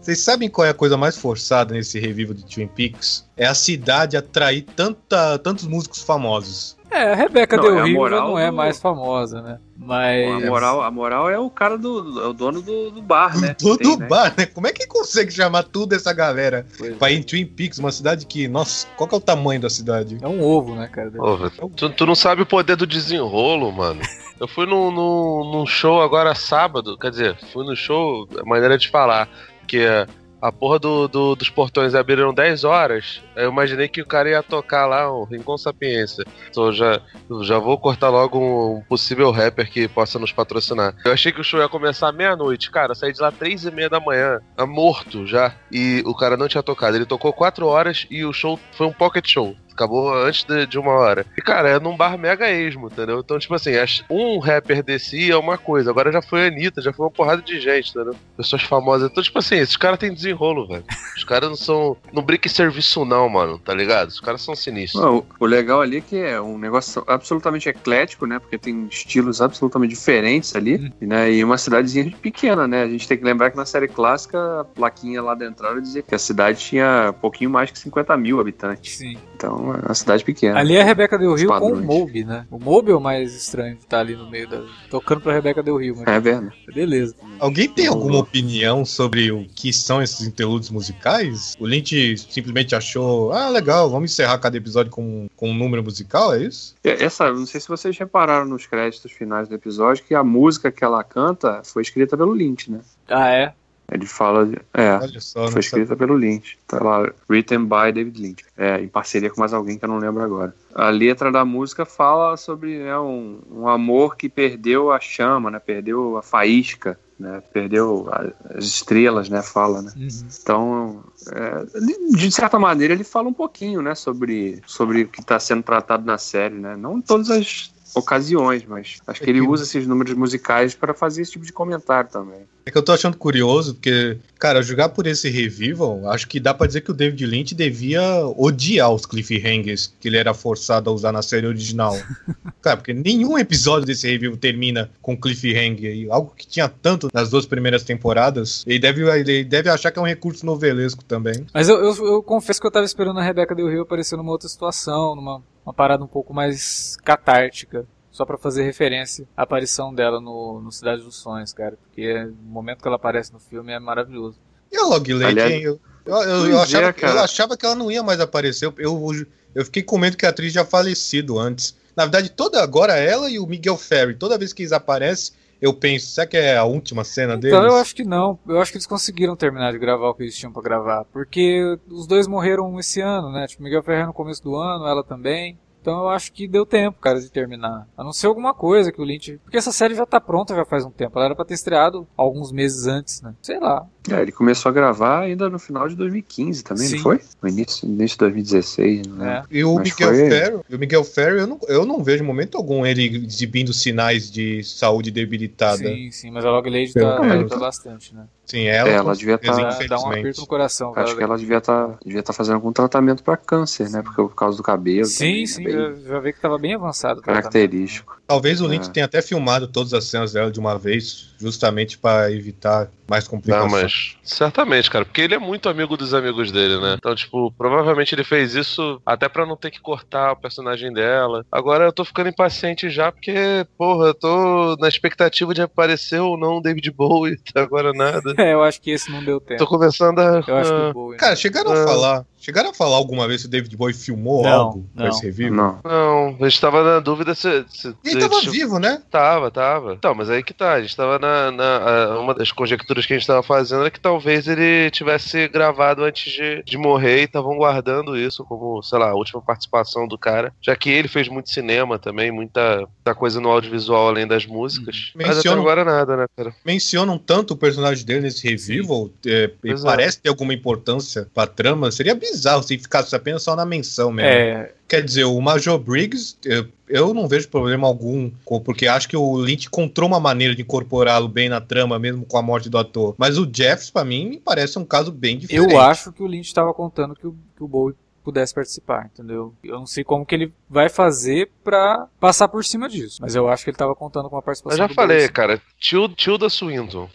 Vocês 0.00 0.18
sabem 0.20 0.48
qual 0.48 0.64
é 0.66 0.70
a 0.70 0.74
coisa 0.74 0.96
mais 0.96 1.16
forçada 1.16 1.74
nesse 1.74 1.98
revival 2.00 2.34
de 2.34 2.44
Twin 2.44 2.66
Peaks? 2.66 3.24
É 3.36 3.46
a 3.46 3.54
cidade 3.54 4.16
atrair 4.16 4.62
tanta, 4.76 5.38
tantos 5.38 5.64
músicos 5.64 6.02
famosos. 6.02 6.76
É, 6.92 7.12
a 7.12 7.14
Rebeca 7.14 7.56
Não, 7.56 7.62
Del 7.64 7.78
é 7.78 7.84
Rio 7.84 8.08
já 8.08 8.16
não 8.16 8.38
é 8.38 8.50
do- 8.50 8.56
mais 8.56 8.80
famosa, 8.80 9.40
né? 9.40 9.58
Mas. 9.76 10.30
A 10.44 10.46
moral, 10.46 10.82
a 10.82 10.90
moral 10.90 11.30
é 11.30 11.38
o 11.38 11.48
cara 11.50 11.76
do. 11.78 12.20
É 12.22 12.26
o 12.28 12.32
dono 12.32 12.60
do, 12.62 12.90
do 12.90 13.02
bar, 13.02 13.36
né? 13.40 13.56
Do, 13.60 13.76
Tem, 13.76 13.90
do 13.96 13.98
né? 14.00 14.06
bar, 14.06 14.32
né? 14.36 14.46
Como 14.46 14.66
é 14.66 14.72
que 14.72 14.86
consegue 14.86 15.30
chamar 15.32 15.62
tudo 15.64 15.94
essa 15.94 16.12
galera 16.12 16.66
Pois 16.78 16.96
pra 16.96 17.10
é. 17.10 17.14
ir 17.14 17.18
em 17.18 17.22
Twin 17.22 17.46
Peaks, 17.46 17.78
uma 17.78 17.90
cidade 17.90 18.26
que, 18.26 18.46
nossa, 18.46 18.86
qual 18.96 19.08
que 19.08 19.14
é 19.14 19.18
o 19.18 19.20
tamanho 19.20 19.60
da 19.60 19.70
cidade? 19.70 20.18
É 20.20 20.28
um 20.28 20.42
ovo, 20.42 20.74
né, 20.74 20.86
cara? 20.86 21.10
Ô, 21.18 21.36
velho, 21.36 21.52
tu, 21.76 21.90
tu 21.90 22.06
não 22.06 22.14
sabe 22.14 22.42
o 22.42 22.46
poder 22.46 22.76
do 22.76 22.86
desenrolo, 22.86 23.72
mano. 23.72 24.00
Eu 24.38 24.48
fui 24.48 24.66
num, 24.66 24.90
num, 24.90 25.50
num 25.52 25.66
show 25.66 26.00
agora 26.02 26.34
sábado, 26.34 26.98
quer 26.98 27.10
dizer, 27.10 27.36
fui 27.52 27.64
no 27.64 27.76
show, 27.76 28.26
a 28.40 28.44
maneira 28.44 28.76
de 28.76 28.88
falar, 28.90 29.28
que 29.68 29.78
é, 29.78 30.04
a 30.42 30.50
porra 30.50 30.78
do, 30.78 31.06
do- 31.08 31.36
dos 31.36 31.48
portões 31.48 31.94
abriram 31.94 32.34
10 32.34 32.64
horas, 32.64 33.22
eu 33.36 33.48
imaginei 33.50 33.86
que 33.88 34.02
o 34.02 34.06
cara 34.06 34.28
ia 34.28 34.42
tocar 34.42 34.86
lá 34.86 35.10
um 35.16 35.24
Rincon 35.24 35.56
Sapiência. 35.56 36.24
Então 36.50 36.72
já, 36.72 37.00
já 37.42 37.58
vou 37.58 37.78
cortar 37.78 38.08
logo 38.10 38.38
um 38.38 38.82
possível 38.88 39.30
rapper 39.30 39.70
que 39.70 39.86
possa 39.86 40.18
nos 40.18 40.32
patrocinar. 40.32 40.94
Eu 41.04 41.12
achei 41.12 41.30
que 41.30 41.40
o 41.40 41.44
show 41.44 41.60
ia 41.60 41.68
começar 41.68 42.10
meia-noite, 42.12 42.70
cara, 42.70 42.90
eu 42.90 42.96
saí 42.96 43.12
de 43.12 43.20
lá 43.22 43.30
três 43.30 43.64
e 43.64 43.70
meia 43.70 43.88
da 43.88 44.00
manhã, 44.00 44.40
tá 44.56 44.66
morto 44.66 45.26
já, 45.26 45.54
e 45.70 46.02
o 46.04 46.14
cara 46.14 46.36
não 46.36 46.48
tinha 46.48 46.62
tocado. 46.62 46.96
Ele 46.96 47.06
tocou 47.06 47.32
4 47.32 47.64
horas 47.66 48.06
e 48.10 48.24
o 48.24 48.32
show 48.32 48.58
foi 48.72 48.86
um 48.88 48.92
pocket 48.92 49.28
show. 49.30 49.56
Acabou 49.72 50.12
antes 50.14 50.44
de, 50.44 50.66
de 50.66 50.78
uma 50.78 50.92
hora. 50.92 51.24
E, 51.36 51.40
cara, 51.42 51.68
é 51.68 51.80
num 51.80 51.96
bar 51.96 52.16
mega 52.18 52.50
esmo, 52.50 52.86
entendeu? 52.88 53.20
Então, 53.20 53.38
tipo 53.38 53.54
assim, 53.54 53.72
um 54.10 54.38
rapper 54.38 54.82
descia 54.82 55.34
é 55.34 55.36
uma 55.36 55.56
coisa. 55.58 55.90
Agora 55.90 56.12
já 56.12 56.20
foi 56.22 56.44
a 56.44 56.46
Anitta, 56.48 56.82
já 56.82 56.92
foi 56.92 57.04
uma 57.06 57.10
porrada 57.10 57.42
de 57.42 57.60
gente, 57.60 57.90
entendeu? 57.90 58.14
Pessoas 58.36 58.62
famosas. 58.62 59.10
Então, 59.10 59.22
tipo 59.22 59.38
assim, 59.38 59.56
esses 59.56 59.76
caras 59.76 59.98
têm 59.98 60.12
desenrolo, 60.12 60.66
velho. 60.66 60.84
Os 61.16 61.24
caras 61.24 61.48
não 61.48 61.56
são. 61.56 61.96
Não 62.12 62.22
brinca 62.22 62.48
em 62.48 62.50
serviço, 62.50 63.04
não, 63.04 63.28
mano, 63.28 63.58
tá 63.58 63.74
ligado? 63.74 64.08
Os 64.08 64.20
caras 64.20 64.42
são 64.42 64.54
sinistros. 64.54 65.02
Não, 65.02 65.24
o- 65.38 65.46
legal 65.46 65.80
ali 65.80 65.98
é 65.98 66.00
que 66.00 66.16
é 66.16 66.40
um 66.40 66.58
negócio 66.58 67.02
absolutamente 67.06 67.68
eclético, 67.68 68.26
né? 68.26 68.38
Porque 68.38 68.58
tem 68.58 68.86
estilos 68.90 69.40
absolutamente 69.40 69.90
diferentes 69.90 70.54
ali, 70.56 70.92
né? 71.00 71.30
E 71.32 71.44
uma 71.44 71.58
cidadezinha 71.58 72.12
pequena, 72.20 72.66
né? 72.66 72.82
A 72.82 72.88
gente 72.88 73.06
tem 73.08 73.16
que 73.18 73.24
lembrar 73.24 73.50
que 73.50 73.56
na 73.56 73.64
série 73.66 73.88
clássica 73.88 74.60
a 74.60 74.64
plaquinha 74.64 75.22
lá 75.22 75.34
da 75.34 75.46
entrada 75.46 75.80
dizia 75.80 76.02
que 76.02 76.14
a 76.14 76.18
cidade 76.18 76.58
tinha 76.60 77.10
um 77.10 77.20
pouquinho 77.20 77.50
mais 77.50 77.70
que 77.70 77.78
50 77.78 78.16
mil 78.16 78.40
habitantes. 78.40 78.96
Sim. 78.96 79.16
Então 79.34 79.71
é 79.74 79.86
uma 79.86 79.94
cidade 79.94 80.24
pequena. 80.24 80.58
Ali 80.58 80.76
é 80.76 80.82
a 80.82 80.84
Rebeca 80.84 81.18
Del 81.18 81.34
Rio 81.34 81.48
com 81.48 81.72
o. 81.72 81.82
Moby, 81.82 82.24
né? 82.24 82.46
O 82.50 82.58
Moby 82.58 82.92
é 82.92 82.94
o 82.94 83.00
mais 83.00 83.34
estranho 83.34 83.74
de 83.76 83.82
estar 83.82 84.00
ali 84.00 84.14
no 84.16 84.28
meio 84.30 84.48
da. 84.48 84.62
tocando 84.90 85.20
pra 85.20 85.32
Rebeca 85.32 85.62
Del 85.62 85.76
Rio, 85.76 85.96
mas 85.98 86.06
É 86.06 86.20
verdade. 86.20 86.54
beleza. 86.74 87.14
Alguém 87.38 87.68
tem 87.68 87.86
alguma 87.86 88.18
opinião 88.18 88.84
sobre 88.84 89.30
o 89.32 89.46
que 89.54 89.72
são 89.72 90.02
esses 90.02 90.26
interlúdios 90.26 90.70
musicais? 90.70 91.56
O 91.58 91.66
Lynch 91.66 92.16
simplesmente 92.30 92.74
achou, 92.74 93.32
ah, 93.32 93.48
legal, 93.48 93.90
vamos 93.90 94.12
encerrar 94.12 94.38
cada 94.38 94.56
episódio 94.56 94.90
com, 94.90 95.28
com 95.36 95.50
um 95.50 95.54
número 95.54 95.82
musical, 95.82 96.34
é 96.34 96.42
isso? 96.44 96.74
Essa, 96.82 97.32
não 97.32 97.46
sei 97.46 97.60
se 97.60 97.68
vocês 97.68 97.96
repararam 97.96 98.46
nos 98.46 98.66
créditos 98.66 99.12
finais 99.12 99.48
do 99.48 99.54
episódio 99.54 100.04
que 100.04 100.14
a 100.14 100.22
música 100.24 100.70
que 100.70 100.84
ela 100.84 101.02
canta 101.02 101.62
foi 101.64 101.82
escrita 101.82 102.16
pelo 102.16 102.32
Lynch, 102.32 102.70
né? 102.70 102.80
Ah, 103.08 103.28
é? 103.30 103.54
Ele 103.92 104.06
fala. 104.06 104.48
É. 104.72 104.98
Só, 105.20 105.48
Foi 105.48 105.60
escrita 105.60 105.94
pelo 105.94 106.16
Lynch. 106.16 106.58
Tá 106.66 106.82
lá, 106.82 107.12
written 107.28 107.64
by 107.64 107.92
David 107.92 108.20
Lynch. 108.20 108.44
É, 108.56 108.80
em 108.80 108.88
parceria 108.88 109.30
com 109.30 109.40
mais 109.40 109.52
alguém 109.52 109.78
que 109.78 109.84
eu 109.84 109.88
não 109.88 109.98
lembro 109.98 110.22
agora. 110.22 110.54
A 110.74 110.88
letra 110.88 111.30
da 111.30 111.44
música 111.44 111.84
fala 111.84 112.36
sobre 112.36 112.78
né, 112.78 112.98
um, 112.98 113.40
um 113.50 113.68
amor 113.68 114.16
que 114.16 114.28
perdeu 114.28 114.90
a 114.90 114.98
chama, 114.98 115.50
né? 115.50 115.58
Perdeu 115.58 116.16
a 116.16 116.22
faísca, 116.22 116.98
né? 117.18 117.42
Perdeu 117.52 118.08
as 118.54 118.64
estrelas, 118.64 119.28
né? 119.28 119.42
Fala, 119.42 119.82
né? 119.82 119.92
Uhum. 119.96 120.08
Então, 120.40 121.04
é, 121.30 122.16
de 122.16 122.32
certa 122.32 122.58
maneira, 122.58 122.94
ele 122.94 123.04
fala 123.04 123.28
um 123.28 123.34
pouquinho, 123.34 123.82
né? 123.82 123.94
Sobre, 123.94 124.62
sobre 124.66 125.02
o 125.02 125.08
que 125.08 125.20
está 125.20 125.38
sendo 125.38 125.62
tratado 125.62 126.04
na 126.04 126.18
série, 126.18 126.56
né? 126.56 126.76
Não 126.76 127.00
todas 127.00 127.30
as 127.30 127.72
ocasiões, 127.94 128.64
mas 128.66 128.98
acho 129.06 129.20
que 129.20 129.30
ele 129.30 129.40
usa 129.40 129.64
esses 129.64 129.86
números 129.86 130.14
musicais 130.14 130.74
para 130.74 130.94
fazer 130.94 131.22
esse 131.22 131.32
tipo 131.32 131.44
de 131.44 131.52
comentário 131.52 132.10
também. 132.10 132.46
É 132.64 132.70
que 132.70 132.78
eu 132.78 132.82
tô 132.82 132.92
achando 132.92 133.16
curioso, 133.16 133.74
porque, 133.74 134.18
cara, 134.38 134.62
jogar 134.62 134.90
por 134.90 135.06
esse 135.06 135.28
revival, 135.28 136.08
acho 136.08 136.28
que 136.28 136.38
dá 136.38 136.54
pra 136.54 136.66
dizer 136.66 136.82
que 136.82 136.92
o 136.92 136.94
David 136.94 137.26
Lynch 137.26 137.54
devia 137.54 138.02
odiar 138.36 138.92
os 138.92 139.04
cliffhangers 139.04 139.92
que 139.98 140.08
ele 140.08 140.16
era 140.16 140.32
forçado 140.32 140.88
a 140.88 140.92
usar 140.92 141.10
na 141.10 141.22
série 141.22 141.46
original. 141.46 141.96
cara, 142.62 142.76
porque 142.76 142.94
nenhum 142.94 143.36
episódio 143.36 143.84
desse 143.84 144.08
revival 144.08 144.36
termina 144.36 144.90
com 145.00 145.20
cliffhanger, 145.20 145.92
e 145.92 146.08
algo 146.08 146.32
que 146.36 146.46
tinha 146.46 146.68
tanto 146.68 147.08
nas 147.12 147.30
duas 147.30 147.46
primeiras 147.46 147.82
temporadas, 147.82 148.62
ele 148.66 148.78
deve, 148.78 149.02
ele 149.10 149.44
deve 149.44 149.68
achar 149.68 149.90
que 149.90 149.98
é 149.98 150.02
um 150.02 150.06
recurso 150.06 150.46
novelesco 150.46 151.02
também. 151.04 151.44
Mas 151.52 151.68
eu, 151.68 151.76
eu, 151.76 152.06
eu 152.06 152.22
confesso 152.22 152.60
que 152.60 152.66
eu 152.66 152.70
tava 152.70 152.86
esperando 152.86 153.18
a 153.18 153.22
Rebeca 153.24 153.56
Del 153.56 153.68
Rio 153.68 153.82
aparecer 153.82 154.16
numa 154.16 154.30
outra 154.30 154.48
situação, 154.48 155.16
numa 155.16 155.42
uma 155.64 155.72
parada 155.74 156.02
um 156.04 156.08
pouco 156.08 156.32
mais 156.34 156.96
catártica. 157.04 157.86
Só 158.10 158.26
pra 158.26 158.36
fazer 158.36 158.62
referência 158.64 159.26
à 159.34 159.42
aparição 159.42 159.94
dela 159.94 160.20
no, 160.20 160.60
no 160.60 160.70
Cidade 160.70 161.02
dos 161.02 161.16
Sonhos, 161.16 161.52
cara. 161.54 161.78
Porque 161.82 162.24
o 162.24 162.34
momento 162.44 162.82
que 162.82 162.86
ela 162.86 162.96
aparece 162.96 163.32
no 163.32 163.40
filme 163.40 163.72
é 163.72 163.78
maravilhoso. 163.80 164.38
E 164.70 164.76
a 164.76 164.84
Log 164.84 165.12
Lady, 165.14 165.24
Aliás- 165.40 165.50
hein? 165.50 165.62
Eu, 165.62 165.80
eu, 166.04 166.14
eu- 166.16 166.46
eu 166.48 166.58
é, 166.58 166.62
achava, 166.62 166.92
cara. 166.92 167.12
eu 167.14 167.20
achava 167.22 167.56
que 167.56 167.64
ela 167.64 167.74
não 167.74 167.90
ia 167.90 168.02
mais 168.02 168.20
aparecer. 168.20 168.66
Eu, 168.66 168.74
eu, 168.76 169.26
eu 169.54 169.64
fiquei 169.64 169.82
com 169.82 169.96
medo 169.96 170.16
que 170.18 170.26
a 170.26 170.28
atriz 170.28 170.52
já 170.52 170.62
falecido 170.62 171.38
antes. 171.38 171.74
Na 171.96 172.04
verdade, 172.04 172.28
toda 172.30 172.62
agora 172.62 172.94
ela 172.98 173.30
e 173.30 173.38
o 173.38 173.46
Miguel 173.46 173.78
Ferry, 173.78 174.14
toda 174.14 174.36
vez 174.36 174.52
que 174.52 174.60
eles 174.62 174.72
aparecem, 174.72 175.34
eu 175.62 175.72
penso, 175.72 176.08
será 176.08 176.26
que 176.26 176.36
é 176.36 176.56
a 176.56 176.64
última 176.64 177.04
cena 177.04 177.36
deles? 177.36 177.56
Então 177.56 177.64
eu 177.64 177.76
acho 177.76 177.94
que 177.94 178.02
não. 178.02 178.36
Eu 178.48 178.60
acho 178.60 178.72
que 178.72 178.78
eles 178.78 178.86
conseguiram 178.86 179.36
terminar 179.36 179.70
de 179.70 179.78
gravar 179.78 180.08
o 180.08 180.14
que 180.14 180.24
eles 180.24 180.36
tinham 180.36 180.52
pra 180.52 180.60
gravar. 180.60 181.04
Porque 181.04 181.78
os 181.88 182.04
dois 182.04 182.26
morreram 182.26 182.76
esse 182.80 183.00
ano, 183.00 183.30
né? 183.30 183.46
Tipo, 183.46 183.62
Miguel 183.62 183.80
Ferreira 183.84 184.08
no 184.08 184.12
começo 184.12 184.42
do 184.42 184.56
ano, 184.56 184.84
ela 184.88 185.04
também. 185.04 185.56
Então 185.82 185.98
eu 186.02 186.08
acho 186.10 186.32
que 186.32 186.46
deu 186.46 186.64
tempo, 186.64 187.00
cara, 187.00 187.20
de 187.20 187.28
terminar. 187.28 187.88
A 187.98 188.04
não 188.04 188.12
ser 188.12 188.28
alguma 188.28 188.54
coisa 188.54 188.92
que 188.92 189.00
o 189.00 189.04
Lynch. 189.04 189.38
Porque 189.42 189.56
essa 189.58 189.72
série 189.72 189.96
já 189.96 190.06
tá 190.06 190.20
pronta 190.20 190.54
já 190.54 190.64
faz 190.64 190.84
um 190.84 190.90
tempo. 190.90 191.18
Ela 191.18 191.26
era 191.26 191.34
pra 191.34 191.44
ter 191.44 191.54
estreado 191.54 192.06
alguns 192.16 192.52
meses 192.52 192.86
antes, 192.86 193.20
né? 193.20 193.34
Sei 193.42 193.58
lá. 193.58 193.84
É, 194.10 194.20
ele 194.20 194.32
começou 194.32 194.70
a 194.70 194.72
gravar 194.72 195.20
ainda 195.20 195.48
no 195.50 195.58
final 195.58 195.88
de 195.88 195.94
2015 195.96 196.62
também, 196.64 196.86
Sim. 196.86 196.96
não 196.96 197.02
foi? 197.02 197.20
No 197.40 197.48
início, 197.48 197.86
início 197.88 198.14
de 198.16 198.18
2016, 198.18 199.06
né? 199.08 199.44
É. 199.50 199.56
E 199.58 199.64
o 199.64 199.74
Mas 199.76 199.90
Miguel 199.90 200.08
foi- 200.08 200.28
Ferro, 200.30 200.64
o 200.72 200.78
Miguel 200.78 201.04
Ferro, 201.04 201.36
eu 201.38 201.46
não, 201.46 201.58
eu 201.68 201.86
não 201.86 202.02
vejo 202.02 202.22
em 202.22 202.26
momento 202.26 202.56
algum 202.56 202.84
ele 202.86 203.24
exibindo 203.26 203.72
sinais 203.72 204.30
de 204.30 204.62
saúde 204.64 205.10
debilitada. 205.10 205.76
Sim, 205.78 205.92
Sim, 205.92 206.10
sim, 206.10 206.30
mas 206.30 206.44
a 206.44 206.50
Log 206.50 206.68
Lady 206.68 206.92
tá, 206.92 207.16
tá 207.48 207.56
bastante, 207.56 208.14
né? 208.14 208.26
ela, 208.54 208.88
É, 208.90 208.92
ela 208.94 209.14
devia 209.14 209.38
certeza, 209.38 209.62
tá- 209.62 209.86
Dá, 209.86 209.98
um 210.00 210.10
aperto 210.10 210.40
no 210.42 210.46
coração, 210.46 210.88
Acho 210.90 210.94
cara. 210.96 211.16
que 211.16 211.22
ela 211.22 211.38
devia 211.38 211.56
estar 211.58 211.96
devia 212.04 212.22
tá 212.22 212.32
fazendo 212.32 212.56
algum 212.56 212.72
tratamento 212.72 213.22
pra 213.22 213.36
câncer, 213.36 213.88
né? 213.88 214.02
Porque 214.02 214.20
por 214.20 214.34
causa 214.34 214.56
do 214.56 214.62
cabelo. 214.62 215.06
Sim, 215.06 215.16
também, 215.26 215.46
sim, 215.46 215.64
né? 215.64 215.71
Já, 215.72 215.92
já 215.94 216.18
vi 216.20 216.32
que 216.32 216.40
tava 216.40 216.58
bem 216.58 216.74
avançado. 216.74 217.20
característico. 217.20 218.21
Talvez 218.32 218.62
o 218.62 218.66
Lynch 218.66 218.88
É. 218.88 218.90
tenha 218.92 219.04
até 219.06 219.20
filmado 219.20 219.68
todas 219.68 219.92
as 219.92 220.04
cenas 220.04 220.32
dela 220.32 220.50
de 220.50 220.58
uma 220.58 220.78
vez, 220.78 221.34
justamente 221.38 221.98
para 221.98 222.32
evitar 222.32 222.88
mais 223.06 223.24
Não, 223.24 223.30
complicações. 223.32 223.70
mas 223.70 224.16
certamente, 224.22 224.90
cara, 224.90 225.04
porque 225.04 225.20
ele 225.20 225.34
é 225.34 225.38
muito 225.38 225.68
amigo 225.68 225.98
dos 225.98 226.14
amigos 226.14 226.50
dele, 226.50 226.80
né? 226.80 226.94
Então, 226.96 227.14
tipo, 227.14 227.52
provavelmente 227.58 228.14
ele 228.14 228.24
fez 228.24 228.54
isso 228.54 229.02
até 229.04 229.28
pra 229.28 229.44
não 229.44 229.54
ter 229.54 229.70
que 229.70 229.80
cortar 229.82 230.32
o 230.32 230.36
personagem 230.36 230.90
dela. 230.90 231.44
Agora 231.52 231.84
eu 231.84 231.92
tô 231.92 232.06
ficando 232.06 232.30
impaciente 232.30 232.88
já 232.88 233.12
porque, 233.12 233.66
porra, 233.76 234.06
eu 234.08 234.14
tô 234.14 234.76
na 234.80 234.88
expectativa 234.88 235.52
de 235.52 235.60
aparecer 235.60 236.20
ou 236.20 236.38
não 236.38 236.56
o 236.56 236.62
David 236.62 236.90
Bowie, 236.90 237.36
até 237.50 237.60
agora 237.60 237.92
nada. 237.92 238.32
É, 238.42 238.54
eu 238.54 238.62
acho 238.62 238.80
que 238.80 238.90
esse 238.90 239.10
não 239.10 239.22
deu 239.22 239.38
tempo. 239.40 239.58
Tô 239.58 239.66
começando 239.66 240.18
a. 240.20 240.42
Eu 240.46 240.56
acho 240.56 240.70
que 240.70 240.76
a- 240.80 240.88
o 240.88 240.92
Bowie. 240.94 241.18
Cara, 241.18 241.36
chegaram 241.36 241.72
a 241.72 241.78
É. 241.78 241.84
falar. 241.84 242.24
Chegaram 242.40 242.70
a 242.70 242.74
falar 242.74 242.96
alguma 242.96 243.28
vez 243.28 243.42
se 243.42 243.46
o 243.46 243.50
David 243.50 243.76
Bowie 243.76 243.94
filmou 243.94 244.42
Não, 244.42 244.50
algo 244.50 244.78
não. 244.94 245.04
pra 245.04 245.08
esse 245.10 245.24
review? 245.24 245.52
Não. 245.54 245.78
Não, 245.84 246.36
a 246.40 246.48
gente 246.48 246.60
tava 246.60 246.82
na 246.82 246.98
dúvida 246.98 247.34
se. 247.36 247.64
se 247.68 247.94
ele 248.22 248.30
tava 248.40 248.50
vivo, 248.50 248.78
né? 248.78 249.02
Tava, 249.10 249.50
tava. 249.50 249.94
Então, 249.94 250.14
mas 250.14 250.30
aí 250.30 250.42
que 250.42 250.52
tá. 250.54 250.74
A 250.74 250.82
gente 250.82 250.96
tava 250.96 251.18
na. 251.18 251.50
na- 251.50 251.76
a- 251.78 252.20
uma 252.20 252.34
das 252.34 252.50
conjecturas 252.52 253.04
que 253.06 253.12
a 253.12 253.18
gente 253.18 253.26
tava 253.26 253.42
fazendo 253.42 253.86
é 253.86 253.90
que 253.90 254.00
talvez 254.00 254.46
ele 254.48 254.90
tivesse 254.90 255.48
gravado 255.48 256.04
antes 256.04 256.32
de, 256.32 256.62
de 256.64 256.76
morrer 256.78 257.20
e 257.20 257.24
estavam 257.24 257.56
guardando 257.56 258.16
isso 258.16 258.44
como, 258.44 258.82
sei 258.82 258.98
lá, 258.98 259.10
a 259.10 259.14
última 259.14 259.40
participação 259.42 260.06
do 260.06 260.18
cara. 260.18 260.52
Já 260.60 260.74
que 260.76 260.90
ele 260.90 261.08
fez 261.08 261.28
muito 261.28 261.50
cinema 261.50 261.98
também, 261.98 262.30
muita, 262.30 262.78
muita 262.78 263.14
coisa 263.14 263.40
no 263.40 263.50
audiovisual 263.50 264.08
além 264.08 264.26
das 264.26 264.46
músicas. 264.46 265.12
Mas 265.14 265.26
até 265.26 265.34
Menciona- 265.36 265.60
agora 265.60 265.84
nada, 265.84 266.16
né, 266.16 266.26
cara? 266.36 266.54
Mencionam 266.64 267.18
tanto 267.18 267.54
o 267.54 267.56
personagem 267.56 268.04
dele 268.04 268.20
nesse 268.20 268.46
revival, 268.48 269.10
é, 269.26 269.50
e 269.64 269.70
é. 269.72 269.74
parece 269.82 270.20
ter 270.20 270.28
alguma 270.28 270.54
importância 270.54 271.28
pra 271.34 271.46
trama. 271.46 271.90
Seria 271.90 272.14
bizarro 272.14 272.62
se 272.62 272.78
ficasse 272.78 273.14
apenas 273.14 273.42
só 273.42 273.54
na 273.56 273.64
menção 273.64 274.10
mesmo. 274.10 274.30
É, 274.30 274.72
Quer 274.92 275.02
dizer, 275.02 275.24
o 275.24 275.40
Major 275.40 275.78
Briggs, 275.78 276.36
eu, 276.44 276.68
eu 276.86 277.14
não 277.14 277.26
vejo 277.26 277.48
problema 277.48 277.86
algum, 277.86 278.30
porque 278.62 278.86
acho 278.86 279.08
que 279.08 279.16
o 279.16 279.36
Lynch 279.38 279.66
encontrou 279.68 280.06
uma 280.06 280.20
maneira 280.20 280.54
de 280.54 280.60
incorporá-lo 280.60 281.28
bem 281.28 281.48
na 281.48 281.62
trama, 281.62 281.98
mesmo 281.98 282.26
com 282.26 282.36
a 282.36 282.42
morte 282.42 282.68
do 282.68 282.76
ator. 282.76 283.14
Mas 283.16 283.38
o 283.38 283.48
Jeffs, 283.50 283.88
pra 283.88 284.04
mim, 284.04 284.28
me 284.28 284.38
parece 284.38 284.78
um 284.78 284.84
caso 284.84 285.10
bem 285.10 285.38
diferente. 285.38 285.72
eu 285.72 285.80
acho 285.80 286.12
que 286.12 286.22
o 286.22 286.26
Lynch 286.26 286.48
estava 286.48 286.74
contando 286.74 287.14
que 287.16 287.26
o, 287.26 287.34
que 287.56 287.64
o 287.64 287.66
Bowie 287.66 287.94
pudesse 288.22 288.54
participar, 288.54 289.06
entendeu? 289.06 289.54
Eu 289.64 289.78
não 289.78 289.86
sei 289.86 290.04
como 290.04 290.26
que 290.26 290.34
ele 290.34 290.52
vai 290.68 290.90
fazer 290.90 291.50
pra 291.64 292.06
passar 292.20 292.48
por 292.48 292.62
cima 292.62 292.86
disso, 292.86 293.16
mas 293.22 293.34
eu 293.34 293.48
acho 293.48 293.64
que 293.64 293.70
ele 293.70 293.76
estava 293.76 293.94
contando 293.94 294.28
com 294.28 294.36
a 294.36 294.40
Eu 294.40 294.42
participação 294.42 294.76
já 294.76 294.86
do 294.88 294.94
falei, 294.94 295.20
Bowie. 295.20 295.32
cara. 295.32 295.62
Tio, 295.80 296.06
Tilda 296.10 296.50
Swinton. 296.50 297.08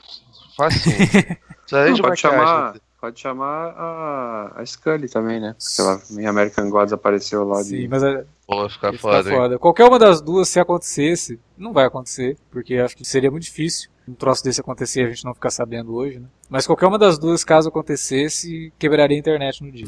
Facinho. 0.57 0.95
Não, 1.71 1.93
de 1.93 2.01
pode 2.01 2.01
maquiagem. 2.01 2.17
chamar, 2.17 2.75
pode 2.99 3.19
chamar 3.19 3.73
a, 3.77 4.53
a 4.61 4.65
Scully 4.65 5.07
também, 5.07 5.39
né? 5.39 5.55
Porque 5.57 5.81
ela 5.81 6.01
em 6.21 6.25
American 6.25 6.69
Gods 6.69 6.93
apareceu 6.93 7.43
lá 7.43 7.63
Sim, 7.63 7.81
de. 7.81 7.87
mas 7.87 8.03
é, 8.03 8.25
Pô, 8.45 8.67
ficar 8.69 8.93
foda, 8.93 9.29
hein? 9.29 9.35
foda. 9.35 9.59
Qualquer 9.59 9.85
uma 9.85 9.99
das 9.99 10.21
duas, 10.21 10.47
se 10.49 10.59
acontecesse, 10.59 11.39
não 11.57 11.73
vai 11.73 11.85
acontecer, 11.85 12.37
porque 12.49 12.75
acho 12.75 12.95
que 12.95 13.05
seria 13.05 13.29
muito 13.29 13.43
difícil 13.43 13.89
um 14.07 14.13
troço 14.13 14.43
desse 14.43 14.61
acontecer 14.61 15.01
e 15.01 15.05
a 15.05 15.09
gente 15.09 15.25
não 15.25 15.33
ficar 15.33 15.49
sabendo 15.49 15.93
hoje, 15.93 16.19
né? 16.19 16.27
Mas 16.49 16.65
qualquer 16.65 16.87
uma 16.87 16.97
das 16.97 17.19
duas, 17.19 17.43
caso 17.43 17.69
acontecesse, 17.69 18.71
quebraria 18.79 19.17
a 19.17 19.19
internet 19.19 19.63
no 19.63 19.71
dia. 19.71 19.87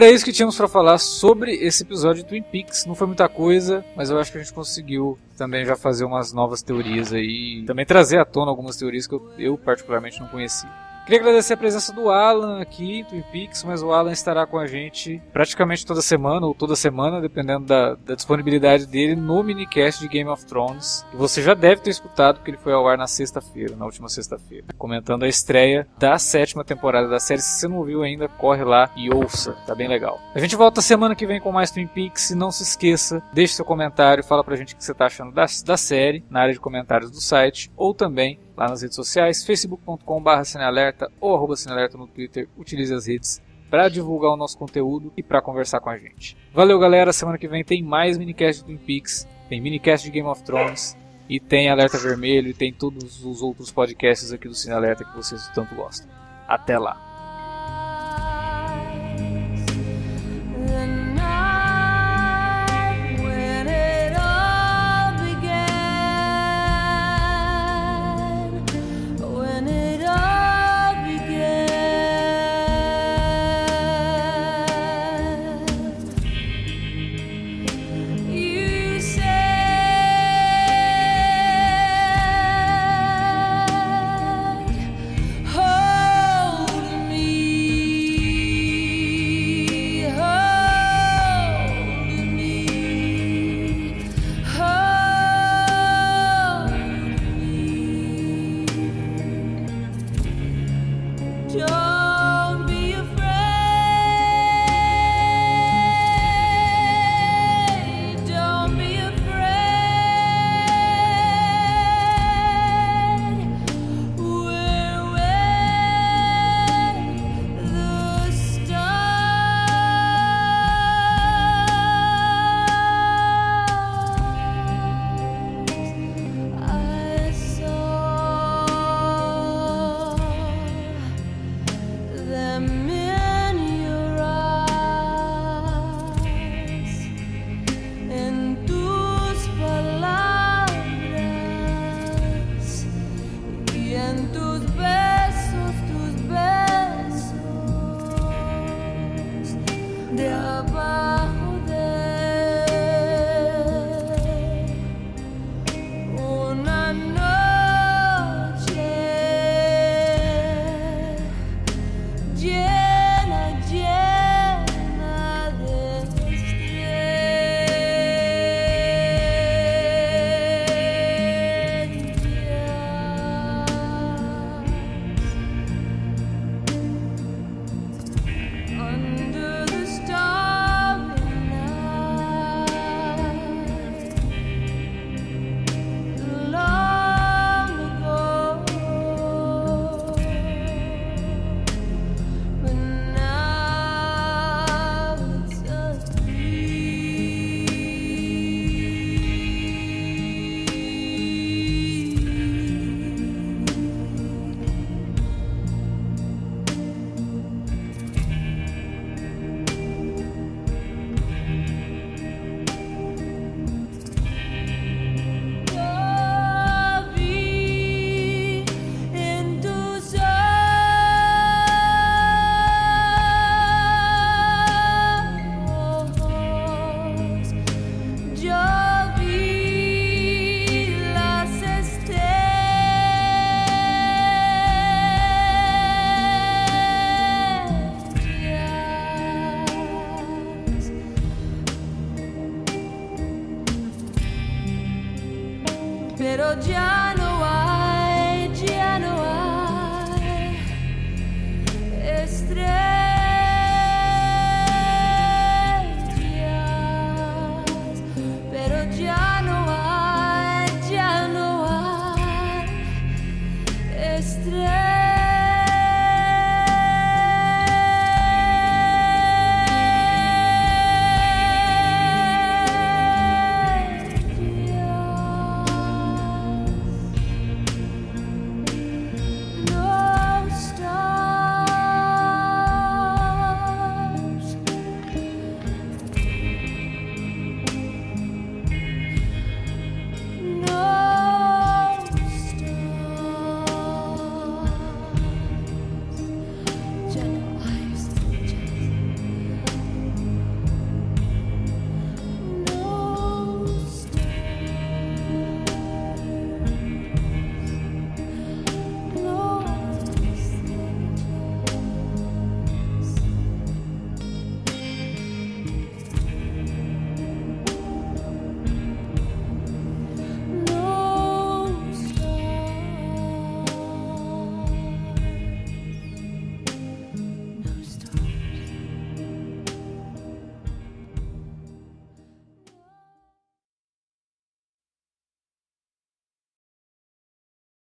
Era 0.00 0.10
isso 0.10 0.24
que 0.24 0.32
tínhamos 0.32 0.56
pra 0.56 0.66
falar 0.66 0.96
sobre 0.96 1.52
esse 1.56 1.82
episódio 1.82 2.22
de 2.22 2.28
Twin 2.28 2.42
Peaks. 2.42 2.86
Não 2.86 2.94
foi 2.94 3.06
muita 3.06 3.28
coisa, 3.28 3.84
mas 3.94 4.08
eu 4.08 4.18
acho 4.18 4.32
que 4.32 4.38
a 4.38 4.40
gente 4.40 4.52
conseguiu 4.52 5.18
também 5.36 5.62
já 5.66 5.76
fazer 5.76 6.06
umas 6.06 6.32
novas 6.32 6.62
teorias 6.62 7.12
aí. 7.12 7.64
Também 7.66 7.84
trazer 7.84 8.18
à 8.18 8.24
tona 8.24 8.50
algumas 8.50 8.76
teorias 8.76 9.06
que 9.06 9.14
eu, 9.14 9.30
eu 9.38 9.58
particularmente 9.58 10.18
não 10.18 10.28
conhecia. 10.28 10.70
Queria 11.04 11.20
agradecer 11.20 11.54
a 11.54 11.56
presença 11.56 11.92
do 11.92 12.08
Alan 12.08 12.60
aqui 12.60 13.04
Twin 13.08 13.22
Peaks, 13.32 13.64
mas 13.64 13.82
o 13.82 13.92
Alan 13.92 14.12
estará 14.12 14.46
com 14.46 14.58
a 14.58 14.66
gente 14.66 15.20
praticamente 15.32 15.84
toda 15.84 16.00
semana, 16.02 16.46
ou 16.46 16.54
toda 16.54 16.76
semana, 16.76 17.20
dependendo 17.20 17.66
da, 17.66 17.94
da 17.94 18.14
disponibilidade 18.14 18.86
dele, 18.86 19.16
no 19.16 19.42
minicast 19.42 20.00
de 20.00 20.08
Game 20.08 20.30
of 20.30 20.46
Thrones. 20.46 21.04
Você 21.14 21.42
já 21.42 21.54
deve 21.54 21.80
ter 21.80 21.90
escutado, 21.90 22.36
porque 22.36 22.50
ele 22.52 22.58
foi 22.58 22.72
ao 22.72 22.86
ar 22.86 22.96
na 22.96 23.06
sexta-feira, 23.06 23.74
na 23.76 23.84
última 23.84 24.08
sexta-feira, 24.08 24.66
comentando 24.78 25.24
a 25.24 25.28
estreia 25.28 25.86
da 25.98 26.18
sétima 26.18 26.64
temporada 26.64 27.08
da 27.08 27.18
série. 27.18 27.40
Se 27.40 27.58
você 27.58 27.68
não 27.68 27.82
viu 27.82 28.02
ainda, 28.02 28.28
corre 28.28 28.62
lá 28.62 28.90
e 28.96 29.12
ouça, 29.12 29.56
tá 29.66 29.74
bem 29.74 29.88
legal. 29.88 30.20
A 30.34 30.38
gente 30.38 30.54
volta 30.54 30.80
semana 30.80 31.16
que 31.16 31.26
vem 31.26 31.40
com 31.40 31.50
mais 31.50 31.70
Twin 31.70 31.86
Peaks, 31.86 32.30
e 32.30 32.34
não 32.36 32.50
se 32.50 32.62
esqueça, 32.62 33.22
deixe 33.32 33.54
seu 33.54 33.64
comentário, 33.64 34.22
fala 34.22 34.44
pra 34.44 34.56
gente 34.56 34.74
o 34.74 34.76
que 34.76 34.84
você 34.84 34.94
tá 34.94 35.06
achando 35.06 35.32
da, 35.32 35.46
da 35.64 35.76
série, 35.76 36.24
na 36.30 36.42
área 36.42 36.54
de 36.54 36.60
comentários 36.60 37.10
do 37.10 37.20
site, 37.20 37.70
ou 37.76 37.94
também 37.94 38.38
lá 38.60 38.68
nas 38.68 38.82
redes 38.82 38.94
sociais, 38.94 39.42
facebook.com.br 39.42 40.44
cinealerta 40.44 41.10
ou 41.18 41.34
arroba 41.34 41.56
cinealerta 41.56 41.96
no 41.96 42.06
Twitter, 42.06 42.46
utilize 42.58 42.92
as 42.92 43.06
redes 43.06 43.42
para 43.70 43.88
divulgar 43.88 44.32
o 44.32 44.36
nosso 44.36 44.58
conteúdo 44.58 45.10
e 45.16 45.22
para 45.22 45.40
conversar 45.40 45.80
com 45.80 45.88
a 45.88 45.96
gente. 45.96 46.36
Valeu 46.52 46.78
galera, 46.78 47.10
semana 47.10 47.38
que 47.38 47.48
vem 47.48 47.64
tem 47.64 47.82
mais 47.82 48.18
minicast 48.18 48.60
de 48.60 48.66
Twin 48.66 48.76
Peaks, 48.76 49.26
tem 49.48 49.62
minicast 49.62 50.04
de 50.04 50.12
Game 50.12 50.28
of 50.28 50.42
Thrones 50.42 50.94
e 51.26 51.40
tem 51.40 51.70
Alerta 51.70 51.96
Vermelho 51.96 52.48
e 52.48 52.54
tem 52.54 52.70
todos 52.70 53.24
os 53.24 53.40
outros 53.40 53.72
podcasts 53.72 54.30
aqui 54.30 54.46
do 54.46 54.54
Cine 54.54 54.74
Alerta 54.74 55.04
que 55.04 55.16
vocês 55.16 55.48
tanto 55.54 55.74
gostam. 55.74 56.10
Até 56.46 56.78
lá! 56.78 57.09